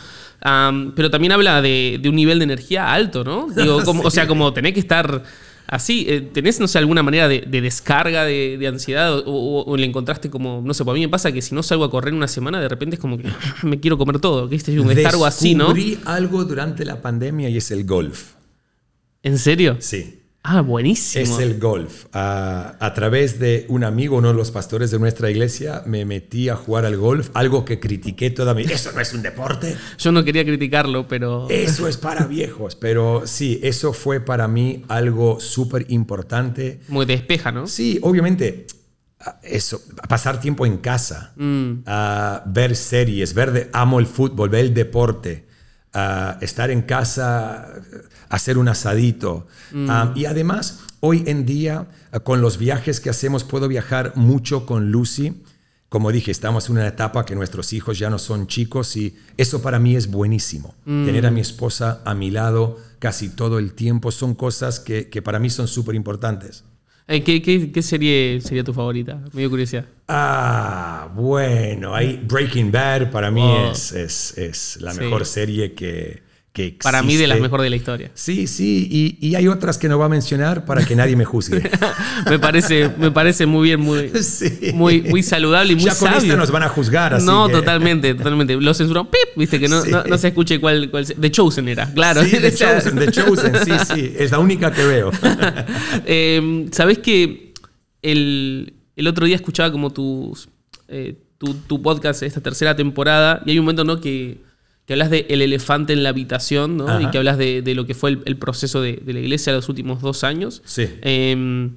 Pero 0.44 1.10
también 1.12 1.32
habla 1.34 1.62
de, 1.62 2.00
de 2.02 2.10
un 2.10 2.16
nivel 2.16 2.40
de 2.40 2.44
energía 2.46 2.92
alto, 2.94 3.24
¿no? 3.24 3.48
Digo, 3.56 3.84
como, 3.84 4.02
O 4.04 4.10
sea, 4.12 4.28
como 4.28 4.52
tenés 4.54 4.74
que 4.74 4.80
estar 4.80 5.24
así. 5.68 6.06
eh, 6.10 6.22
¿Tenés, 6.22 6.60
no 6.60 6.68
sé, 6.68 6.80
alguna 6.80 7.04
manera 7.04 7.28
de, 7.28 7.42
de 7.48 7.62
descarga 7.62 8.26
de, 8.26 8.58
de 8.58 8.68
ansiedad? 8.68 9.20
O, 9.20 9.24
o- 9.32 9.64
o 9.72 9.78
le 9.78 9.86
encontraste 9.86 10.30
como, 10.32 10.62
no 10.66 10.74
sé, 10.74 10.84
para 10.84 10.96
mí 10.96 11.02
me 11.02 11.10
pasa 11.10 11.32
que 11.32 11.42
si 11.44 11.54
no 11.56 11.62
salgo 11.64 11.84
a 11.86 11.92
correr 11.92 12.14
una 12.14 12.28
semana, 12.28 12.60
de 12.60 12.68
repente 12.68 12.96
es 12.96 13.00
como 13.00 13.18
que 13.20 13.30
me 13.64 13.80
quiero 13.80 13.98
comer 14.00 14.20
todo. 14.20 14.48
¿Viste? 14.48 14.78
Un 14.80 14.88
descargo 14.88 15.26
así, 15.26 15.54
¿no? 15.54 15.66
Descubrí 15.66 16.00
algo 16.06 16.44
durante 16.44 16.86
la 16.86 17.02
pandemia 17.02 17.48
y 17.50 17.58
es 17.58 17.70
el 17.72 17.86
golf. 17.86 18.34
¿En 19.24 19.38
serio? 19.38 19.78
Sí. 19.80 20.21
Ah, 20.44 20.62
buenísimo. 20.62 21.24
Es 21.24 21.40
el 21.40 21.60
golf. 21.60 22.06
A 22.14 22.92
través 22.96 23.40
de 23.40 23.66
un 23.70 23.84
amigo, 23.84 24.18
uno 24.18 24.30
de 24.30 24.34
los 24.34 24.50
pastores 24.50 24.90
de 24.90 24.98
nuestra 24.98 25.30
iglesia, 25.30 25.84
me 25.86 26.04
metí 26.04 26.50
a 26.50 26.56
jugar 26.56 26.86
al 26.86 26.98
golf, 26.98 27.30
algo 27.36 27.64
que 27.64 27.80
critiqué 27.80 28.32
toda 28.32 28.54
mi 28.56 28.64
vida. 28.64 28.74
Eso 28.74 28.92
no 28.92 29.02
es 29.02 29.14
un 29.14 29.22
deporte. 29.22 29.78
Yo 30.00 30.12
no 30.12 30.24
quería 30.24 30.44
criticarlo, 30.44 31.08
pero. 31.08 31.48
Eso 31.50 31.88
es 31.88 31.98
para 31.98 32.26
viejos. 32.26 32.76
Pero 32.76 33.24
sí, 33.26 33.60
eso 33.62 33.94
fue 33.94 34.20
para 34.20 34.48
mí 34.48 34.84
algo 34.88 35.40
súper 35.40 35.86
importante. 35.90 36.80
Muy 36.88 37.06
despeja, 37.06 37.52
¿no? 37.52 37.68
Sí, 37.68 38.00
obviamente, 38.02 38.66
eso, 39.44 39.80
pasar 40.10 40.40
tiempo 40.40 40.66
en 40.66 40.78
casa, 40.78 41.34
Mm. 41.36 41.84
ah, 41.86 42.44
ver 42.48 42.76
series, 42.76 43.36
ver 43.36 43.52
de, 43.52 43.70
amo 43.74 44.00
el 44.00 44.08
fútbol, 44.08 44.50
ver 44.50 44.66
el 44.66 44.74
deporte, 44.74 45.46
ah, 45.94 46.38
estar 46.42 46.72
en 46.72 46.82
casa, 46.82 47.68
hacer 48.30 48.58
un 48.58 48.68
asadito. 48.68 49.48
Mm. 49.72 49.90
Ah, 49.90 50.14
y 50.16 50.26
además, 50.26 50.80
hoy 51.00 51.24
en 51.28 51.46
día, 51.46 51.88
con 52.24 52.42
los 52.42 52.58
viajes 52.58 53.00
que 53.00 53.10
hacemos, 53.10 53.44
puedo 53.44 53.68
viajar 53.68 54.14
mucho 54.16 54.66
con 54.66 54.92
Lucy. 54.92 55.44
como 55.90 56.12
dije, 56.14 56.32
estamos 56.32 56.70
en 56.70 56.78
una 56.78 56.88
etapa 56.88 57.26
que 57.26 57.36
nuestros 57.36 57.74
hijos 57.74 58.00
ya 58.00 58.10
no 58.10 58.18
son 58.18 58.48
chicos 58.48 58.96
y 58.96 59.18
eso 59.36 59.62
para 59.62 59.78
mí 59.78 59.98
es 59.98 60.10
buenísimo. 60.10 60.74
Mm. 60.86 61.06
Tener 61.06 61.26
a 61.26 61.32
mi 61.32 61.42
esposa 61.42 62.02
a 62.06 62.16
mi 62.16 62.32
lado 62.32 62.78
casi 63.00 63.30
todo 63.30 63.60
el 63.60 63.74
tiempo 63.74 64.12
son 64.12 64.36
cosas 64.36 64.80
que, 64.80 65.10
que 65.10 65.22
para 65.22 65.40
mí 65.40 65.50
son 65.50 65.68
súper 65.68 65.96
importantes. 65.96 66.64
Eh, 67.14 67.24
¿Qué, 67.24 67.42
qué, 67.42 67.72
qué 67.74 67.82
serie 67.82 68.40
sería 68.40 68.64
tu 68.64 68.74
favorita? 68.74 69.22
Me 69.34 69.42
dio 69.42 69.50
curiosidad. 69.50 69.86
Ah, 70.08 71.12
bueno, 71.14 71.94
ahí 71.94 72.18
Breaking 72.24 72.72
Bad 72.72 73.12
para 73.12 73.30
mí 73.30 73.42
Oh. 73.44 73.72
es, 73.72 73.92
es, 73.92 74.38
es 74.38 74.78
la 74.80 74.94
Sí. 74.94 75.02
mejor 75.02 75.26
serie 75.26 75.74
que, 75.74 76.22
que 76.54 76.64
existe. 76.66 76.84
Para 76.84 77.02
mí, 77.02 77.16
de 77.16 77.28
las 77.28 77.40
mejores 77.40 77.64
de 77.64 77.70
la 77.70 77.76
historia. 77.78 78.12
Sí, 78.14 78.46
sí, 78.46 78.88
y, 78.92 79.26
y 79.26 79.36
hay 79.36 79.48
otras 79.48 79.78
que 79.78 79.88
no 79.88 79.96
voy 79.98 80.06
a 80.08 80.10
mencionar 80.10 80.66
para 80.66 80.84
que 80.86 80.96
nadie 80.98 81.16
me 81.16 81.24
juzgue. 81.24 81.62
me, 82.30 82.40
parece, 82.40 82.90
me 82.98 83.10
parece 83.10 83.46
muy 83.46 83.70
bien, 83.70 83.80
muy, 83.80 84.10
Sí. 84.22 84.72
muy, 84.74 85.02
muy 85.02 85.24
saludable 85.24 85.72
y 85.74 85.76
muy 85.76 85.86
ya 85.86 85.92
con 85.96 86.10
sabio. 86.10 86.24
esta 86.24 86.36
nos 86.36 86.52
van 86.52 86.64
a 86.64 86.68
juzgar, 86.70 87.14
así 87.14 87.26
no, 87.26 87.48
que- 87.48 87.54
totalmente, 87.54 88.14
totalmente. 88.16 88.56
Lo 88.56 88.74
censuró, 88.74 89.10
¡pip! 89.10 89.22
Viste 89.38 89.60
que 89.62 89.70
no, 89.70 89.82
Sí. 89.82 89.92
no, 89.92 90.04
no 90.04 90.18
se 90.18 90.28
escuche 90.28 90.60
cuál, 90.60 90.90
cuál. 90.92 91.06
The 91.06 91.32
Chosen 91.32 91.70
era, 91.70 91.92
claro. 91.94 92.22
Sí, 92.24 92.32
The 92.42 92.54
Chosen, 92.56 92.96
The 93.00 93.12
Chosen, 93.12 93.54
sí, 93.64 93.72
sí, 93.94 94.14
es 94.18 94.32
la 94.32 94.40
única 94.40 94.74
que 94.74 94.84
veo. 94.86 95.12
Eh, 96.06 96.68
Sabés 96.72 97.00
que 97.00 97.54
el, 98.02 98.74
el 98.96 99.08
otro 99.08 99.26
día 99.26 99.36
escuchaba 99.36 99.72
como 99.72 99.92
tus, 99.92 100.50
eh, 100.88 101.16
tu, 101.38 101.54
tu 101.54 101.82
podcast, 101.82 102.24
esta 102.24 102.42
tercera 102.42 102.76
temporada, 102.76 103.42
y 103.46 103.52
hay 103.52 103.60
un 103.60 103.66
momento 103.66 103.84
¿no? 103.84 104.00
que, 104.02 104.42
que 104.92 104.96
hablas 104.96 105.10
de 105.10 105.26
el 105.30 105.42
elefante 105.42 105.94
en 105.94 106.04
la 106.04 106.10
habitación, 106.10 106.76
¿no? 106.76 106.86
Ajá. 106.88 107.02
y 107.02 107.10
que 107.12 107.18
hablas 107.18 107.38
de, 107.38 107.62
de 107.62 107.76
lo 107.76 107.86
que 107.86 107.94
fue 107.94 108.10
el, 108.10 108.20
el 108.26 108.36
proceso 108.36 108.82
de, 108.82 108.98
de 108.98 109.14
la 109.14 109.20
iglesia 109.22 109.54
los 109.54 109.70
últimos 109.70 110.02
dos 110.02 110.26
años. 110.26 110.62
Sí. 110.66 110.84
Eh, 111.02 111.70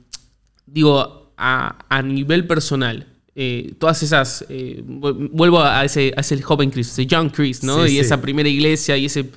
digo, 0.67 1.33
a, 1.37 1.79
a 1.89 2.03
nivel 2.03 2.47
personal, 2.47 3.07
eh, 3.35 3.75
todas 3.79 4.03
esas. 4.03 4.45
eh, 4.49 4.83
vu- 4.87 5.29
vuelvo 5.33 5.61
a 5.63 5.85
ese, 5.85 6.13
a 6.17 6.21
ese 6.21 6.41
joven 6.43 6.71
Chris, 6.71 6.89
ese 6.91 7.07
young 7.07 7.31
Chris, 7.31 7.63
¿no? 7.63 7.85
Sí, 7.85 7.91
y 7.91 7.95
sí. 7.95 7.99
esa 8.01 8.21
primera 8.21 8.49
iglesia 8.49 8.97
y 8.97 9.07
ese. 9.07 9.31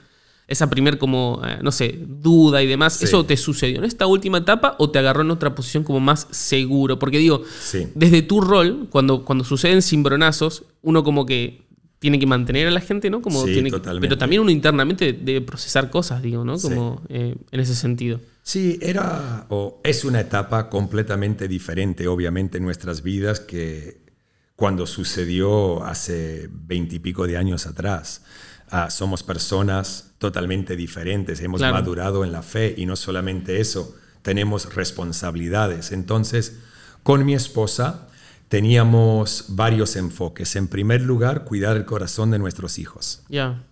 Esa 0.50 0.70
primer 0.70 0.98
como, 0.98 1.42
eh, 1.46 1.58
no 1.62 1.74
sé, 1.74 2.00
duda 2.08 2.64
y 2.64 2.68
demás, 2.68 2.94
Sí. 2.94 3.04
¿eso 3.04 3.26
te 3.26 3.36
sucedió 3.36 3.80
en 3.80 3.84
esta 3.84 4.08
última 4.08 4.38
etapa 4.38 4.78
o 4.80 4.90
te 4.90 4.98
agarró 4.98 5.22
en 5.24 5.32
otra 5.32 5.54
posición 5.54 5.84
como 5.84 6.00
más 6.00 6.26
seguro? 6.32 6.98
Porque 6.98 7.18
digo, 7.18 7.44
desde 7.96 8.22
tu 8.22 8.40
rol, 8.40 8.88
cuando, 8.90 9.26
cuando 9.26 9.44
suceden 9.44 9.82
cimbronazos, 9.82 10.64
uno 10.84 11.04
como 11.04 11.26
que 11.26 11.67
tiene 12.00 12.20
que 12.20 12.28
mantener 12.28 12.68
a 12.68 12.72
la 12.72 12.82
gente, 12.82 13.10
¿no? 13.10 13.22
Como 13.22 13.44
Sí, 13.46 13.54
tiene 13.54 13.72
que- 13.72 13.80
pero 13.80 14.18
también 14.18 14.42
uno 14.42 14.52
internamente 14.52 15.14
debe 15.14 15.42
procesar 15.42 15.90
cosas, 15.90 16.22
digo, 16.22 16.44
¿no? 16.46 16.58
Sí. 16.58 16.68
Como 16.70 17.02
eh, 17.10 17.36
en 17.52 17.60
ese 17.60 17.74
sentido. 17.76 18.20
Sí, 18.44 18.78
era 18.82 19.46
o 19.50 19.82
es 19.84 20.06
una 20.06 20.20
etapa 20.22 20.70
completamente 20.70 21.48
diferente, 21.48 22.08
obviamente, 22.08 22.60
en 22.60 22.64
nuestras 22.66 23.02
vidas 23.04 23.40
que 23.40 24.06
cuando 24.56 24.86
sucedió 24.88 25.84
hace 25.84 26.50
veintipico 26.52 27.28
de 27.28 27.38
años 27.38 27.68
atrás. 27.68 28.24
Ah, 28.70 28.90
somos 28.90 29.24
personas 29.24 30.12
totalmente 30.18 30.76
diferentes, 30.76 31.42
hemos 31.42 31.62
Claro. 31.62 31.76
madurado 31.76 32.24
en 32.26 32.32
la 32.32 32.42
fe 32.42 32.74
y 32.78 32.86
no 32.86 32.96
solamente 32.96 33.60
eso, 33.62 33.96
tenemos 34.24 34.74
responsabilidades. 34.76 35.92
Entonces, 35.92 36.58
con 37.04 37.26
mi 37.26 37.34
esposa 37.34 38.07
teníamos 38.50 39.46
varios 39.50 39.96
enfoques. 39.96 40.56
En 40.56 40.68
primer 40.68 41.02
lugar, 41.02 41.44
cuidar 41.44 41.78
el 41.78 41.86
corazón 41.86 42.32
de 42.32 42.40
nuestros 42.40 42.80
hijos. 42.80 43.24
Ya. 43.30 43.64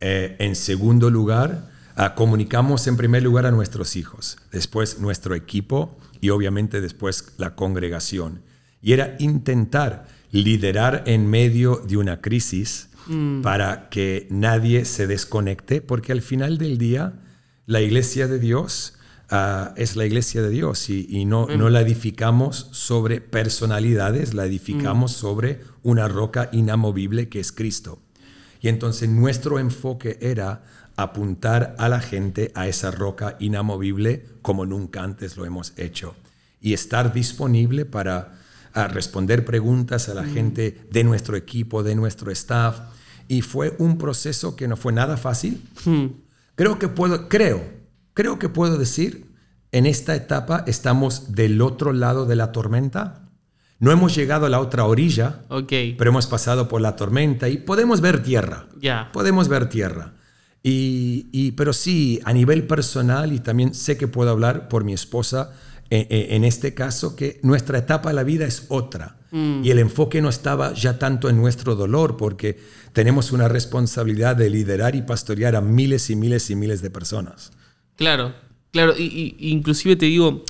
Eh, 0.00 0.36
en 0.38 0.56
segundo 0.56 1.10
lugar, 1.10 1.70
ah, 1.96 2.14
comunicamos 2.14 2.86
en 2.86 2.96
primer 2.96 3.22
lugar 3.22 3.46
a 3.46 3.50
nuestros 3.50 3.96
hijos, 3.96 4.38
después 4.52 5.00
nuestro 5.00 5.34
equipo 5.34 5.96
y 6.20 6.30
obviamente 6.30 6.80
después 6.80 7.34
la 7.38 7.54
congregación. 7.54 8.42
Y 8.82 8.92
era 8.92 9.16
intentar 9.18 10.06
liderar 10.30 11.02
en 11.06 11.26
medio 11.26 11.76
de 11.76 11.96
una 11.96 12.20
crisis 12.20 12.88
para 13.42 13.88
que 13.88 14.26
nadie 14.30 14.84
se 14.84 15.06
desconecte, 15.06 15.80
porque 15.80 16.10
al 16.10 16.22
final 16.22 16.58
del 16.58 16.76
día 16.76 17.12
la 17.64 17.80
iglesia 17.80 18.26
de 18.26 18.40
Dios 18.40 18.95
es 19.76 19.96
la 19.96 20.06
iglesia 20.06 20.42
de 20.42 20.50
Dios 20.50 20.88
y, 20.88 21.06
y 21.08 21.24
no, 21.24 21.46
no 21.46 21.68
la 21.68 21.80
edificamos 21.80 22.68
sobre 22.72 23.20
personalidades, 23.20 24.34
la 24.34 24.46
edificamos 24.46 25.12
sobre 25.12 25.60
una 25.82 26.08
roca 26.08 26.48
inamovible 26.52 27.28
que 27.28 27.40
es 27.40 27.52
Cristo. 27.52 27.98
Y 28.60 28.68
entonces 28.68 29.08
nuestro 29.08 29.58
enfoque 29.58 30.18
era 30.20 30.64
apuntar 30.96 31.74
a 31.78 31.88
la 31.88 32.00
gente 32.00 32.52
a 32.54 32.68
esa 32.68 32.90
roca 32.90 33.36
inamovible 33.38 34.24
como 34.42 34.64
nunca 34.64 35.02
antes 35.02 35.36
lo 35.36 35.44
hemos 35.44 35.72
hecho. 35.76 36.14
Y 36.60 36.72
estar 36.72 37.12
disponible 37.12 37.84
para 37.84 38.36
a 38.76 38.88
responder 38.88 39.46
preguntas 39.46 40.10
a 40.10 40.14
la 40.14 40.24
gente 40.24 40.86
de 40.90 41.02
nuestro 41.02 41.34
equipo, 41.34 41.82
de 41.82 41.94
nuestro 41.94 42.30
staff. 42.30 42.78
Y 43.26 43.40
fue 43.40 43.74
un 43.78 43.96
proceso 43.96 44.54
que 44.54 44.68
no 44.68 44.76
fue 44.76 44.92
nada 44.92 45.16
fácil. 45.16 45.62
Hmm. 45.86 46.08
Creo 46.56 46.78
que 46.78 46.88
puedo, 46.88 47.26
creo, 47.30 47.64
creo 48.16 48.38
que 48.38 48.48
puedo 48.48 48.78
decir, 48.78 49.30
en 49.72 49.84
esta 49.84 50.16
etapa 50.16 50.64
estamos 50.66 51.34
del 51.34 51.60
otro 51.60 51.92
lado 51.92 52.24
de 52.24 52.34
la 52.34 52.50
tormenta. 52.50 53.28
No 53.78 53.92
hemos 53.92 54.14
llegado 54.16 54.46
a 54.46 54.48
la 54.48 54.58
otra 54.58 54.84
orilla, 54.86 55.42
Ok. 55.50 55.72
pero 55.98 56.08
hemos 56.10 56.26
pasado 56.26 56.66
por 56.66 56.80
la 56.80 56.96
tormenta 56.96 57.48
y 57.50 57.58
podemos 57.58 58.00
ver 58.00 58.22
tierra. 58.22 58.68
Ya. 58.80 59.10
Podemos 59.12 59.48
ver 59.48 59.68
tierra. 59.68 60.14
Y, 60.62 61.28
y- 61.30 61.52
pero 61.52 61.74
sí, 61.74 62.18
a 62.24 62.32
nivel 62.32 62.66
personal, 62.66 63.32
y 63.34 63.40
también 63.40 63.74
sé 63.74 63.98
que 63.98 64.08
puedo 64.08 64.30
hablar 64.30 64.68
por 64.68 64.82
mi 64.82 64.94
esposa 64.94 65.52
eh, 65.90 66.06
eh, 66.10 66.28
en 66.30 66.42
este 66.44 66.72
caso, 66.74 67.14
que 67.14 67.38
nuestra 67.44 67.78
etapa 67.78 68.08
de 68.08 68.14
la 68.16 68.24
vida 68.24 68.46
es 68.46 68.64
otra. 68.68 69.18
Y 69.62 69.68
el 69.70 69.78
enfoque 69.80 70.22
no 70.22 70.30
estaba 70.30 70.72
ya 70.72 70.98
tanto 70.98 71.28
en 71.28 71.36
nuestro 71.36 71.74
dolor, 71.76 72.16
porque 72.16 72.58
tenemos 72.94 73.32
una 73.32 73.48
responsabilidad 73.48 74.34
de 74.34 74.48
liderar 74.48 74.94
y 74.96 75.02
pastorear 75.02 75.54
a 75.56 75.60
miles 75.60 76.08
y 76.08 76.16
miles 76.16 76.48
y 76.48 76.56
miles 76.56 76.80
de 76.80 76.88
personas. 76.88 77.50
Claro, 77.96 78.32
claro. 78.70 78.94
Y, 78.96 79.34
y- 79.38 79.50
inclusive 79.50 79.96
te 79.96 80.06
digo, 80.06 80.44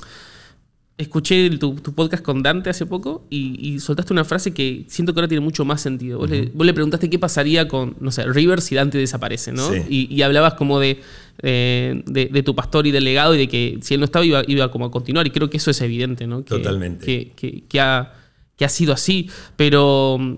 escuché 0.97 1.45
el- 1.45 1.59
tu, 1.59 1.75
tu 1.75 1.93
podcast 1.93 2.23
con 2.23 2.41
Dante 2.41 2.69
hace 2.71 2.85
poco 2.85 3.25
y, 3.29 3.57
y 3.61 3.79
soltaste 3.79 4.13
una 4.13 4.25
frase 4.25 4.51
que 4.53 4.85
siento 4.87 5.13
que 5.13 5.19
ahora 5.19 5.27
tiene 5.27 5.41
mucho 5.43 5.63
más 5.63 5.79
sentido. 5.81 6.17
Vos, 6.19 6.29
le, 6.29 6.47
vos 6.53 6.65
le 6.65 6.73
preguntaste 6.73 7.09
qué 7.09 7.19
pasaría 7.19 7.67
con, 7.67 7.95
no 7.99 8.11
sé, 8.11 8.23
River 8.25 8.61
si 8.61 8.73
Dante 8.75 8.97
desaparece, 8.97 9.51
¿no? 9.51 9.71
Sí. 9.71 9.81
Y, 9.89 10.13
y 10.15 10.21
hablabas 10.23 10.55
como 10.55 10.79
de, 10.79 10.99
eh, 11.43 12.01
de, 12.05 12.25
de 12.25 12.43
tu 12.43 12.55
pastor 12.55 12.87
y 12.87 12.91
del 12.91 13.03
legado 13.03 13.35
y 13.35 13.37
de 13.37 13.47
que 13.47 13.77
si 13.81 13.93
él 13.93 13.99
no 13.99 14.05
estaba 14.05 14.25
iba, 14.25 14.41
iba 14.47 14.71
como 14.71 14.85
a 14.85 14.91
continuar. 14.91 15.27
Y 15.27 15.29
creo 15.29 15.49
que 15.49 15.57
eso 15.57 15.69
es 15.71 15.79
evidente, 15.81 16.25
¿no? 16.25 16.43
Que, 16.43 16.49
Totalmente. 16.55 17.05
Que, 17.05 17.31
que- 17.35 17.63
que 17.67 17.79
ha, 17.79 18.13
que 18.55 18.65
ha 18.65 18.69
sido 18.69 18.91
así. 18.91 19.29
Pero, 19.55 20.37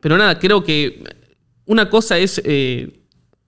pero 0.00 0.16
nada, 0.16 0.38
creo 0.38 0.64
que 0.64 1.04
una 1.66 1.90
cosa 1.90 2.18
es... 2.18 2.40
eh, 2.44 2.96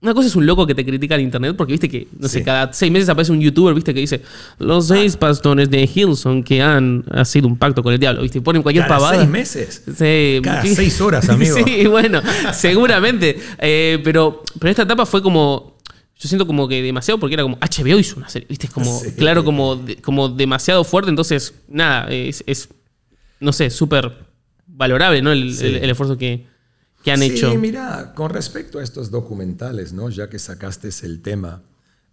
una 0.03 0.13
cosa 0.13 0.27
es 0.27 0.35
un 0.35 0.45
loco 0.45 0.67
que 0.67 0.75
te 0.75 0.85
critica 0.85 1.15
en 1.15 1.21
internet 1.21 1.55
porque 1.57 1.73
viste 1.73 1.89
que, 1.89 2.07
no 2.19 2.27
sé, 2.27 2.43
cada 2.43 2.71
seis 2.73 2.91
meses 2.91 3.09
aparece 3.09 3.31
un 3.31 3.39
youtuber, 3.41 3.73
viste, 3.73 3.93
que 3.93 4.01
dice 4.01 4.21
los 4.59 4.87
seis 4.87 5.17
pastores 5.17 5.69
de 5.69 5.89
Hillsong 5.91 6.43
que 6.43 6.61
han 6.61 7.03
sido 7.23 7.47
un 7.47 7.57
pacto 7.57 7.81
con 7.81 7.93
el 7.93 7.99
diablo, 7.99 8.21
viste, 8.21 8.37
y 8.37 8.41
ponen 8.41 8.61
cualquier 8.61 8.85
Cada 8.85 8.97
pavada. 8.99 9.17
seis 9.17 9.29
meses. 9.29 9.83
Sí, 9.97 10.39
Cada 10.43 10.61
sí. 10.61 10.75
seis 10.75 11.01
horas, 11.01 11.27
amigo. 11.29 11.55
Sí, 11.55 11.87
bueno, 11.87 12.21
seguramente. 12.53 13.39
Eh, 13.59 13.99
pero, 14.03 14.43
pero 14.59 14.69
esta 14.71 14.83
etapa 14.83 15.05
fue 15.05 15.21
como. 15.23 15.73
Yo 16.19 16.29
siento 16.29 16.45
como 16.47 16.67
que 16.67 16.81
demasiado 16.81 17.19
porque 17.19 17.33
era 17.33 17.43
como 17.43 17.57
HBO 17.57 17.99
hizo 17.99 18.15
una 18.17 18.29
serie, 18.29 18.47
¿viste? 18.47 18.67
Es 18.67 18.73
como, 18.73 18.99
Sí. 18.99 19.11
claro, 19.17 19.43
como, 19.43 19.81
como 20.03 20.29
demasiado 20.29 20.83
fuerte. 20.83 21.09
Entonces, 21.09 21.53
nada, 21.67 22.07
es, 22.11 22.43
es, 22.47 22.69
no 23.39 23.51
sé, 23.51 23.69
súper 23.69 24.11
valorable, 24.67 25.21
¿no? 25.21 25.31
El- 25.31 25.49
el 25.61 25.89
esfuerzo 25.89 26.17
que, 26.17 26.45
que 27.03 27.11
han 27.11 27.19
sí, 27.19 27.25
hecho. 27.31 27.53
mira, 27.55 28.13
con 28.15 28.29
respecto 28.31 28.79
a 28.79 28.83
estos 28.83 29.11
documentales, 29.11 29.93
¿no? 29.93 30.09
ya 30.09 30.29
que 30.29 30.39
sacaste 30.39 30.89
el 31.03 31.21
tema, 31.21 31.61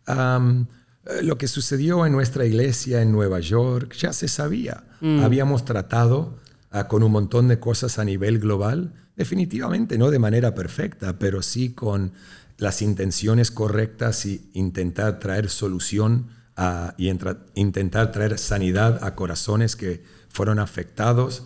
eh, 0.09 1.22
lo 1.22 1.38
que 1.38 1.49
sucedió 1.49 2.05
en 2.07 2.12
nuestra 2.12 2.45
iglesia 2.45 3.01
en 3.03 3.12
Nueva 3.12 3.41
York 3.41 3.95
ya 3.97 4.12
se 4.12 4.28
sabía. 4.28 4.84
Mm. 5.01 5.20
Habíamos 5.22 5.64
tratado 5.64 6.36
ah, 6.70 6.88
con 6.88 7.03
un 7.03 7.12
montón 7.12 7.49
de 7.49 7.59
cosas 7.59 7.99
a 7.99 8.05
nivel 8.05 8.38
global, 8.38 8.93
definitivamente 9.16 9.97
no 9.99 10.11
de 10.11 10.18
manera 10.18 10.55
perfecta, 10.55 11.18
pero 11.18 11.43
sí 11.43 11.70
con 11.72 12.12
las 12.59 12.82
intenciones 12.82 13.51
correctas 13.51 14.26
y 14.26 14.51
intentar 14.53 15.18
traer 15.18 15.49
solución 15.49 16.28
a- 16.57 16.95
y 16.99 17.09
entra- 17.09 17.38
intentar 17.55 18.12
traer 18.12 18.38
sanidad 18.38 19.03
a 19.03 19.14
corazones 19.14 19.76
que 19.76 20.03
fueron 20.28 20.59
afectados. 20.59 21.45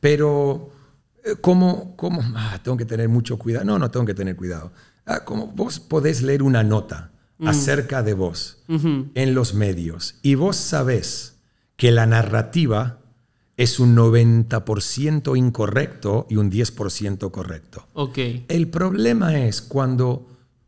Pero, 0.00 0.70
¿cómo? 1.40 1.96
cómo? 1.96 2.22
Ah, 2.34 2.58
tengo 2.62 2.76
que 2.76 2.84
tener 2.84 3.08
mucho 3.08 3.38
cuidado. 3.38 3.64
No, 3.64 3.78
no 3.78 3.90
tengo 3.90 4.06
que 4.06 4.14
tener 4.14 4.36
cuidado. 4.36 4.72
Ah, 5.06 5.24
como 5.24 5.48
vos 5.48 5.80
podés 5.80 6.22
leer 6.22 6.42
una 6.42 6.62
nota 6.62 7.10
acerca 7.44 8.02
de 8.04 8.14
vos 8.14 8.62
en 8.68 9.34
los 9.34 9.54
medios 9.54 10.14
y 10.22 10.36
vos 10.36 10.56
sabés 10.56 11.38
que 11.76 11.90
la 11.90 12.06
narrativa 12.06 13.00
es 13.56 13.80
un 13.80 13.96
90% 13.96 15.36
incorrecto 15.36 16.26
y 16.30 16.36
un 16.36 16.50
10% 16.50 17.30
correcto. 17.30 17.86
Ok. 17.94 18.18
El 18.48 18.68
problema 18.68 19.40
es 19.40 19.60
cuando 19.60 20.26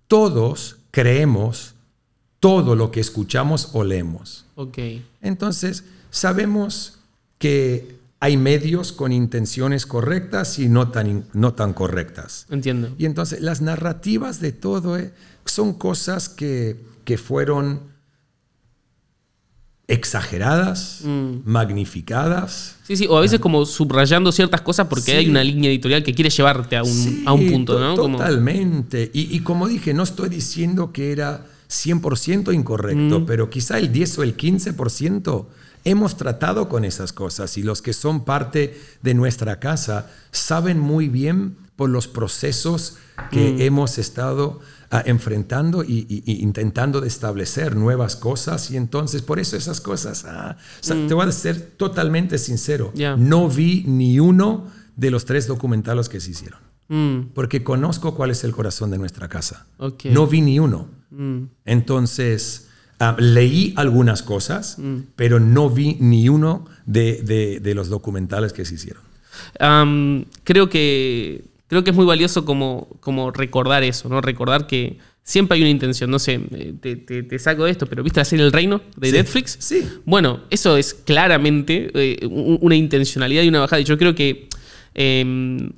todos 0.08 0.78
creemos 0.90 1.74
todo 2.40 2.76
lo 2.76 2.90
que 2.90 3.00
escuchamos 3.00 3.70
o 3.72 3.84
leemos. 3.84 4.46
Ok. 4.54 4.78
Entonces, 5.22 5.84
sabemos 6.10 6.98
que 7.38 7.96
hay 8.24 8.36
medios 8.38 8.92
con 8.92 9.12
intenciones 9.12 9.84
correctas 9.84 10.58
y 10.58 10.68
no 10.70 10.88
tan, 10.90 11.24
no 11.34 11.52
tan 11.52 11.74
correctas. 11.74 12.46
Entiendo. 12.48 12.94
Y 12.96 13.04
entonces 13.04 13.40
las 13.42 13.60
narrativas 13.60 14.40
de 14.40 14.52
todo 14.52 14.96
eh, 14.96 15.12
son 15.44 15.74
cosas 15.74 16.30
que, 16.30 16.80
que 17.04 17.18
fueron 17.18 17.80
exageradas, 19.86 21.00
Mm. 21.04 21.40
magnificadas. 21.44 22.76
Sí, 22.86 22.96
sí, 22.96 23.06
o 23.06 23.18
a 23.18 23.20
veces 23.20 23.38
como 23.40 23.66
subrayando 23.66 24.32
ciertas 24.32 24.62
cosas 24.62 24.86
porque 24.88 25.10
Sí. 25.12 25.16
hay 25.18 25.28
una 25.28 25.44
línea 25.44 25.68
editorial 25.70 26.02
que 26.02 26.14
quiere 26.14 26.30
llevarte 26.30 26.76
a 26.76 26.82
un, 26.82 26.88
Sí, 26.90 27.22
a 27.26 27.34
un 27.34 27.50
punto, 27.50 27.74
to- 27.74 27.80
¿no? 27.80 27.94
Totalmente. 27.94 29.10
Y, 29.12 29.36
y 29.36 29.40
como 29.40 29.68
dije, 29.68 29.92
no 29.92 30.02
estoy 30.02 30.30
diciendo 30.30 30.90
que 30.92 31.12
era 31.12 31.44
100% 31.68 32.52
incorrecto, 32.52 33.20
Mm. 33.20 33.26
pero 33.26 33.50
quizá 33.50 33.78
el 33.78 33.92
10 33.92 34.18
o 34.18 34.22
el 34.22 34.34
15% 34.36 35.48
hemos 35.84 36.16
tratado 36.16 36.68
con 36.68 36.84
esas 36.84 37.12
cosas 37.12 37.56
y 37.58 37.62
los 37.62 37.82
que 37.82 37.92
son 37.92 38.24
parte 38.24 38.78
de 39.02 39.14
nuestra 39.14 39.60
casa 39.60 40.10
saben 40.32 40.78
muy 40.78 41.08
bien 41.08 41.56
por 41.76 41.90
los 41.90 42.08
procesos 42.08 42.96
que 43.30 43.52
Mm. 43.52 43.60
hemos 43.62 43.98
estado 43.98 44.60
ah, 44.90 45.02
enfrentando 45.06 45.82
y, 45.82 46.06
y- 46.08 46.22
y 46.24 46.42
intentando 46.42 47.00
de 47.00 47.08
establecer 47.08 47.74
nuevas 47.74 48.14
cosas 48.14 48.70
y 48.70 48.76
entonces 48.76 49.22
por 49.22 49.40
eso 49.40 49.56
esas 49.56 49.80
cosas, 49.80 50.24
ah, 50.24 50.56
o 50.80 50.84
sea, 50.84 50.94
te 51.08 51.14
voy 51.14 51.26
a 51.26 51.32
ser 51.32 51.60
totalmente 51.76 52.38
sincero, 52.38 52.92
Mm. 52.94 53.28
No 53.28 53.48
vi 53.48 53.82
ni 53.88 54.20
uno 54.20 54.68
de 54.96 55.10
los 55.10 55.24
tres 55.24 55.48
documentales 55.48 56.08
que 56.08 56.20
se 56.20 56.30
hicieron. 56.30 56.60
Mm, 56.88 57.32
Porque 57.34 57.64
conozco 57.64 58.14
cuál 58.14 58.30
es 58.30 58.44
el 58.44 58.52
corazón 58.52 58.90
de 58.92 58.98
nuestra 58.98 59.28
casa. 59.28 59.66
No 60.04 60.26
vi 60.28 60.40
ni 60.42 60.60
uno. 60.60 60.88
mm, 61.10 61.44
Entonces, 61.64 62.68
ah, 63.00 63.16
leí 63.18 63.72
algunas 63.76 64.22
cosas, 64.22 64.78
Mm. 64.78 64.96
pero 65.16 65.40
no 65.40 65.70
vi 65.70 65.96
ni 66.00 66.28
uno 66.28 66.66
de, 66.86 67.22
de- 67.22 67.60
de 67.60 67.74
los 67.74 67.88
documentales 67.88 68.52
que 68.52 68.64
se 68.64 68.74
hicieron. 68.74 69.02
Creo 70.44 70.68
que 70.68 71.44
creo 71.66 71.82
que 71.82 71.90
es 71.90 71.96
muy 71.96 72.06
valioso 72.06 72.44
como, 72.44 72.88
como 73.00 73.30
recordar 73.32 73.82
eso, 73.82 74.08
¿no? 74.08 74.20
Recordar 74.20 74.66
que 74.66 74.98
siempre 75.24 75.56
hay 75.56 75.62
una 75.62 75.70
intención. 75.70 76.10
No 76.10 76.18
sé, 76.18 76.40
eh, 76.52 76.74
te, 76.80 76.94
te- 76.96 77.22
te 77.24 77.38
saco 77.38 77.64
de 77.64 77.70
esto, 77.72 77.86
pero 77.86 78.02
¿viste 78.04 78.20
la 78.20 78.24
serie 78.24 78.44
El 78.44 78.52
Reino 78.52 78.82
de 78.96 79.08
Sí. 79.10 79.16
Netflix? 79.16 79.56
Sí. 79.58 79.82
Bueno, 80.04 80.40
eso 80.50 80.76
es 80.76 80.94
claramente 80.94 81.90
eh, 81.94 82.26
un- 82.26 82.58
una 82.60 82.76
intencionalidad 82.76 83.42
y 83.42 83.48
una 83.48 83.60
bajada. 83.60 83.80
Y 83.80 83.84
yo 83.84 83.98
creo 83.98 84.14
que, 84.14 84.48
em, 84.94 85.70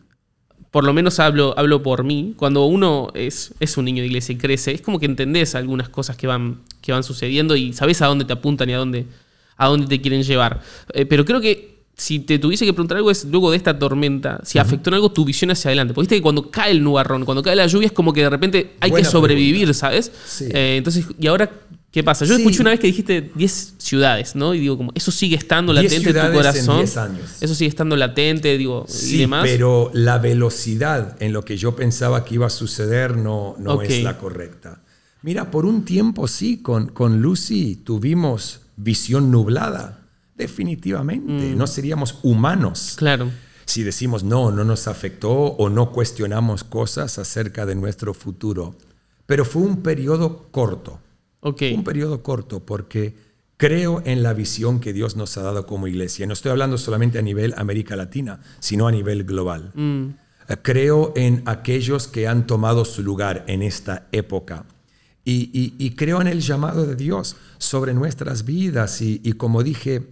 por 0.76 0.84
lo 0.84 0.92
menos 0.92 1.20
hablo, 1.20 1.54
hablo 1.56 1.82
por 1.82 2.04
mí, 2.04 2.34
cuando 2.36 2.66
uno 2.66 3.08
es, 3.14 3.54
es 3.60 3.78
un 3.78 3.86
niño 3.86 4.02
de 4.02 4.08
iglesia 4.08 4.34
y 4.34 4.36
crece, 4.36 4.72
es 4.72 4.82
como 4.82 5.00
que 5.00 5.06
entendés 5.06 5.54
algunas 5.54 5.88
cosas 5.88 6.18
que 6.18 6.26
van, 6.26 6.60
que 6.82 6.92
van 6.92 7.02
sucediendo 7.02 7.56
y 7.56 7.72
sabés 7.72 8.02
a 8.02 8.06
dónde 8.08 8.26
te 8.26 8.34
apuntan 8.34 8.68
y 8.68 8.74
a 8.74 8.76
dónde, 8.76 9.06
a 9.56 9.68
dónde 9.68 9.86
te 9.86 10.02
quieren 10.02 10.22
llevar. 10.22 10.60
Eh, 10.92 11.06
pero 11.06 11.24
creo 11.24 11.40
que 11.40 11.78
si 11.96 12.18
te 12.18 12.38
tuviese 12.38 12.66
que 12.66 12.74
preguntar 12.74 12.98
algo 12.98 13.10
es 13.10 13.24
luego 13.24 13.50
de 13.50 13.56
esta 13.56 13.78
tormenta, 13.78 14.42
si 14.44 14.58
afectó 14.58 14.90
en 14.90 14.94
algo 14.96 15.10
tu 15.10 15.24
visión 15.24 15.50
hacia 15.50 15.70
adelante. 15.70 15.94
Porque 15.94 16.02
viste 16.08 16.16
que 16.16 16.22
cuando 16.22 16.50
cae 16.50 16.72
el 16.72 16.84
nubarrón, 16.84 17.24
cuando 17.24 17.42
cae 17.42 17.56
la 17.56 17.66
lluvia, 17.66 17.86
es 17.86 17.92
como 17.92 18.12
que 18.12 18.20
de 18.20 18.28
repente 18.28 18.74
hay 18.80 18.90
Buena 18.90 19.06
que 19.06 19.10
sobrevivir, 19.10 19.60
pregunta. 19.60 19.78
¿sabes? 19.78 20.12
Sí. 20.26 20.44
Eh, 20.52 20.76
entonces, 20.76 21.06
¿y 21.18 21.26
ahora 21.26 21.50
qué 21.96 22.04
pasa? 22.04 22.26
Yo 22.26 22.34
Sí. 22.36 22.42
escuché 22.42 22.60
una 22.60 22.70
vez 22.72 22.78
que 22.80 22.88
dijiste 22.88 23.30
10 23.34 23.74
ciudades, 23.78 24.36
¿no? 24.36 24.52
Y 24.54 24.60
digo, 24.60 24.76
como, 24.76 24.92
eso 24.94 25.10
sigue 25.10 25.34
estando 25.34 25.72
10 25.72 25.84
latente 25.84 26.10
en 26.10 26.14
tu 26.14 26.20
en 26.26 26.32
corazón. 26.34 26.76
10 26.76 26.96
años. 26.98 27.22
Eso 27.40 27.54
sigue 27.54 27.70
estando 27.70 27.96
latente, 27.96 28.58
digo, 28.58 28.84
y 28.86 28.92
Sí, 28.92 29.18
demás. 29.18 29.44
pero 29.46 29.90
la 29.94 30.18
velocidad 30.18 31.16
en 31.20 31.32
lo 31.32 31.42
que 31.44 31.56
yo 31.56 31.74
pensaba 31.74 32.24
que 32.26 32.34
iba 32.34 32.46
a 32.46 32.50
suceder 32.50 33.16
no, 33.16 33.56
no 33.58 33.80
es 33.80 34.02
la 34.02 34.18
correcta. 34.18 34.82
Mira, 35.22 35.50
por 35.50 35.64
un 35.64 35.86
tiempo 35.86 36.28
sí, 36.28 36.58
con, 36.58 36.88
con 36.88 37.22
Lucy 37.22 37.76
tuvimos 37.76 38.60
visión 38.76 39.30
nublada. 39.30 40.02
Definitivamente. 40.36 41.32
Mm. 41.54 41.56
No 41.56 41.66
seríamos 41.66 42.18
humanos 42.22 42.92
Claro. 42.96 43.30
si 43.64 43.82
decimos 43.82 44.22
no, 44.22 44.50
no 44.50 44.64
nos 44.64 44.86
afectó 44.86 45.32
o 45.32 45.70
no 45.70 45.92
cuestionamos 45.92 46.62
cosas 46.62 47.18
acerca 47.18 47.64
de 47.64 47.74
nuestro 47.74 48.12
futuro. 48.12 48.74
Pero 49.24 49.44
fue 49.46 49.62
un 49.62 49.78
periodo 49.82 50.48
corto. 50.50 51.00
Un 51.74 51.84
periodo 51.84 52.22
corto 52.22 52.64
porque 52.64 53.14
creo 53.56 54.02
en 54.04 54.22
la 54.22 54.34
visión 54.34 54.80
que 54.80 54.92
Dios 54.92 55.16
nos 55.16 55.36
ha 55.38 55.42
dado 55.42 55.66
como 55.66 55.86
iglesia. 55.86 56.26
No 56.26 56.32
estoy 56.34 56.50
hablando 56.50 56.76
solamente 56.78 57.18
a 57.18 57.22
nivel 57.22 57.54
América 57.56 57.96
Latina, 57.96 58.40
sino 58.60 58.86
a 58.88 58.92
nivel 58.92 59.24
global. 59.24 59.70
Mm, 59.74 60.06
Eh, 60.48 60.56
Creo 60.62 61.12
en 61.16 61.42
aquellos 61.46 62.06
que 62.06 62.28
han 62.28 62.46
tomado 62.46 62.84
su 62.84 63.02
lugar 63.02 63.44
en 63.48 63.62
esta 63.62 64.06
época. 64.12 64.64
Y, 65.24 65.50
y- 65.52 65.74
y 65.84 65.90
creo 65.96 66.20
en 66.20 66.28
el 66.28 66.40
llamado 66.40 66.86
de 66.86 66.94
Dios 66.94 67.34
sobre 67.58 67.94
nuestras 67.94 68.44
vidas. 68.44 69.00
Y, 69.02 69.20
y 69.24 69.32
como 69.32 69.64
dije 69.64 70.06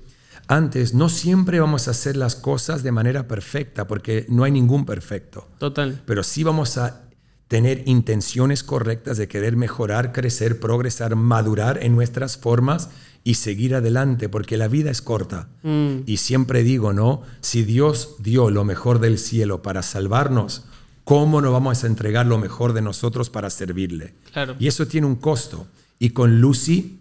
antes, 0.49 0.93
no 0.93 1.09
siempre 1.09 1.61
vamos 1.61 1.87
a 1.87 1.93
hacer 1.93 2.17
las 2.17 2.35
cosas 2.35 2.83
de 2.83 2.91
manera 2.91 3.29
perfecta, 3.29 3.87
porque 3.87 4.27
no 4.29 4.43
hay 4.43 4.51
ningún 4.51 4.85
perfecto. 4.85 5.49
total. 5.59 6.03
Pero 6.05 6.23
sí 6.25 6.43
vamos 6.43 6.77
a 6.79 7.04
tener 7.49 7.83
intenciones 7.87 8.63
correctas 8.65 9.17
de 9.19 9.29
querer 9.29 9.57
mejorar, 9.57 10.13
crecer, 10.13 10.59
progresar, 10.61 11.15
madurar 11.17 11.79
en 11.83 11.95
nuestras 11.95 12.37
formas 12.37 12.89
y 13.23 13.35
seguir 13.35 13.75
adelante, 13.75 14.29
porque 14.29 14.57
la 14.57 14.69
vida 14.69 14.91
es 14.91 15.01
corta. 15.03 15.49
Mm, 15.63 15.99
Y 16.07 16.17
siempre 16.19 16.63
digo, 16.63 16.93
¿no? 16.93 17.23
Si 17.41 17.63
Dios 17.65 18.17
dio 18.19 18.51
lo 18.51 18.65
mejor 18.65 18.99
del 18.99 19.19
cielo 19.19 19.63
para 19.63 19.83
salvarnos, 19.83 20.65
¿cómo 21.05 21.41
no 21.41 21.53
vamos 21.53 21.85
a 21.85 21.87
entregar 21.87 22.27
lo 22.27 22.39
mejor 22.39 22.73
de 22.73 22.83
nosotros 22.83 23.31
para 23.31 23.51
servirle? 23.51 24.15
Claro. 24.33 24.57
Y 24.59 24.67
eso 24.67 24.87
tiene 24.87 25.07
un 25.07 25.17
costo. 25.17 25.67
Y 25.99 26.11
con 26.11 26.41
Lucy 26.41 26.99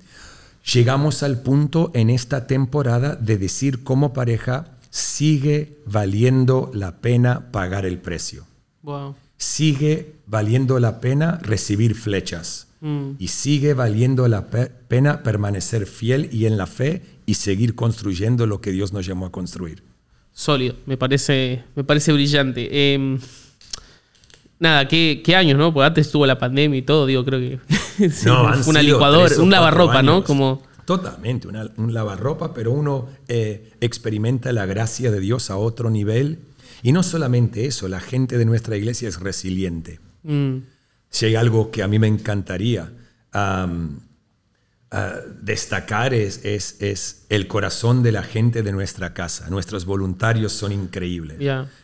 llegamos 0.73 1.23
al 1.23 1.41
punto 1.41 1.91
en 1.93 2.09
esta 2.09 2.47
temporada 2.47 3.15
de 3.15 3.37
decir 3.37 3.83
como 3.83 4.13
pareja, 4.13 4.77
sigue 4.89 5.79
valiendo 5.85 6.69
la 6.73 6.97
pena 7.01 7.51
pagar 7.51 7.85
el 7.85 7.97
precio. 7.99 8.45
wow. 8.81 9.15
Sigue 9.43 10.13
valiendo 10.25 10.79
la 10.79 11.01
pena 11.01 11.37
recibir 11.41 11.95
flechas. 11.95 12.67
Mm, 12.79 13.11
Y 13.19 13.27
sigue 13.27 13.73
valiendo 13.73 14.25
la 14.29 14.47
pe- 14.49 14.71
pena 14.87 15.21
permanecer 15.21 15.85
fiel 15.85 16.29
y 16.31 16.45
en 16.45 16.55
la 16.57 16.65
fe 16.65 17.01
y 17.25 17.33
seguir 17.33 17.75
construyendo 17.75 18.47
lo 18.47 18.61
que 18.61 18.71
Dios 18.71 18.93
nos 18.93 19.05
llamó 19.05 19.25
a 19.25 19.31
construir. 19.33 19.83
sólido. 20.31 20.75
Me 20.85 20.95
parece, 20.97 21.61
me 21.75 21.83
parece 21.83 22.11
brillante. 22.13 22.93
Em, 22.93 23.19
nada, 24.59 24.87
¿qué, 24.87 25.21
qué 25.23 25.35
años, 25.35 25.57
¿no? 25.59 25.73
Porque 25.73 25.87
antes 25.87 26.07
estuvo 26.07 26.25
la 26.25 26.39
pandemia 26.39 26.79
y 26.79 26.81
todo, 26.81 27.05
digo, 27.05 27.23
creo 27.25 27.39
que 27.39 27.59
sí, 28.09 28.29
han 28.29 28.61
una 28.67 28.81
licuadora, 28.81 29.35
un 29.39 29.49
lavarropa, 29.51 30.01
¿no? 30.01 30.23
Como, 30.23 30.63
Totalmente, 30.85 31.47
una- 31.49 31.69
un 31.77 31.93
lavarropa, 31.93 32.53
pero 32.53 32.71
uno 32.71 33.07
eh, 33.27 33.71
experimenta 33.81 34.51
la 34.53 34.65
gracia 34.65 35.11
de 35.11 35.19
Dios 35.19 35.49
a 35.51 35.57
otro 35.57 35.89
nivel. 35.89 36.39
Y 36.83 36.91
no 36.91 37.01
solamente 37.01 37.65
eso, 37.65 37.87
la 37.87 37.99
gente 37.99 38.37
de 38.37 38.45
nuestra 38.45 38.77
iglesia 38.77 39.09
es 39.09 39.19
resiliente. 39.19 39.99
mm, 40.23 40.57
Si 41.09 41.25
hay 41.25 41.35
algo 41.35 41.71
que 41.71 41.81
a 41.81 41.87
mí 41.87 41.97
me 41.97 42.07
encantaría 42.07 42.91
ah, 43.31 43.67
destacar 45.41 46.13
es, 46.13 46.41
es, 46.45 46.75
es 46.79 47.25
el 47.29 47.47
corazón 47.47 48.03
de 48.03 48.11
la 48.11 48.21
gente 48.21 48.61
de 48.61 48.71
nuestra 48.71 49.13
casa. 49.15 49.49
Nuestros 49.49 49.85
voluntarios 49.85 50.53
son 50.53 50.71
increíbles. 50.71 51.37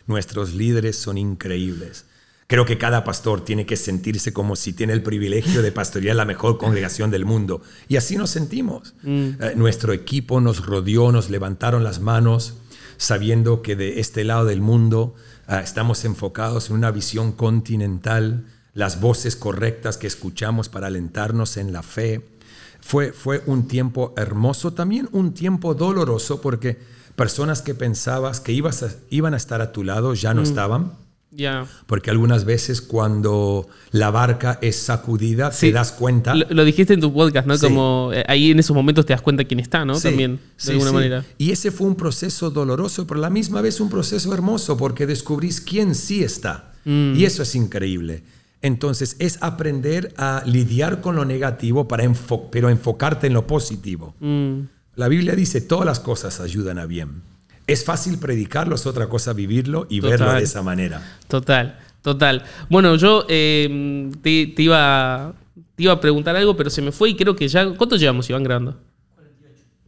Nuestros 0.06 0.54
líderes 0.54 0.96
son 0.96 1.18
increíbles. 1.18 2.04
Creo 2.46 2.64
que 2.64 2.78
cada 2.78 3.02
pastor 3.04 3.44
tiene 3.44 3.64
que 3.66 3.76
sentirse 3.76 4.32
como 4.32 4.54
si 4.56 4.72
tiene 4.72 4.92
el 4.92 5.02
privilegio 5.02 5.62
de 5.62 5.72
pastorear 5.72 6.16
la 6.16 6.24
mejor 6.24 6.58
congregación 6.58 7.10
del 7.10 7.24
mundo. 7.24 7.62
Y 7.88 7.96
así 7.96 8.16
nos 8.16 8.30
sentimos. 8.30 8.94
Eh, 9.04 9.52
nuestro 9.56 9.92
equipo 9.92 10.40
nos 10.40 10.64
rodeó, 10.64 11.10
nos 11.12 11.30
levantaron 11.30 11.82
las 11.84 12.00
manos, 12.00 12.54
sabiendo 13.00 13.62
que 13.62 13.76
de 13.76 13.98
este 13.98 14.24
lado 14.24 14.44
del 14.44 14.60
mundo 14.60 15.14
ah, 15.46 15.60
estamos 15.60 16.04
enfocados 16.04 16.68
en 16.68 16.76
una 16.76 16.90
visión 16.90 17.32
continental, 17.32 18.44
las 18.74 19.00
voces 19.00 19.36
correctas 19.36 19.96
que 19.96 20.06
escuchamos 20.06 20.68
para 20.68 20.88
alentarnos 20.88 21.56
en 21.56 21.72
la 21.72 21.82
fe. 21.82 22.28
Fue, 22.82 23.12
fue 23.12 23.42
un 23.46 23.66
tiempo 23.68 24.12
hermoso, 24.18 24.74
también 24.74 25.08
un 25.12 25.32
tiempo 25.32 25.74
doloroso, 25.74 26.42
porque 26.42 26.78
personas 27.16 27.62
que 27.62 27.74
pensabas 27.74 28.38
que 28.38 28.52
ibas 28.52 28.82
a- 28.82 28.90
iban 29.08 29.32
a 29.32 29.38
estar 29.38 29.62
a 29.62 29.72
tu 29.72 29.82
lado 29.82 30.12
ya 30.12 30.34
no 30.34 30.42
estaban. 30.42 30.92
Ya. 31.30 31.66
Porque 31.86 32.10
algunas 32.10 32.44
veces 32.44 32.80
cuando 32.80 33.68
la 33.92 34.10
barca 34.10 34.58
es 34.62 34.76
sacudida, 34.76 35.52
Sí. 35.52 35.66
te 35.68 35.72
das 35.72 35.92
cuenta. 35.92 36.34
Lo, 36.34 36.46
lo 36.50 36.64
dijiste 36.64 36.94
en 36.94 37.00
tu 37.00 37.12
podcast, 37.12 37.46
¿no? 37.46 37.56
Sí. 37.56 37.66
Como 37.66 38.10
eh, 38.12 38.24
ahí 38.28 38.50
en 38.50 38.58
esos 38.58 38.74
momentos 38.74 39.06
te 39.06 39.12
das 39.12 39.22
cuenta 39.22 39.44
quién 39.44 39.60
está, 39.60 39.84
¿no? 39.84 39.94
Sí, 39.94 40.08
También, 40.08 40.40
de 40.64 40.72
alguna 40.72 40.92
manera. 40.92 41.24
Y 41.38 41.50
ese 41.52 41.70
fue 41.70 41.86
un 41.86 41.94
proceso 41.94 42.50
doloroso, 42.50 43.06
pero 43.06 43.18
a 43.18 43.22
la 43.22 43.30
misma 43.30 43.60
vez 43.60 43.80
un 43.80 43.88
proceso 43.90 44.32
hermoso, 44.34 44.76
porque 44.76 45.06
descubrís 45.06 45.60
quién 45.60 45.94
sí 45.94 46.22
está. 46.24 46.72
Mm. 46.84 47.14
Y 47.16 47.24
eso 47.24 47.42
es 47.42 47.54
increíble. 47.54 48.22
Entonces, 48.62 49.16
es 49.20 49.38
aprender 49.40 50.12
a 50.18 50.42
lidiar 50.44 51.00
con 51.00 51.16
lo 51.16 51.24
negativo, 51.24 51.88
para 51.88 52.04
enfo- 52.04 52.48
pero 52.50 52.68
enfocarte 52.68 53.26
en 53.26 53.32
lo 53.34 53.46
positivo. 53.46 54.14
Mm, 54.20 54.60
La 54.96 55.08
Biblia 55.08 55.34
dice, 55.34 55.60
todas 55.62 55.86
las 55.86 55.98
cosas 56.00 56.40
ayudan 56.40 56.78
a 56.78 56.84
bien. 56.86 57.22
Es 57.72 57.84
fácil 57.84 58.18
predicarlo, 58.18 58.74
es 58.74 58.86
otra 58.86 59.08
cosa 59.08 59.32
vivirlo 59.32 59.86
y 59.88 60.00
verlo 60.00 60.26
de 60.38 60.42
esa 60.44 60.62
manera. 60.62 61.02
total, 61.28 61.78
total. 62.02 62.42
Bueno, 62.68 62.96
yo 62.96 63.24
eh, 63.28 64.10
te, 64.22 64.46
te 64.48 64.62
iba, 64.62 65.32
te 65.76 65.82
iba 65.84 65.92
a 65.92 66.00
preguntar 66.00 66.34
algo, 66.36 66.56
pero 66.56 66.70
se 66.70 66.82
me 66.82 66.92
fue 66.92 67.10
y 67.10 67.16
creo 67.16 67.36
que 67.36 67.46
ya... 67.48 67.68
¿Cuánto 67.74 67.96
llevamos, 67.96 68.28
Iván, 68.30 68.42
grabando? 68.44 68.78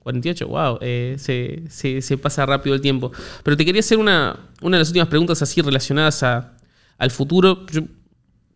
48, 0.00 0.48
wow, 0.48 0.78
eh, 0.80 1.14
se, 1.18 1.62
se- 1.70 2.02
se 2.02 2.18
pasa 2.18 2.44
rápido 2.44 2.74
el 2.74 2.80
tiempo. 2.80 3.12
Pero 3.44 3.56
te 3.56 3.64
quería 3.64 3.80
hacer 3.80 3.98
una, 3.98 4.36
una 4.60 4.76
de 4.76 4.80
las 4.80 4.88
últimas 4.88 5.08
preguntas 5.08 5.40
así 5.42 5.60
relacionadas 5.62 6.22
a- 6.24 6.52
al 6.98 7.10
futuro. 7.12 7.64
Yo, 7.70 7.82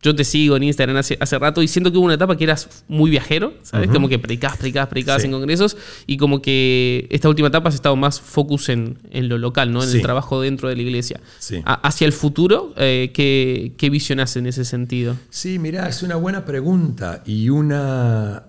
yo 0.07 0.15
te 0.17 0.25
sigo 0.25 0.57
en 0.57 0.63
Instagram 0.63 0.97
hace, 0.99 1.17
hace 1.21 1.39
rato 1.39 1.61
y 1.63 1.69
siento 1.69 1.91
que 1.91 1.99
hubo 1.99 2.05
una 2.07 2.15
etapa 2.15 2.37
que 2.37 2.45
eras 2.45 2.85
muy 2.89 3.11
viajero, 3.11 3.55
¿sabes? 3.63 3.91
Como 3.91 4.09
que 4.09 4.19
predicabas, 4.19 4.57
predicabas, 4.57 4.89
predicabas 4.89 5.23
Sí. 5.23 5.27
en 5.27 5.33
congresos 5.33 5.77
y 6.07 6.17
como 6.17 6.41
que 6.41 7.07
esta 7.11 7.29
última 7.29 7.49
etapa 7.49 7.69
has 7.69 7.75
estado 7.75 7.97
más 7.97 8.21
focus 8.21 8.69
en, 8.69 8.99
en 9.11 9.29
lo 9.29 9.37
local, 9.39 9.73
¿no? 9.73 9.83
En 9.83 9.89
Sí. 9.91 9.97
el 9.97 10.03
trabajo 10.03 10.41
dentro 10.41 10.69
de 10.69 10.77
la 10.77 10.83
iglesia. 10.83 11.21
Sí. 11.41 11.61
Hacia 11.65 12.07
el 12.07 12.13
futuro, 12.13 12.73
eh, 12.77 13.11
¿qué, 13.13 13.73
¿qué 13.77 13.91
visionas 13.91 14.37
en 14.37 14.47
ese 14.47 14.65
sentido? 14.65 15.17
Sí, 15.31 15.59
mira, 15.59 15.89
es 15.89 16.03
una 16.03 16.15
buena 16.17 16.45
pregunta 16.45 17.23
y 17.27 17.49
una 17.51 18.45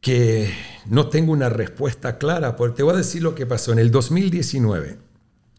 que 0.00 0.52
no 0.86 1.08
tengo 1.08 1.32
una 1.32 1.48
respuesta 1.48 2.18
clara, 2.18 2.56
porque 2.56 2.76
te 2.78 2.82
voy 2.82 2.94
a 2.94 2.98
decir 2.98 3.22
lo 3.22 3.34
que 3.34 3.46
pasó. 3.46 3.72
En 3.72 3.78
el 3.78 3.90
2019, 3.90 4.98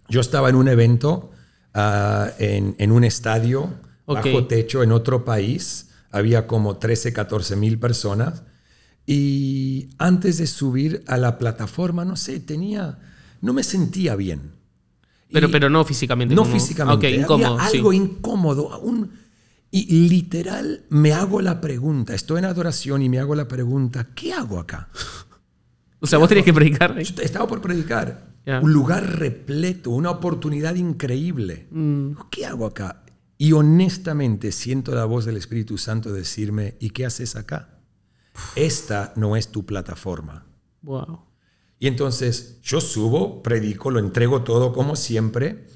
yo 0.07 0.21
estaba 0.21 0.49
en 0.49 0.55
un 0.55 0.67
evento 0.67 1.31
ah, 1.73 2.31
en, 2.39 2.75
en 2.79 2.91
un 2.91 3.03
estadio 3.03 3.73
Ok. 4.11 4.25
bajo 4.25 4.47
techo 4.47 4.81
en 4.83 4.91
otro 4.91 5.23
país, 5.23 5.89
había 6.11 6.47
como 6.47 6.77
13, 6.77 7.13
14 7.13 7.55
mil 7.55 7.79
personas, 7.79 8.43
y 9.05 9.89
antes 9.97 10.37
de 10.37 10.47
subir 10.47 11.03
a 11.07 11.17
la 11.17 11.37
plataforma, 11.37 12.05
no 12.05 12.15
sé, 12.15 12.39
tenía, 12.39 12.99
no 13.41 13.53
me 13.53 13.63
sentía 13.63 14.15
bien. 14.15 14.51
Pero, 15.31 15.47
Y- 15.47 15.51
pero 15.51 15.69
no 15.69 15.83
físicamente. 15.85 16.33
no 16.35 16.41
como- 16.43 16.53
físicamente. 16.53 17.07
Ok, 17.07 17.19
incómodo. 17.21 17.53
Había 17.59 17.69
sí. 17.69 17.77
algo 17.77 17.93
incómodo. 17.93 18.79
un- 18.79 19.11
y 19.71 20.09
literal 20.09 20.85
me 20.89 21.13
hago 21.13 21.41
la 21.41 21.61
pregunta. 21.61 22.15
Estoy 22.15 22.39
en 22.39 22.45
adoración 22.45 23.03
y 23.03 23.09
me 23.09 23.19
hago 23.19 23.35
la 23.35 23.47
pregunta, 23.47 24.07
¿qué 24.15 24.33
hago 24.33 24.57
acá? 24.59 24.89
O 26.01 26.07
sea, 26.07 26.17
vos 26.17 26.29
tenías 26.29 26.45
que 26.45 26.53
predicar. 26.53 26.97
¿eh? 26.97 27.03
Yo 27.03 27.21
estaba 27.21 27.45
por 27.45 27.59
predicar. 27.61 28.29
Ya. 28.45 28.61
Un 28.61 28.71
lugar 28.71 29.19
repleto, 29.19 29.89
una 29.91 30.09
oportunidad 30.11 30.75
increíble. 30.75 31.67
Mm. 31.71 32.11
¿Qué 32.31 32.45
hago 32.45 32.65
acá? 32.65 33.03
Y 33.41 33.53
honestamente 33.53 34.51
siento 34.51 34.93
la 34.93 35.05
voz 35.05 35.23
del 35.23 35.37
Espíritu 35.37 35.77
Santo 35.77 36.11
decirme, 36.11 36.75
¿y 36.81 36.89
qué 36.89 37.05
haces 37.05 37.37
acá? 37.37 37.79
Esta 38.55 39.13
no 39.15 39.37
es 39.37 39.47
tu 39.47 39.65
plataforma. 39.65 40.45
Wow. 40.81 41.21
Y 41.79 41.87
entonces 41.87 42.59
yo 42.61 42.81
subo, 42.81 43.41
predico, 43.41 43.91
lo 43.91 43.99
entrego 43.99 44.43
todo 44.43 44.73
como 44.73 44.97
siempre 44.97 45.67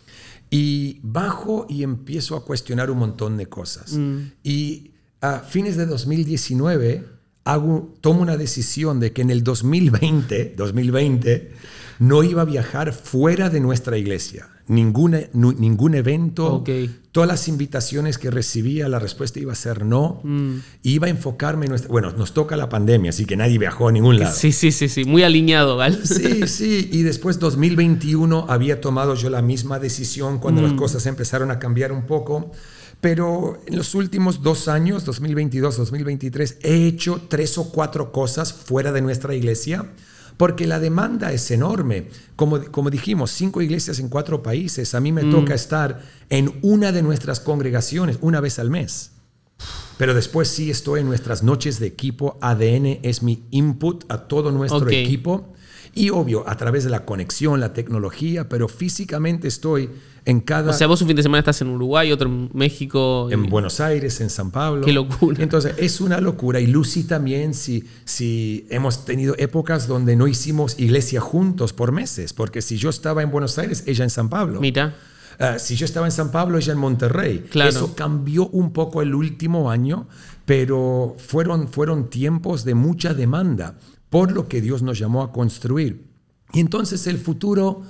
y 0.49 0.99
bajo 1.03 1.66
y 1.70 1.84
empiezo 1.84 2.36
a 2.36 2.43
cuestionar 2.43 2.91
un 2.91 2.97
montón 2.97 3.38
de 3.38 3.47
cosas. 3.47 3.97
Y 4.43 4.91
a 5.22 5.39
fines 5.39 5.78
de 5.78 5.86
2019 5.86 7.07
hago, 7.45 7.93
tomo 8.01 8.22
una 8.22 8.36
decisión 8.36 8.99
de 8.99 9.14
que 9.14 9.22
en 9.22 9.30
el 9.30 9.41
2020, 9.41 10.55
2020 10.57 11.53
no 11.99 12.24
iba 12.24 12.41
a 12.41 12.45
viajar 12.45 12.91
fuera 12.91 13.49
de 13.49 13.61
nuestra 13.61 13.97
iglesia. 13.97 14.49
Ninguna, 14.68 15.20
ningún 15.34 15.93
evento, 15.93 16.55
Ok. 16.55 16.70
todas 17.11 17.28
las 17.28 17.49
invitaciones 17.49 18.18
que 18.18 18.32
recibía, 18.32 18.88
la 18.88 18.97
respuesta 18.97 19.39
iba 19.39 19.51
a 19.51 19.55
ser 19.55 19.84
no. 19.86 20.22
Iba 20.84 21.07
a 21.07 21.09
enfocarme 21.09 21.66
en 21.66 21.72
nuestra... 21.72 21.91
Bueno, 21.91 22.11
nos 22.11 22.34
toca 22.34 22.55
la 22.55 22.70
pandemia, 22.70 23.09
así 23.09 23.26
que 23.26 23.36
nadie 23.36 23.57
viajó 23.57 23.89
a 23.89 23.91
ningún 23.91 24.20
lado. 24.20 24.34
Sí, 24.34 24.53
sí, 24.53 24.72
sí, 24.72 24.88
sí. 24.88 25.03
Muy 25.03 25.24
alineado, 25.24 25.76
Gal. 25.76 25.99
Sí, 26.05 26.47
sí, 26.47 26.89
y 26.91 27.01
después 27.01 27.39
2021 27.39 28.45
había 28.47 28.80
tomado 28.80 29.16
yo 29.16 29.30
la 29.30 29.41
misma 29.41 29.80
decisión 29.80 30.39
cuando 30.39 30.61
las 30.61 30.74
cosas 30.74 31.05
empezaron 31.07 31.51
a 31.51 31.59
cambiar 31.59 31.91
un 31.91 32.05
poco, 32.07 32.51
pero 33.01 33.59
en 33.68 33.76
los 33.76 33.95
últimos 33.95 34.41
dos 34.43 34.70
años, 34.70 35.03
2022, 35.03 35.76
2023, 35.76 36.59
he 36.64 36.88
hecho 36.88 37.22
tres 37.28 37.57
o 37.57 37.70
cuatro 37.70 38.14
cosas 38.14 38.53
fuera 38.53 38.93
de 38.93 39.01
nuestra 39.01 39.36
iglesia. 39.36 39.89
Porque 40.44 40.68
la 40.68 40.82
demanda 40.82 41.32
es 41.32 41.50
enorme. 41.52 42.10
Como, 42.36 42.62
como 42.66 42.89
dijimos, 42.89 43.32
cinco 43.32 43.62
iglesias 43.62 44.00
en 44.00 44.10
cuatro 44.10 44.44
países. 44.44 44.94
A 44.94 45.00
mí 45.00 45.14
me 45.14 45.24
toca 45.24 45.54
estar 45.54 46.02
en 46.30 46.60
una 46.62 46.91
de 46.91 47.02
nuestras 47.02 47.39
congregaciones 47.39 48.18
una 48.20 48.41
vez 48.41 48.60
al 48.60 48.70
mes. 48.70 49.12
Pero 49.98 50.14
después 50.14 50.50
sí 50.50 50.70
estoy 50.70 51.00
en 51.00 51.08
nuestras 51.08 51.44
noches 51.44 51.80
de 51.80 51.88
equipo. 51.88 52.38
ADN 52.41 53.00
es 53.04 53.24
mi 53.24 53.46
input 53.52 54.04
a 54.10 54.28
todo 54.28 54.52
nuestro 54.52 54.89
equipo. 54.89 55.54
Y 55.96 56.10
obvio, 56.10 56.44
a 56.50 56.58
través 56.58 56.84
de 56.84 56.89
la 56.89 57.06
conexión, 57.06 57.60
la 57.60 57.74
tecnología, 57.74 58.50
pero 58.50 58.68
físicamente 58.68 59.48
estoy 59.48 59.89
en 60.26 60.39
cada... 60.39 60.72
O 60.72 60.74
sea, 60.74 60.88
vos 60.88 61.00
un 61.02 61.08
fin 61.08 61.16
de 61.18 61.22
semana 61.22 61.39
estás 61.39 61.62
en 61.62 61.68
Uruguay, 61.68 62.12
otro 62.12 62.28
en 62.30 62.50
México. 62.54 63.28
y- 63.30 63.34
en 63.34 63.48
Buenos 63.48 63.80
Aires, 63.80 64.20
en 64.22 64.30
San 64.32 64.50
Pablo. 64.50 64.86
Qué 64.86 64.91
locura. 64.94 65.44
Entonces, 65.44 65.76
es 65.78 66.02
una 66.02 66.20
locura. 66.20 66.60
Y 66.60 66.66
Lucy 66.68 67.04
también, 67.04 67.54
si, 67.54 67.84
si 68.06 68.66
hemos 68.72 69.06
tenido 69.06 69.36
épocas 69.38 69.88
donde 69.88 70.16
no 70.16 70.28
hicimos 70.28 70.80
iglesia 70.80 71.22
juntos 71.22 71.74
por 71.74 71.91
meses, 71.91 72.34
porque 72.34 72.62
si 72.64 72.78
yo 72.78 72.89
estaba 72.89 73.22
en 73.22 73.30
Buenos 73.30 73.60
Aires, 73.60 73.84
ella 73.86 74.04
en 74.04 74.10
San 74.10 74.30
Pablo. 74.30 74.60
Mira. 74.62 74.96
Ah, 75.39 75.58
si 75.60 75.76
yo 75.76 75.86
estaba 75.86 76.06
en 76.08 76.12
San 76.12 76.32
Pablo, 76.32 76.58
ella 76.58 76.74
en 76.74 76.80
Monterrey. 76.80 77.46
Claro. 77.50 77.70
Eso 77.70 77.96
cambió 77.96 78.48
un 78.50 78.72
poco 78.72 79.02
el 79.02 79.14
último 79.16 79.70
año, 79.72 80.08
pero 80.46 81.16
fueron, 81.18 81.68
fueron 81.68 82.10
tiempos 82.10 82.64
de 82.66 82.76
mucha 82.76 83.14
demanda 83.14 83.76
por 84.14 84.32
lo 84.32 84.47
que 84.47 84.61
Dios 84.61 84.82
nos 84.84 84.99
llamó 84.99 85.24
a 85.24 85.32
construir. 85.32 86.05
Y 86.53 86.59
entonces 86.59 87.07
el 87.07 87.18
futuro, 87.18 87.82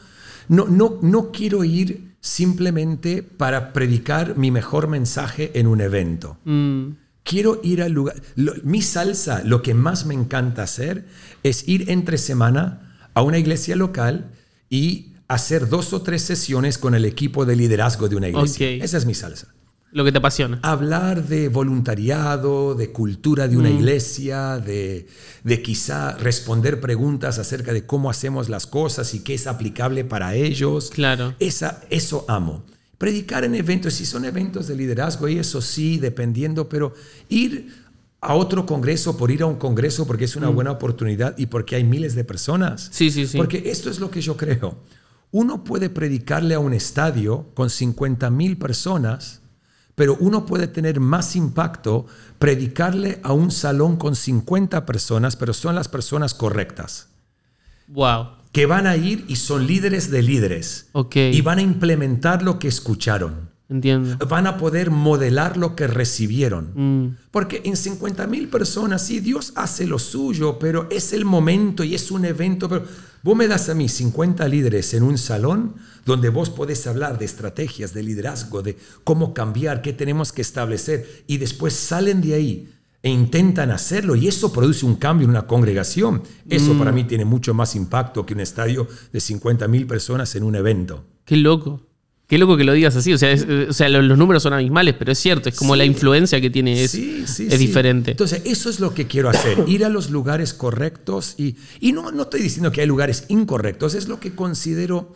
no, 0.47 0.65
no, 0.67 0.97
no 1.01 1.31
quiero 1.31 1.63
ir 1.65 2.15
simplemente 2.21 3.23
para 3.23 3.73
predicar 3.73 4.37
mi 4.37 4.49
mejor 4.49 4.87
mensaje 4.87 5.51
en 5.59 5.67
un 5.67 5.81
evento. 5.81 6.37
Mm, 6.45 6.91
Quiero 7.23 7.59
ir 7.63 7.81
al 7.81 7.91
lugar. 7.93 8.15
lo- 8.35 8.53
mi 8.63 8.81
salsa, 8.81 9.43
lo 9.45 9.61
que 9.61 9.73
más 9.73 10.05
me 10.05 10.13
encanta 10.13 10.63
hacer 10.63 11.05
es 11.43 11.67
ir 11.69 11.89
entre 11.89 12.17
semana 12.17 12.97
a 13.13 13.21
una 13.21 13.37
iglesia 13.37 13.75
local 13.77 14.31
y 14.69 15.13
hacer 15.29 15.69
dos 15.69 15.93
o 15.93 16.01
tres 16.01 16.21
sesiones 16.21 16.77
con 16.77 16.95
el 16.95 17.05
equipo 17.05 17.45
de 17.45 17.55
liderazgo 17.55 18.09
de 18.09 18.15
una 18.17 18.27
iglesia. 18.29 18.77
Ok. 18.77 18.83
Esa 18.83 18.97
es 18.97 19.05
mi 19.05 19.13
salsa. 19.13 19.47
Lo 19.93 20.03
que 20.03 20.11
te 20.11 20.17
apasiona. 20.17 20.59
Hablar 20.63 21.27
de 21.27 21.49
voluntariado, 21.49 22.75
de 22.75 22.91
cultura 22.91 23.47
de 23.47 23.57
una 23.57 23.69
iglesia, 23.69 24.57
de, 24.57 25.07
de 25.43 25.61
quizá 25.61 26.17
responder 26.17 26.81
preguntas 26.81 27.39
acerca 27.39 27.73
de 27.73 27.85
cómo 27.85 28.09
hacemos 28.09 28.49
las 28.49 28.67
cosas 28.67 29.13
y 29.13 29.19
qué 29.19 29.35
es 29.35 29.47
aplicable 29.47 30.03
para 30.03 30.35
ellos. 30.35 30.89
Claro. 30.93 31.35
Esa, 31.39 31.81
eso 31.89 32.25
amo. 32.27 32.65
Predicar 32.97 33.43
en 33.43 33.55
eventos, 33.55 33.93
si 33.93 34.05
son 34.05 34.25
eventos 34.25 34.67
de 34.67 34.75
liderazgo, 34.75 35.27
y 35.27 35.37
eso 35.37 35.61
sí, 35.61 35.97
dependiendo, 35.97 36.69
pero 36.69 36.93
ir 37.29 37.83
a 38.23 38.35
otro 38.35 38.65
congreso 38.65 39.17
por 39.17 39.29
ir 39.31 39.43
a 39.43 39.45
un 39.45 39.57
congreso 39.57 40.07
porque 40.07 40.25
es 40.25 40.35
una 40.35 40.47
buena 40.47 40.71
oportunidad 40.71 41.37
y 41.37 41.47
porque 41.47 41.75
hay 41.75 41.83
miles 41.83 42.15
de 42.15 42.23
personas. 42.23 42.89
Sí, 42.91 43.11
sí, 43.11 43.27
sí. 43.27 43.37
Porque 43.37 43.63
esto 43.65 43.89
es 43.89 43.99
lo 43.99 44.09
que 44.09 44.21
yo 44.21 44.37
creo. 44.37 44.77
Uno 45.31 45.63
puede 45.63 45.89
predicarle 45.89 46.55
a 46.55 46.59
un 46.59 46.73
estadio 46.73 47.47
con 47.53 47.69
50 47.69 48.29
mil 48.29 48.57
personas, 48.57 49.41
pero 49.95 50.17
uno 50.19 50.45
puede 50.45 50.67
tener 50.67 50.99
más 50.99 51.35
impacto 51.35 52.05
predicarle 52.39 53.19
a 53.23 53.33
un 53.33 53.51
salón 53.51 53.95
con 53.97 54.15
50 54.15 54.85
personas, 54.85 55.35
pero 55.35 55.53
son 55.53 55.75
las 55.75 55.87
personas 55.87 56.33
correctas 56.33 57.07
Wow. 57.87 58.27
que 58.51 58.65
van 58.65 58.87
a 58.87 58.95
ir 58.95 59.25
y 59.27 59.35
son 59.35 59.67
líderes 59.67 60.09
de 60.09 60.21
líderes. 60.21 60.87
Ok. 60.93 61.15
Y 61.15 61.41
van 61.41 61.59
a 61.59 61.61
implementar 61.61 62.41
lo 62.43 62.59
que 62.59 62.67
escucharon. 62.67 63.51
Entiendo. 63.69 64.17
Van 64.27 64.45
a 64.45 64.57
poder 64.57 64.91
modelar 64.91 65.57
lo 65.57 65.75
que 65.75 65.87
recibieron. 65.87 66.71
Mm, 66.75 67.17
Porque 67.31 67.61
en 67.65 67.75
50 67.75 68.27
mil 68.27 68.47
personas, 68.49 69.05
sí, 69.05 69.19
Dios 69.19 69.53
hace 69.55 69.87
lo 69.87 69.97
suyo, 69.99 70.59
pero 70.59 70.87
es 70.91 71.13
el 71.13 71.25
momento 71.25 71.83
y 71.83 71.95
es 71.95 72.11
un 72.11 72.25
evento. 72.25 72.69
Pero 72.69 72.85
vos 73.23 73.35
me 73.35 73.47
das 73.47 73.69
a 73.69 73.73
mí 73.73 73.89
50 73.89 74.47
líderes 74.47 74.93
en 74.93 75.03
un 75.03 75.17
salón 75.17 75.75
donde 76.05 76.29
vos 76.29 76.49
podés 76.49 76.85
hablar 76.85 77.17
de 77.17 77.25
estrategias, 77.25 77.93
de 77.93 78.03
liderazgo, 78.03 78.61
de 78.61 78.77
cómo 79.03 79.33
cambiar, 79.33 79.81
qué 79.81 79.93
tenemos 79.93 80.31
que 80.31 80.41
establecer, 80.41 81.23
y 81.27 81.37
después 81.37 81.73
salen 81.73 82.21
de 82.21 82.33
ahí 82.35 82.69
e 83.01 83.09
intentan 83.09 83.71
hacerlo, 83.71 84.15
y 84.15 84.27
eso 84.27 84.53
produce 84.53 84.85
un 84.85 84.95
cambio 84.95 85.25
en 85.25 85.31
una 85.31 85.47
congregación. 85.47 86.23
Eso 86.49 86.77
para 86.77 86.91
mí 86.91 87.03
tiene 87.03 87.25
mucho 87.25 87.53
más 87.53 87.75
impacto 87.75 88.25
que 88.25 88.33
un 88.33 88.39
estadio 88.39 88.87
de 89.11 89.19
50 89.19 89.67
mil 89.67 89.87
personas 89.87 90.35
en 90.35 90.43
un 90.43 90.55
evento. 90.55 91.03
qué 91.25 91.35
loco. 91.35 91.81
Qué 92.33 92.39
loco 92.39 92.57
que 92.57 92.63
lo 92.63 92.73
digas 92.73 92.95
así. 92.95 93.13
O 93.13 93.17
sea, 93.19 93.31
es- 93.31 93.45
eh, 93.47 93.67
o 93.69 93.73
sea 93.73 93.89
lo- 93.89 94.01
los, 94.01 94.17
números 94.17 94.41
son 94.41 94.53
abismales, 94.53 94.95
pero 94.97 95.11
es 95.11 95.19
cierto. 95.19 95.49
Es 95.49 95.55
como 95.55 95.75
Sí. 95.75 95.77
la 95.77 95.85
influencia 95.85 96.41
que 96.41 96.49
tiene 96.49 96.83
es, 96.83 96.89
Sí, 96.89 97.25
sí, 97.27 97.47
es 97.47 97.59
diferente. 97.59 98.11
Entonces, 98.11 98.41
eso 98.45 98.71
es 98.71 98.79
lo 98.79 98.95
que 98.95 99.05
quiero 99.05 99.29
hacer, 99.29 99.57
ir 99.67 99.85
a 99.85 99.89
los 99.89 100.09
lugares 100.09 100.55
correctos 100.55 101.35
y, 101.37 101.57
y 101.79 101.91
no, 101.91 102.11
no 102.11 102.23
estoy 102.23 102.41
diciendo 102.41 102.71
que 102.71 102.81
hay 102.81 102.87
lugares 102.87 103.25
incorrectos, 103.27 103.93
es 103.93 104.07
lo 104.07 104.19
que 104.19 104.33
considero 104.33 105.13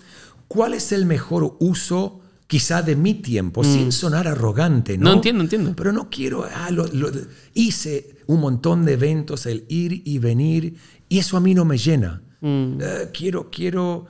cuál 0.48 0.76
es 0.76 0.92
el 0.92 1.08
mejor 1.08 1.56
uso 1.60 2.22
quizá 2.46 2.84
de 2.84 2.96
mi 2.96 3.16
tiempo, 3.16 3.64
sin 3.64 3.92
sonar 3.92 4.28
arrogante, 4.28 4.96
¿no? 5.00 5.02
Mm. 5.02 5.04
No, 5.10 5.14
entiendo, 5.16 5.44
entiendo. 5.44 5.74
Pero 5.76 5.92
no 5.92 6.10
quiero, 6.12 6.46
ah, 6.46 6.70
lo- 6.70 6.86
lo- 6.94 7.10
hice 7.56 8.16
un 8.28 8.42
montón 8.42 8.86
de 8.86 8.94
eventos, 8.94 9.48
el 9.48 9.66
ir 9.70 10.04
y 10.06 10.20
venir, 10.20 10.76
y 11.10 11.18
eso 11.18 11.36
a 11.36 11.40
mí 11.40 11.56
no 11.56 11.66
me 11.66 11.80
llena. 11.80 12.22
Mm. 12.42 12.78
Eh, 12.80 13.10
quiero, 13.12 13.50
quiero, 13.50 14.06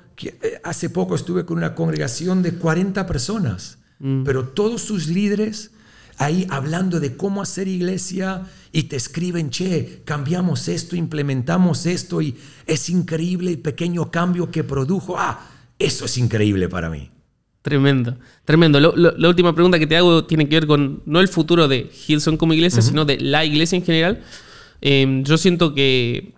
hace 0.64 0.90
poco 0.90 1.16
estuve 1.16 1.46
con 1.46 1.58
una 1.58 1.76
congregación 1.76 2.42
de 2.42 2.54
40 2.54 3.06
personas, 3.06 3.78
Mm. 4.00 4.24
pero 4.24 4.50
todos 4.50 4.82
sus 4.84 5.08
líderes 5.08 5.72
ahí 6.20 6.46
hablando 6.50 7.00
de 7.00 7.16
cómo 7.18 7.42
hacer 7.42 7.68
iglesia 7.68 8.44
y 8.72 8.84
te 8.84 8.96
escriben, 8.96 9.50
che, 9.50 10.02
cambiamos 10.06 10.68
esto, 10.68 10.96
implementamos 10.96 11.86
esto 11.86 12.22
y 12.22 12.36
es 12.66 12.90
increíble 12.90 13.52
el 13.52 13.60
pequeño 13.60 14.12
cambio 14.12 14.52
que 14.52 14.64
produjo. 14.64 15.16
Ah, 15.18 15.40
eso 15.80 16.06
es 16.06 16.18
increíble 16.18 16.70
para 16.70 16.90
mí. 16.90 17.10
Tremendo, 17.62 18.18
tremendo. 18.46 18.80
la 18.80 19.28
última 19.28 19.54
pregunta 19.54 19.78
que 19.78 19.88
te 19.88 19.98
hago 19.98 20.26
tiene 20.26 20.48
que 20.48 20.56
ver 20.56 20.68
con 20.68 21.02
no 21.06 21.20
el 21.20 21.28
futuro 21.28 21.68
de 21.68 21.90
Hilson 22.08 22.38
como 22.38 22.54
iglesia, 22.54 22.82
sino 22.82 23.04
de 23.04 23.20
la 23.20 23.44
iglesia 23.44 23.76
en 23.78 23.84
general. 23.84 24.24
Em, 24.80 25.24
yo 25.24 25.38
siento 25.38 25.74
que, 25.74 26.34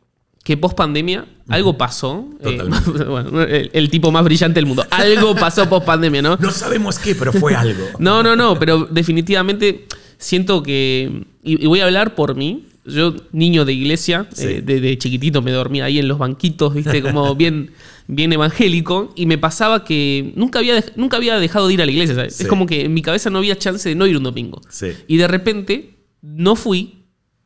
que 0.50 0.58
post 0.58 0.76
pandemia 0.76 1.28
algo 1.48 1.78
pasó. 1.78 2.28
Eh, 2.42 2.60
bueno, 3.08 3.44
el, 3.44 3.90
tipo 3.92 4.12
más 4.12 4.24
brillante 4.24 4.56
del 4.56 4.66
mundo. 4.66 4.84
Algo 4.90 5.36
pasó 5.36 5.70
post 5.70 5.86
pandemia, 5.86 6.24
¿no? 6.24 6.38
No 6.38 6.50
sabemos 6.50 6.98
qué, 6.98 7.14
pero 7.14 7.32
fue 7.32 7.54
algo. 7.54 7.86
no, 8.00 8.24
no, 8.24 8.36
no, 8.36 8.58
pero 8.58 8.88
definitivamente 8.90 9.86
siento 10.18 10.64
que. 10.64 11.24
y 11.44 11.68
voy 11.68 11.82
a 11.82 11.86
hablar 11.86 12.16
por 12.16 12.34
mí. 12.34 12.66
Yo, 12.84 13.14
niño 13.32 13.64
de 13.64 13.74
iglesia, 13.74 14.28
eh, 14.40 14.64
desde 14.66 14.98
chiquitito 14.98 15.44
me 15.44 15.52
dormía 15.52 15.86
ahí 15.86 16.00
en 16.00 16.08
los 16.08 16.18
banquitos, 16.18 16.74
viste, 16.74 17.04
como 17.04 17.36
bien, 17.44 17.70
bien 18.08 18.34
evangélico, 18.34 19.14
y 19.16 19.28
me 19.28 19.38
pasaba 19.38 19.84
que 19.84 20.34
nunca 20.36 20.58
había, 20.58 20.84
nunca 20.96 21.18
había 21.18 21.38
dejado 21.38 21.68
de 21.68 21.76
ir 21.76 21.82
a 21.84 21.86
la 21.86 21.92
iglesia. 21.92 22.24
Es 22.24 22.48
como 22.48 22.66
que 22.66 22.86
en 22.86 22.94
mi 22.96 23.04
cabeza 23.04 23.30
no 23.30 23.38
había 23.38 23.56
chance 23.56 23.88
de 23.88 23.94
no 23.94 24.08
ir 24.08 24.18
un 24.18 24.24
domingo. 24.24 24.62
Y 25.08 25.18
de 25.18 25.28
repente 25.28 26.00
no 26.24 26.56
fui 26.56 26.99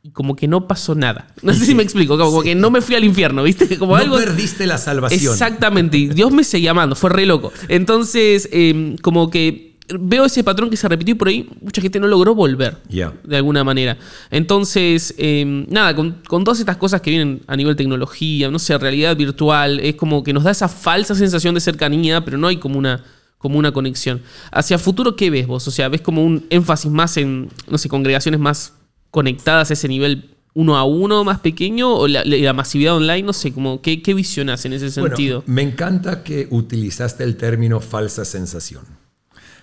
y 0.05 0.11
como 0.11 0.35
que 0.35 0.49
no 0.49 0.67
pasó 0.67 0.93
nada. 0.93 1.27
No 1.41 1.53
sé 1.53 1.65
si 1.65 1.73
me 1.75 1.83
explico, 1.83 2.17
como, 2.17 2.43
que 2.43 2.55
no 2.55 2.69
me 2.69 2.81
fui 2.81 2.95
al 2.95 3.03
infierno, 3.03 3.43
¿viste? 3.43 3.77
Como 3.77 3.97
no 3.97 4.15
perdiste 4.15 4.67
la 4.67 4.77
salvación. 4.77 5.33
Exactamente, 5.33 5.97
Dios 5.97 6.31
me 6.31 6.43
seguía 6.43 6.71
amando, 6.71 6.95
fue 6.95 7.09
re 7.09 7.25
loco. 7.25 7.51
Entonces, 7.69 8.49
em, 8.51 8.97
como 8.97 9.29
que 9.29 9.73
veo 9.99 10.25
ese 10.25 10.43
patrón 10.43 10.69
que 10.69 10.77
se 10.77 10.87
repitió 10.87 11.13
y 11.13 11.17
por 11.17 11.27
ahí 11.27 11.49
mucha 11.61 11.81
gente 11.81 11.99
no 11.99 12.07
logró 12.07 12.35
volver 12.35 12.77
de 12.87 13.37
alguna 13.37 13.63
manera. 13.63 13.97
Entonces, 14.31 15.13
em, 15.17 15.65
nada, 15.69 15.95
con, 15.95 16.21
todas 16.23 16.59
estas 16.59 16.77
cosas 16.77 17.01
que 17.01 17.09
vienen 17.09 17.41
a 17.47 17.55
nivel 17.55 17.75
tecnología, 17.75 18.49
no 18.49 18.59
sé, 18.59 18.77
realidad 18.77 19.15
virtual, 19.15 19.79
es 19.79 19.95
como 19.95 20.23
que 20.23 20.33
nos 20.33 20.43
da 20.43 20.51
esa 20.51 20.67
falsa 20.67 21.15
sensación 21.15 21.55
de 21.55 21.61
cercanía, 21.61 22.23
pero 22.25 22.37
no 22.37 22.47
hay 22.47 22.57
como 22.57 22.77
una, 22.77 23.03
como 23.37 23.57
una 23.59 23.71
conexión. 23.71 24.21
Hacia 24.51 24.77
futuro, 24.77 25.15
¿qué 25.15 25.29
ves 25.29 25.47
vos? 25.47 25.67
O 25.67 25.71
sea, 25.71 25.89
¿ves 25.89 26.01
como 26.01 26.23
un 26.23 26.45
énfasis 26.49 26.91
más 26.91 27.17
en, 27.17 27.49
no 27.69 27.77
sé, 27.77 27.89
congregaciones 27.89 28.39
más 28.39 28.73
conectadas 29.13 29.69
a 29.69 29.73
ese 29.73 29.87
nivel 29.87 30.31
uno 30.55 30.75
a 30.75 30.83
uno 30.83 31.23
más 31.23 31.39
pequeño 31.39 31.93
o 31.93 32.07
la, 32.07 32.53
masividad 32.53 32.95
online? 32.95 33.21
No 33.21 33.33
sé, 33.33 33.53
como, 33.53 33.79
¿qué, 33.81 34.01
qué 34.01 34.15
visionas 34.15 34.65
en 34.65 34.73
ese 34.73 34.89
sentido? 34.89 35.43
me 35.45 35.61
encanta 35.61 36.23
que 36.23 36.47
utilizaste 36.49 37.23
el 37.23 37.37
término 37.37 37.79
falsa 37.79 38.25
sensación. 38.25 38.83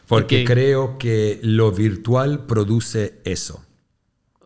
Porque 0.07 0.45
creo 0.45 0.99
que 0.99 1.39
lo 1.43 1.71
virtual 1.71 2.47
produce 2.47 3.21
eso. 3.25 3.65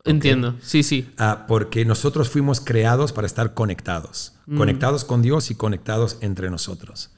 Entiendo, 0.04 0.56
sí, 0.60 0.82
sí. 0.82 1.08
Ah, 1.16 1.46
porque 1.48 1.86
nosotros 1.86 2.28
fuimos 2.28 2.60
creados 2.60 3.12
para 3.12 3.26
estar 3.26 3.54
conectados, 3.54 4.34
mm. 4.46 4.58
conectados 4.58 5.04
con 5.04 5.22
Dios 5.22 5.50
y 5.50 5.54
conectados 5.54 6.18
entre 6.20 6.50
nosotros. 6.50 7.10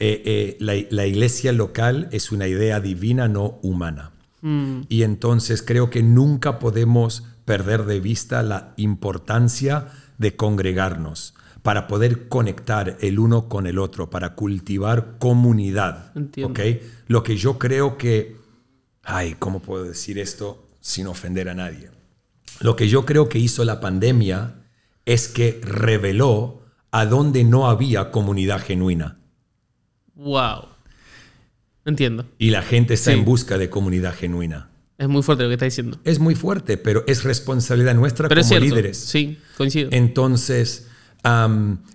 Eh, 0.00 0.56
eh, 0.60 0.86
la, 0.90 1.06
iglesia 1.06 1.50
local 1.52 2.08
es 2.12 2.30
una 2.30 2.46
idea 2.46 2.78
divina, 2.78 3.26
no 3.26 3.58
humana. 3.62 4.12
Mm. 4.42 4.82
Y 4.88 5.02
entonces 5.02 5.62
creo 5.62 5.90
que 5.90 6.02
nunca 6.02 6.58
podemos 6.58 7.24
perder 7.44 7.84
de 7.84 8.00
vista 8.00 8.42
la 8.42 8.74
importancia 8.76 9.88
de 10.18 10.36
congregarnos 10.36 11.34
para 11.62 11.86
poder 11.86 12.28
conectar 12.28 12.96
el 13.00 13.18
uno 13.18 13.48
con 13.48 13.66
el 13.66 13.78
otro, 13.78 14.10
para 14.10 14.34
cultivar 14.34 15.16
comunidad. 15.18 16.12
¿okay? 16.42 16.80
Lo 17.06 17.22
que 17.22 17.36
yo 17.36 17.58
creo 17.58 17.98
que, 17.98 18.36
ay, 19.02 19.36
¿cómo 19.38 19.60
puedo 19.60 19.84
decir 19.84 20.18
esto 20.18 20.66
sin 20.80 21.06
ofender 21.06 21.48
a 21.48 21.54
nadie? 21.54 21.90
Lo 22.60 22.76
que 22.76 22.88
yo 22.88 23.04
creo 23.04 23.28
que 23.28 23.38
hizo 23.38 23.64
la 23.64 23.80
pandemia 23.80 24.54
es 25.04 25.28
que 25.28 25.60
reveló 25.62 26.62
a 26.90 27.06
dónde 27.06 27.44
no 27.44 27.68
había 27.68 28.10
comunidad 28.10 28.60
genuina. 28.60 29.18
Wow. 30.14 30.68
Entiendo. 31.88 32.26
Y 32.38 32.50
la 32.50 32.60
gente 32.60 32.94
está 32.94 33.12
en 33.12 33.24
busca 33.24 33.56
de 33.56 33.70
comunidad 33.70 34.14
genuina. 34.14 34.68
Es 34.98 35.08
muy 35.08 35.22
fuerte 35.22 35.44
lo 35.44 35.48
que 35.48 35.54
está 35.54 35.64
diciendo. 35.64 35.98
Es 36.04 36.18
muy 36.18 36.34
fuerte, 36.34 36.76
pero 36.76 37.02
es 37.06 37.24
responsabilidad 37.24 37.94
nuestra 37.94 38.28
como 38.28 38.58
líderes. 38.58 38.98
Sí, 38.98 39.38
coincido. 39.56 39.88
Entonces, 39.90 40.87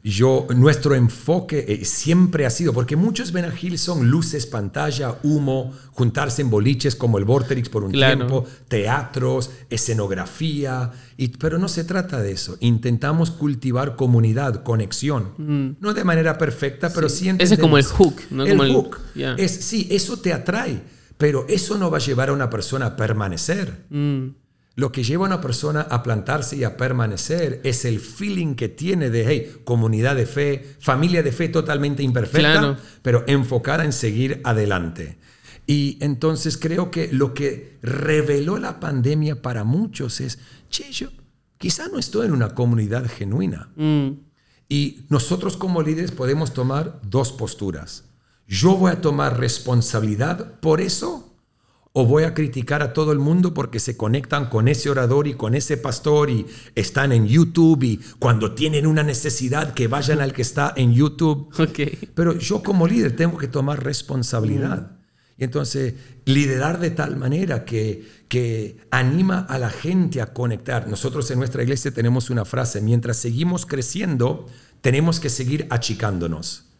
yo, 0.04 0.48
nuestro 0.56 0.96
enfoque 0.96 1.66
eh, 1.68 1.86
siempre 1.86 2.46
ha 2.46 2.50
sido, 2.50 2.74
porque 2.74 2.96
muchos 2.96 3.32
ven 3.32 3.46
a 3.46 3.54
son 3.78 4.10
luces, 4.10 4.46
pantalla, 4.46 5.18
humo, 5.24 5.74
juntarse 5.92 6.42
en 6.42 6.50
boliches 6.50 6.96
como 6.96 7.18
el 7.18 7.26
Vorterix 7.26 7.70
por 7.70 7.84
un 7.84 7.92
tiempo, 7.92 8.46
teatros, 8.68 9.52
escenografía, 9.70 10.92
y, 11.18 11.30
pero 11.30 11.58
no 11.58 11.68
se 11.68 11.84
trata 11.84 12.22
de 12.22 12.32
eso. 12.32 12.58
Intentamos 12.60 13.32
cultivar 13.32 13.96
comunidad, 13.96 14.64
conexión, 14.64 15.34
mm. 15.38 15.78
no 15.80 15.94
de 15.94 16.04
manera 16.04 16.38
perfecta, 16.38 16.92
pero 16.94 17.10
sí, 17.10 17.30
Ese 17.40 17.54
es 17.56 17.60
como 17.60 17.78
el 17.78 17.86
hook, 17.86 18.22
¿no? 18.30 18.46
El, 18.46 18.74
hook. 18.74 19.00
Es, 19.16 19.52
sí, 19.52 19.88
eso 19.92 20.18
te 20.18 20.34
atrae, 20.34 20.82
pero 21.18 21.46
eso 21.48 21.78
no 21.78 21.90
va 21.90 21.98
a 21.98 22.02
llevar 22.02 22.30
a 22.30 22.34
una 22.34 22.50
persona 22.50 22.88
a 22.88 22.96
permanecer. 22.96 23.86
Mm. 23.90 24.43
Lo 24.76 24.92
que 24.92 25.04
lleva 25.04 25.26
a 25.26 25.28
una 25.28 25.42
persona 25.42 25.82
a 25.82 26.02
plantarse 26.02 26.56
y 26.56 26.64
a 26.64 26.78
permanecer 26.78 27.62
es 27.64 27.86
el 27.86 28.00
feeling 28.00 28.56
que 28.56 28.70
tiene 28.70 29.12
de, 29.12 29.26
hey, 29.28 29.62
comunidad 29.64 30.16
de 30.16 30.26
fe, 30.26 30.76
familia 30.80 31.22
de 31.22 31.32
fe 31.32 31.48
totalmente 31.50 32.02
imperfecta, 32.02 32.80
pero 33.04 33.24
enfocada 33.28 33.86
en 33.86 33.94
seguir 33.94 34.42
adelante. 34.44 35.20
Y 35.68 35.98
entonces 36.02 36.58
creo 36.58 36.90
que 36.90 37.10
lo 37.12 37.34
que 37.36 37.78
reveló 37.84 38.58
la 38.58 38.80
pandemia 38.80 39.42
para 39.42 39.64
muchos 39.64 40.20
es, 40.20 40.40
che, 40.70 40.92
yo 40.92 41.10
quizá 41.60 41.88
no 41.88 42.00
estoy 42.00 42.26
en 42.26 42.34
una 42.34 42.56
comunidad 42.56 43.08
genuina. 43.08 43.70
Mm. 43.76 44.10
Y 44.68 45.06
nosotros 45.10 45.56
como 45.56 45.84
líderes 45.84 46.12
podemos 46.12 46.54
tomar 46.54 47.00
dos 47.04 47.32
posturas. 47.32 48.06
Yo 48.48 48.76
voy 48.76 48.92
a 48.92 49.02
tomar 49.02 49.40
responsabilidad 49.40 50.60
por 50.60 50.82
eso 50.82 51.23
o 51.96 52.08
voy 52.08 52.24
a 52.24 52.34
criticar 52.34 52.82
a 52.82 52.92
todo 52.92 53.12
el 53.12 53.20
mundo 53.20 53.54
porque 53.54 53.80
se 53.80 53.96
conectan 53.96 54.50
con 54.50 54.68
ese 54.68 54.90
orador 54.90 55.28
y 55.28 55.36
con 55.36 55.54
ese 55.54 55.78
pastor 55.78 56.32
y 56.32 56.48
están 56.74 57.12
en 57.12 57.28
YouTube 57.28 57.84
y 57.84 58.00
cuando 58.18 58.54
tienen 58.54 58.88
una 58.88 59.04
necesidad 59.04 59.76
que 59.76 59.88
vayan 59.88 60.20
al 60.20 60.34
que 60.34 60.42
está 60.42 60.74
en 60.76 60.94
YouTube. 60.94 61.50
Pero 62.16 62.38
yo 62.38 62.64
como 62.64 62.88
líder 62.88 63.16
tengo 63.16 63.38
que 63.38 63.48
tomar 63.48 63.84
responsabilidad. 63.84 64.92
Mm. 64.92 65.04
Y 65.38 65.44
entonces 65.44 65.94
liderar 66.26 66.80
de 66.80 66.90
tal 66.90 67.16
manera 67.16 67.64
que, 67.64 68.04
que 68.28 68.78
anima 68.90 69.40
a 69.48 69.60
la 69.60 69.70
gente 69.70 70.20
a 70.20 70.34
conectar. 70.34 70.88
Nosotros 70.88 71.30
en 71.30 71.38
nuestra 71.38 71.62
iglesia 71.62 71.92
tenemos 71.92 72.32
una 72.32 72.44
frase, 72.44 72.82
mientras 72.82 73.18
seguimos 73.18 73.68
creciendo, 73.68 74.48
tenemos 74.82 75.20
que 75.20 75.30
seguir 75.30 75.68
achicándonos. 75.70 76.73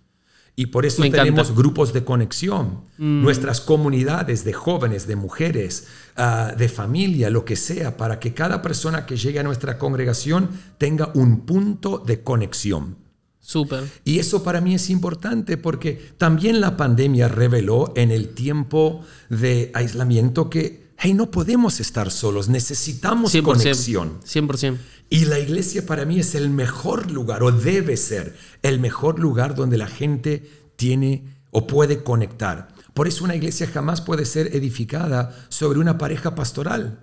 Y 0.56 0.68
por 0.68 0.86
eso 0.86 1.02
tenemos 1.02 1.56
grupos 1.56 1.94
de 1.94 2.04
conexión, 2.04 2.82
mm. 3.00 3.24
nuestras 3.24 3.60
comunidades 3.60 4.44
de 4.44 4.54
jóvenes, 4.54 5.08
de 5.08 5.16
mujeres, 5.16 5.88
ah, 6.16 6.54
de 6.56 6.70
familia, 6.70 7.32
lo 7.32 7.44
que 7.44 7.56
sea, 7.56 7.98
para 7.98 8.20
que 8.20 8.36
cada 8.36 8.62
persona 8.62 9.08
que 9.08 9.18
llegue 9.18 9.40
a 9.40 9.44
nuestra 9.44 9.80
congregación 9.80 10.50
tenga 10.78 11.10
un 11.16 11.42
punto 11.42 11.98
de 11.98 12.22
conexión. 12.22 12.98
Súper. 13.40 13.84
Y 14.06 14.20
eso 14.20 14.44
para 14.44 14.62
mí 14.62 14.76
es 14.76 14.90
importante 14.90 15.58
porque 15.58 16.14
también 16.18 16.62
la 16.62 16.78
pandemia 16.78 17.28
reveló 17.28 17.92
en 17.96 18.12
el 18.12 18.30
tiempo 18.30 19.02
de 19.30 19.72
aislamiento 19.74 20.50
que, 20.50 20.83
hey, 20.98 21.14
no 21.14 21.32
podemos 21.32 21.80
estar 21.80 22.12
solos, 22.12 22.50
necesitamos 22.50 23.34
conexión. 23.44 24.20
100%. 24.22 24.78
Y 25.10 25.26
la 25.26 25.40
iglesia 25.40 25.86
para 25.86 26.06
mí 26.06 26.20
es 26.20 26.34
el 26.36 26.50
mejor 26.50 27.12
lugar, 27.12 27.44
o 27.44 27.52
debe 27.52 27.98
ser 27.98 28.36
el 28.62 28.80
mejor 28.80 29.20
lugar 29.20 29.56
donde 29.56 29.78
la 29.78 29.88
gente 29.88 30.50
tiene 30.76 31.26
o 31.52 31.68
puede 31.68 32.04
conectar. 32.04 32.70
Por 32.94 33.08
eso 33.08 33.24
una 33.24 33.36
iglesia 33.36 33.68
jamás 33.68 34.02
puede 34.02 34.26
ser 34.26 34.56
edificada 34.56 35.36
sobre 35.50 35.80
una 35.80 35.98
pareja 35.98 36.36
pastoral. 36.36 37.00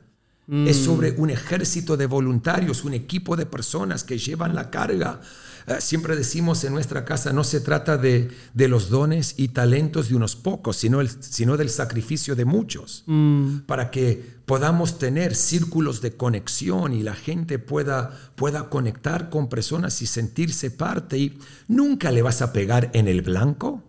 Es 0.49 0.81
mm. 0.81 0.85
sobre 0.85 1.11
un 1.13 1.31
ejército 1.31 1.97
de 1.97 2.07
voluntarios, 2.07 2.83
un 2.85 2.95
equipo 2.95 3.37
de 3.37 3.47
personas 3.47 4.03
que 4.03 4.19
llevan 4.19 4.57
la 4.57 4.71
carga. 4.71 5.21
Eh, 5.67 5.77
siempre 5.81 6.17
decimos 6.17 6.65
en 6.65 6.73
nuestra 6.73 7.05
casa, 7.05 7.33
no 7.33 7.45
se 7.45 7.61
trata 7.61 7.97
de, 7.97 8.31
los 8.55 8.91
dones 8.91 9.35
y 9.37 9.49
talentos 9.49 10.09
de 10.09 10.17
unos 10.17 10.37
pocos, 10.37 10.77
sino, 10.77 11.01
el, 11.01 11.09
sino 11.09 11.57
del 11.57 11.71
sacrificio 11.71 12.37
de 12.37 12.45
muchos, 12.45 13.05
mm. 13.07 13.61
para 13.67 13.91
que 13.91 14.41
podamos 14.47 14.99
tener 14.99 15.35
círculos 15.35 16.01
de 16.01 16.17
conexión 16.17 16.93
y 16.93 17.03
la 17.03 17.15
gente 17.15 17.59
pueda, 17.59 18.19
pueda 18.35 18.69
conectar 18.69 19.31
con 19.31 19.49
personas 19.49 20.03
y 20.03 20.07
sentirse 20.07 20.71
parte. 20.71 21.19
Y 21.19 21.39
nunca 21.69 22.11
le 22.11 22.23
vas 22.23 22.43
a 22.43 22.53
pegar 22.53 22.91
en 22.95 23.09
el 23.09 23.23
blanco 23.23 23.85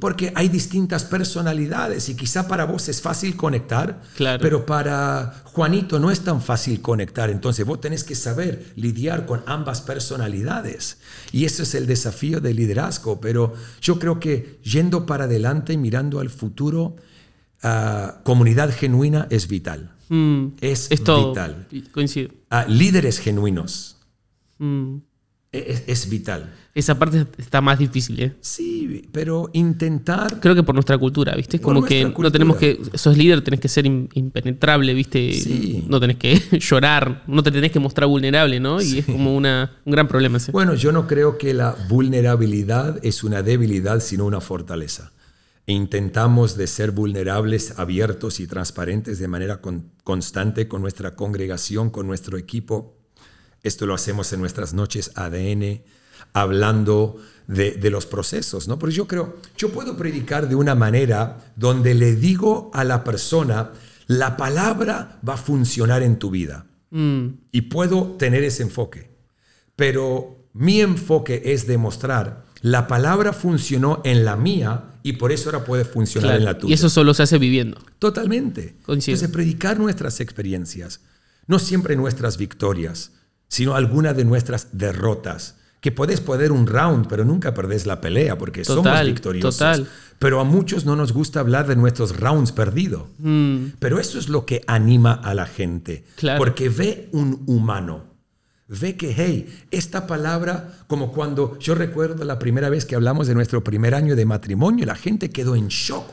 Porque 0.00 0.32
hay 0.36 0.48
distintas 0.48 1.04
personalidades 1.04 2.08
y 2.08 2.14
quizá 2.14 2.46
para 2.46 2.64
vos 2.66 2.88
es 2.88 3.02
fácil 3.02 3.36
conectar, 3.36 4.00
pero 4.40 4.64
para 4.64 5.42
Juanito 5.44 5.98
no 5.98 6.10
es 6.10 6.20
tan 6.20 6.40
fácil 6.40 6.80
conectar. 6.80 7.30
Entonces 7.30 7.66
vos 7.66 7.80
tenés 7.80 8.04
que 8.04 8.14
saber 8.14 8.72
lidiar 8.76 9.26
con 9.26 9.42
ambas 9.46 9.80
personalidades. 9.80 10.98
Y 11.32 11.44
ese 11.46 11.64
es 11.64 11.74
el 11.74 11.86
desafío 11.86 12.40
del 12.40 12.56
liderazgo. 12.56 13.20
Pero 13.20 13.52
yo 13.82 13.98
creo 13.98 14.20
que 14.20 14.60
yendo 14.62 15.04
para 15.04 15.24
adelante 15.24 15.72
y 15.72 15.76
mirando 15.76 16.20
al 16.20 16.30
futuro, 16.30 16.96
ah, 17.62 18.20
comunidad 18.22 18.70
genuina 18.72 19.26
es 19.30 19.48
vital. 19.48 19.94
Mm, 20.08 20.46
Es 20.60 20.90
Esto 20.90 21.28
vital. 21.30 21.66
coincido. 21.92 22.30
Ah, 22.50 22.64
líderes 22.68 23.18
genuinos. 23.18 23.96
Mm. 24.58 24.98
Es, 25.52 25.82
es 25.88 26.08
vital. 26.08 26.54
Esa 26.76 26.96
parte 26.96 27.26
está 27.36 27.60
más 27.60 27.76
difícil, 27.80 28.20
¿eh? 28.20 28.36
Sí, 28.40 29.08
pero 29.10 29.50
intentar... 29.52 30.38
Creo 30.38 30.54
que 30.54 30.62
por 30.62 30.76
nuestra 30.76 30.96
cultura, 30.96 31.34
¿viste? 31.34 31.56
Es 31.56 31.62
como 31.62 31.82
que 31.82 32.02
nuestra 32.04 32.22
no 32.22 32.30
tenemos 32.30 32.56
cultura. 32.56 32.90
que. 32.92 32.98
Sos 32.98 33.16
líder, 33.16 33.42
tenés 33.42 33.58
que 33.58 33.66
ser 33.66 33.84
im- 33.86 34.08
impenetrable, 34.14 34.94
¿viste? 34.94 35.32
Sí. 35.34 35.84
No 35.88 35.98
tenés 35.98 36.18
que 36.18 36.40
llorar, 36.60 37.24
no 37.26 37.42
te 37.42 37.50
tenés 37.50 37.72
que 37.72 37.80
mostrar 37.80 38.08
vulnerable, 38.08 38.60
¿no? 38.60 38.80
Y 38.80 38.98
es 39.00 39.06
como 39.06 39.34
una, 39.36 39.78
un 39.84 39.90
gran 39.92 40.06
problema 40.06 40.36
ese. 40.36 40.52
Bueno, 40.52 40.74
yo 40.74 40.92
no 40.92 41.08
creo 41.08 41.36
que 41.36 41.52
la 41.52 41.74
vulnerabilidad 41.88 43.00
es 43.04 43.24
una 43.24 43.42
debilidad, 43.42 43.98
sino 43.98 44.26
una 44.26 44.40
fortaleza. 44.40 45.10
Intentamos 45.66 46.56
de 46.56 46.66
ser 46.68 46.90
vulnerables, 46.92 47.78
abiertos 47.78 48.38
y 48.40 48.46
transparentes 48.46 49.18
de 49.18 49.26
manera 49.28 49.60
con- 49.60 49.90
constante 50.04 50.68
con 50.68 50.80
nuestra 50.82 51.16
congregación, 51.16 51.90
con 51.90 52.06
nuestro 52.06 52.38
equipo. 52.38 52.99
Esto 53.62 53.86
lo 53.86 53.94
hacemos 53.94 54.32
en 54.32 54.40
nuestras 54.40 54.72
noches 54.74 55.12
ADN, 55.14 55.82
hablando 56.32 57.16
de, 57.46 57.72
de 57.72 57.90
los 57.90 58.06
procesos, 58.06 58.68
¿no? 58.68 58.78
Porque 58.78 58.94
yo 58.94 59.06
creo, 59.06 59.36
yo 59.56 59.70
puedo 59.70 59.96
predicar 59.96 60.48
de 60.48 60.54
una 60.54 60.74
manera 60.74 61.52
donde 61.56 61.94
le 61.94 62.14
digo 62.14 62.70
a 62.72 62.84
la 62.84 63.02
persona, 63.04 63.72
la 64.06 64.36
palabra 64.36 65.18
va 65.28 65.34
a 65.34 65.38
funcionar 65.38 66.02
en 66.02 66.18
tu 66.18 66.30
vida. 66.30 66.66
Mm, 66.90 67.26
Y 67.52 67.62
puedo 67.62 68.16
tener 68.18 68.42
ese 68.44 68.62
enfoque. 68.62 69.10
Pero 69.76 70.48
mi 70.52 70.80
enfoque 70.80 71.42
es 71.44 71.66
demostrar, 71.66 72.44
la 72.62 72.86
palabra 72.86 73.32
funcionó 73.32 74.02
en 74.04 74.24
la 74.24 74.36
mía 74.36 74.84
y 75.02 75.14
por 75.14 75.32
eso 75.32 75.48
ahora 75.48 75.64
puede 75.64 75.84
funcionar 75.84 76.30
claro. 76.30 76.38
en 76.40 76.44
la 76.44 76.58
tuya. 76.58 76.70
Y 76.70 76.74
eso 76.74 76.90
solo 76.90 77.14
se 77.14 77.22
hace 77.22 77.38
viviendo. 77.38 77.80
Totalmente. 77.98 78.76
Coincido. 78.84 79.14
Entonces, 79.14 79.32
predicar 79.32 79.78
nuestras 79.78 80.20
experiencias, 80.20 81.00
no 81.46 81.58
siempre 81.58 81.96
nuestras 81.96 82.36
victorias, 82.36 83.12
sino 83.50 83.74
alguna 83.74 84.14
de 84.14 84.24
nuestras 84.24 84.68
derrotas. 84.72 85.56
Que 85.80 85.90
puedes 85.92 86.20
poder 86.20 86.52
un 86.52 86.66
round, 86.66 87.06
pero 87.08 87.24
nunca 87.24 87.52
perdés 87.52 87.84
la 87.86 88.00
pelea 88.00 88.38
porque 88.38 88.64
somos 88.64 89.02
victoriosos. 89.04 89.56
total. 89.56 89.88
Pero 90.18 90.38
a 90.40 90.44
muchos 90.44 90.84
no 90.84 90.94
nos 90.94 91.12
gusta 91.12 91.40
hablar 91.40 91.66
de 91.66 91.74
nuestros 91.76 92.16
rounds 92.18 92.52
perdidos. 92.52 93.04
Mm, 93.18 93.64
Pero 93.78 93.98
eso 93.98 94.18
es 94.18 94.28
lo 94.28 94.44
que 94.44 94.62
anima 94.66 95.12
a 95.14 95.32
la 95.34 95.46
gente. 95.46 96.04
Claro. 96.16 96.38
Porque 96.38 96.68
ve 96.68 97.08
un 97.12 97.42
humano. 97.46 98.04
Ve 98.68 98.96
que, 98.96 99.14
hey, 99.16 99.48
esta 99.72 100.06
palabra, 100.06 100.84
como 100.86 101.10
cuando 101.10 101.58
yo 101.58 101.74
recuerdo 101.74 102.24
la 102.24 102.38
primera 102.38 102.68
vez 102.68 102.84
que 102.84 102.94
hablamos 102.94 103.26
de 103.26 103.34
nuestro 103.34 103.64
primer 103.64 103.94
año 103.96 104.14
de 104.14 104.26
matrimonio, 104.26 104.84
la 104.86 104.94
gente 104.94 105.30
quedó 105.30 105.56
en 105.56 105.68
shock. 105.68 106.06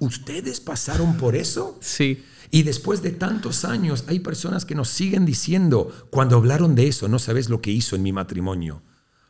¿Ustedes 0.00 0.60
pasaron 0.60 1.16
por 1.16 1.36
eso? 1.36 1.78
sí. 1.80 2.22
Y 2.52 2.62
después 2.64 3.02
de 3.02 3.10
tantos 3.10 3.64
años, 3.64 4.04
hay 4.06 4.20
personas 4.20 4.64
que 4.64 4.74
nos 4.76 4.88
siguen 4.88 5.24
diciendo, 5.26 5.90
cuando 6.10 6.36
hablaron 6.36 6.74
de 6.76 6.86
eso, 6.86 7.08
no 7.08 7.18
sabes 7.18 7.48
lo 7.48 7.60
que 7.60 7.70
hizo 7.72 7.96
en 7.96 8.02
mi 8.04 8.12
matrimonio. 8.12 8.82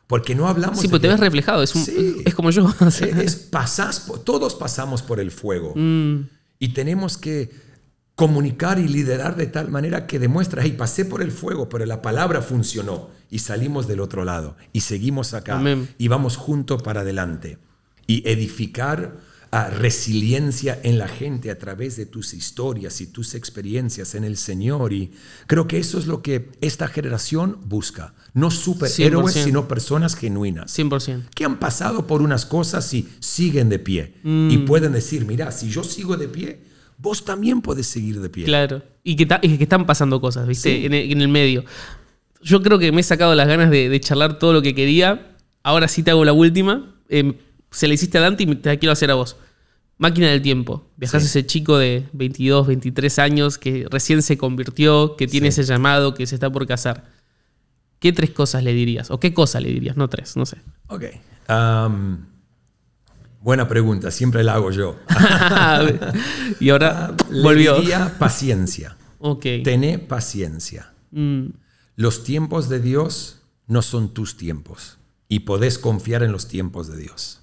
Porque 0.07 0.35
no 0.35 0.47
hablamos 0.49 0.79
Sí, 0.81 0.89
pues 0.89 1.01
te 1.01 1.07
ves 1.07 1.19
reflejado. 1.19 1.63
Es, 1.63 1.73
un- 1.73 1.85
Sí. 1.85 2.17
es 2.25 2.35
como 2.35 2.51
yo. 2.51 2.69
sea. 2.91 3.07
es, 3.21 3.35
pasás 3.37 4.01
por- 4.01 4.19
todos 4.19 4.53
pasamos 4.55 5.01
por 5.01 5.19
el 5.21 5.31
fuego 5.31 5.73
Mm, 5.75 6.27
y 6.59 6.67
tenemos 6.73 7.17
que 7.17 7.49
comunicar 8.15 8.77
y 8.77 8.87
liderar 8.87 9.35
de 9.37 9.47
tal 9.47 9.69
manera 9.71 10.05
que 10.05 10.19
demuestra, 10.19 10.61
hey, 10.63 10.75
pasé 10.77 11.05
por 11.05 11.21
el 11.23 11.31
fuego, 11.31 11.67
pero 11.69 11.85
la 11.85 12.01
palabra 12.01 12.41
funcionó 12.43 13.09
y 13.31 13.39
salimos 13.39 13.87
del 13.87 14.01
otro 14.01 14.23
lado 14.23 14.55
y 14.71 14.81
seguimos 14.81 15.33
acá 15.33 15.57
Amén. 15.57 15.87
y 15.97 16.09
vamos 16.09 16.37
juntos 16.37 16.83
para 16.83 17.01
adelante 17.01 17.57
y 18.05 18.27
edificar 18.29 19.17
a 19.55 19.69
resiliencia 19.69 20.79
en 20.83 20.97
la 20.97 21.07
gente 21.07 21.51
a 21.51 21.59
través 21.59 21.95
de 21.95 22.07
tus 22.07 22.33
historias 22.33 23.01
y 23.01 23.07
tus 23.07 23.35
experiencias 23.35 24.15
en 24.15 24.23
el 24.23 24.35
Señor 24.35 24.93
y 24.93 25.11
creo 25.45 25.67
que 25.67 25.77
eso 25.77 25.99
es 25.99 26.07
lo 26.07 26.23
que 26.23 26.49
esta 26.61 26.87
generación 26.87 27.59
busca, 27.65 28.15
no 28.33 28.49
superhéroes 28.49 29.35
100%. 29.35 29.43
sino 29.43 29.67
personas 29.67 30.15
genuinas 30.15 30.75
100%. 30.77 31.21
que 31.35 31.45
han 31.45 31.59
pasado 31.59 32.07
por 32.07 32.23
unas 32.23 32.47
cosas 32.47 32.91
y 32.95 33.07
siguen 33.19 33.69
de 33.69 33.77
pie. 33.79 34.15
Y 34.23 34.57
pueden 34.59 34.91
decir, 34.93 35.25
mira, 35.25 35.51
si 35.51 35.69
yo 35.69 35.83
sigo 35.83 36.17
de 36.17 36.27
pie, 36.27 36.59
vos 36.97 37.23
también 37.23 37.61
puedes 37.61 37.85
seguir 37.85 38.21
de 38.21 38.29
pie. 38.29 38.45
Claro. 38.45 38.81
Y 39.03 39.15
que, 39.15 39.25
ta- 39.27 39.39
y 39.43 39.57
que 39.57 39.63
están 39.65 39.85
pasando 39.85 40.19
cosas, 40.19 40.47
¿viste? 40.47 40.69
Sí. 40.79 40.85
En, 40.87 40.93
el, 40.95 41.11
en 41.11 41.21
el 41.21 41.27
medio. 41.27 41.63
Yo 42.41 42.63
creo 42.63 42.79
que 42.79 42.91
me 42.91 43.01
he 43.01 43.03
sacado 43.03 43.35
las 43.35 43.47
ganas 43.47 43.69
de, 43.69 43.87
de 43.87 43.99
charlar 43.99 44.39
todo 44.39 44.51
lo 44.51 44.61
que 44.63 44.73
quería. 44.73 45.35
Ahora 45.61 45.87
sí 45.87 46.01
te 46.01 46.09
hago 46.11 46.25
la 46.25 46.33
última. 46.33 46.95
Eh, 47.09 47.33
se 47.73 47.87
la 47.87 47.93
hiciste 47.95 48.17
a 48.17 48.21
Dante 48.21 48.43
y 48.43 48.55
te 48.55 48.69
la 48.69 48.77
quiero 48.77 48.93
hacer 48.93 49.11
a 49.11 49.15
vos. 49.15 49.35
Máquina 49.97 50.27
del 50.27 50.41
tiempo. 50.41 50.87
Viajás 50.97 51.21
Sí. 51.23 51.27
a 51.27 51.29
ese 51.29 51.45
chico 51.45 51.77
de 51.77 52.07
22, 52.13 52.67
23 52.67 53.19
años 53.19 53.57
que 53.57 53.85
recién 53.91 54.21
se 54.21 54.37
convirtió, 54.37 55.15
que 55.15 55.27
tiene 55.27 55.51
Sí. 55.51 55.61
ese 55.61 55.71
llamado, 55.71 56.13
que 56.13 56.25
se 56.25 56.35
está 56.35 56.49
por 56.51 56.65
casar. 56.67 57.05
¿Qué 57.99 58.11
tres 58.11 58.31
cosas 58.31 58.63
le 58.63 58.73
dirías? 58.73 59.11
¿O 59.11 59.19
qué 59.19 59.33
cosa 59.33 59.59
le 59.59 59.69
dirías? 59.69 59.95
No 59.95 60.09
tres, 60.09 60.35
no 60.35 60.45
sé. 60.45 60.57
Ok. 60.87 61.03
Buena 63.41 63.67
pregunta, 63.67 64.09
siempre 64.11 64.43
la 64.43 64.53
hago 64.53 64.71
yo. 64.71 64.97
y 66.59 66.69
ahora 66.69 67.13
Le 67.29 67.41
volvió. 67.41 67.79
diría 67.79 68.15
paciencia. 68.17 68.95
Ok. 69.19 69.45
Tené 69.63 69.99
paciencia. 69.99 70.93
Mm, 71.11 71.47
Los 71.95 72.23
tiempos 72.23 72.69
de 72.69 72.79
Dios 72.79 73.41
no 73.67 73.81
son 73.81 74.13
tus 74.13 74.37
tiempos 74.37 74.97
y 75.27 75.41
podés 75.41 75.77
confiar 75.77 76.23
en 76.23 76.31
los 76.31 76.47
tiempos 76.47 76.87
de 76.87 76.97
Dios. 76.97 77.41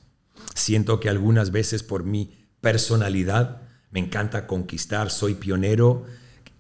Siento 0.54 1.00
que 1.00 1.08
algunas 1.08 1.50
veces 1.52 1.82
por 1.82 2.04
mi 2.04 2.32
personalidad 2.60 3.62
me 3.90 4.00
encanta 4.00 4.46
conquistar, 4.46 5.10
soy 5.10 5.34
pionero, 5.34 6.04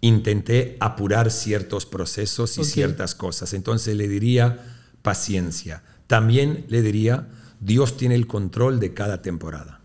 intenté 0.00 0.76
apurar 0.80 1.30
ciertos 1.30 1.86
procesos 1.86 2.58
y 2.58 2.64
ciertas 2.64 3.14
cosas. 3.14 3.52
Entonces 3.54 3.96
le 3.96 4.08
diría 4.08 4.58
paciencia. 5.02 5.82
También 6.06 6.64
le 6.68 6.82
diría, 6.82 7.28
Dios 7.60 7.96
tiene 7.96 8.14
el 8.14 8.26
control 8.26 8.80
de 8.80 8.94
cada 8.94 9.22
temporada, 9.22 9.80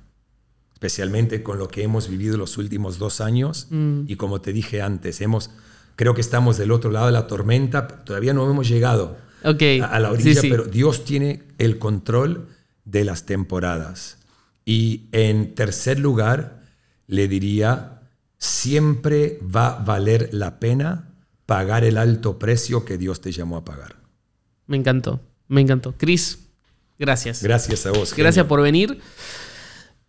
especialmente 0.73 1.43
con 1.43 1.59
lo 1.59 1.67
que 1.67 1.83
hemos 1.83 2.09
vivido 2.09 2.37
los 2.37 2.57
últimos 2.57 2.97
dos 2.97 3.21
años 3.21 3.67
y 4.07 4.15
como 4.15 4.41
te 4.41 4.53
dije 4.53 4.81
antes, 4.81 5.21
hemos, 5.21 5.51
creo 5.95 6.13
que 6.15 6.21
estamos 6.21 6.57
del 6.57 6.71
otro 6.71 6.89
lado 6.91 7.07
de 7.07 7.11
la 7.11 7.27
tormenta, 7.27 7.87
todavía 7.87 8.33
no 8.33 8.49
hemos 8.49 8.67
llegado 8.67 9.17
a, 9.81 9.85
a 9.85 9.99
la 9.99 10.09
Sí, 10.09 10.13
orilla, 10.15 10.41
sí. 10.41 10.49
pero 10.49 10.63
Dios 10.63 11.05
tiene 11.05 11.43
el 11.59 11.77
control 11.77 12.47
de 12.85 13.03
las 13.03 13.25
temporadas. 13.25 14.17
Y 14.63 15.03
en 15.11 15.53
tercer 15.53 15.99
lugar, 15.99 16.61
le 17.07 17.27
diría, 17.27 18.01
siempre 18.37 19.39
va 19.43 19.67
a 19.67 19.83
valer 19.83 20.29
la 20.31 20.59
pena 20.59 21.09
pagar 21.45 21.83
el 21.83 21.97
alto 21.97 22.39
precio 22.39 22.85
que 22.85 22.97
Dios 22.97 23.21
te 23.21 23.31
llamó 23.31 23.57
a 23.57 23.65
pagar. 23.65 23.95
Me 24.67 24.77
encantó, 24.77 25.19
me 25.47 25.61
encantó. 25.61 25.93
Cris, 25.97 26.47
gracias. 26.97 27.43
Gracias 27.43 27.85
a 27.85 27.91
vos. 27.91 28.11
genio. 28.11 28.23
Gracias 28.23 28.45
por 28.47 28.61
venir. 28.61 28.99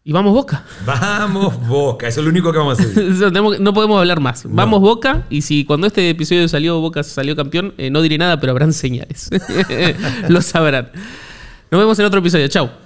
Y 0.07 0.13
vamos 0.13 0.33
Boca. 0.35 0.65
Vamos, 0.87 1.67
Boca. 1.67 2.07
Eso 2.07 2.21
es 2.21 2.25
lo 2.25 2.31
único 2.31 2.53
que 2.53 2.59
vamos 2.59 2.79
a 2.79 2.83
hacer. 2.83 3.33
No 3.61 3.75
podemos 3.75 3.99
hablar 3.99 4.21
más. 4.21 4.45
Vamos 4.49 4.81
Boca. 4.81 5.27
Y 5.31 5.43
si 5.43 5.65
cuando 5.65 5.89
este 5.89 6.09
episodio 6.09 6.47
salió, 6.47 6.81
Boca 6.81 7.03
salió 7.03 7.35
campeón, 7.35 7.75
eh, 7.77 7.91
no 7.91 8.01
diré 8.03 8.17
nada, 8.17 8.39
pero 8.39 8.53
habrán 8.53 8.73
señales. 8.73 9.29
Lo 10.29 10.41
sabrán. 10.43 10.93
Nos 11.71 11.81
vemos 11.81 11.99
en 11.99 12.05
otro 12.07 12.21
episodio. 12.21 12.47
Chau. 12.49 12.86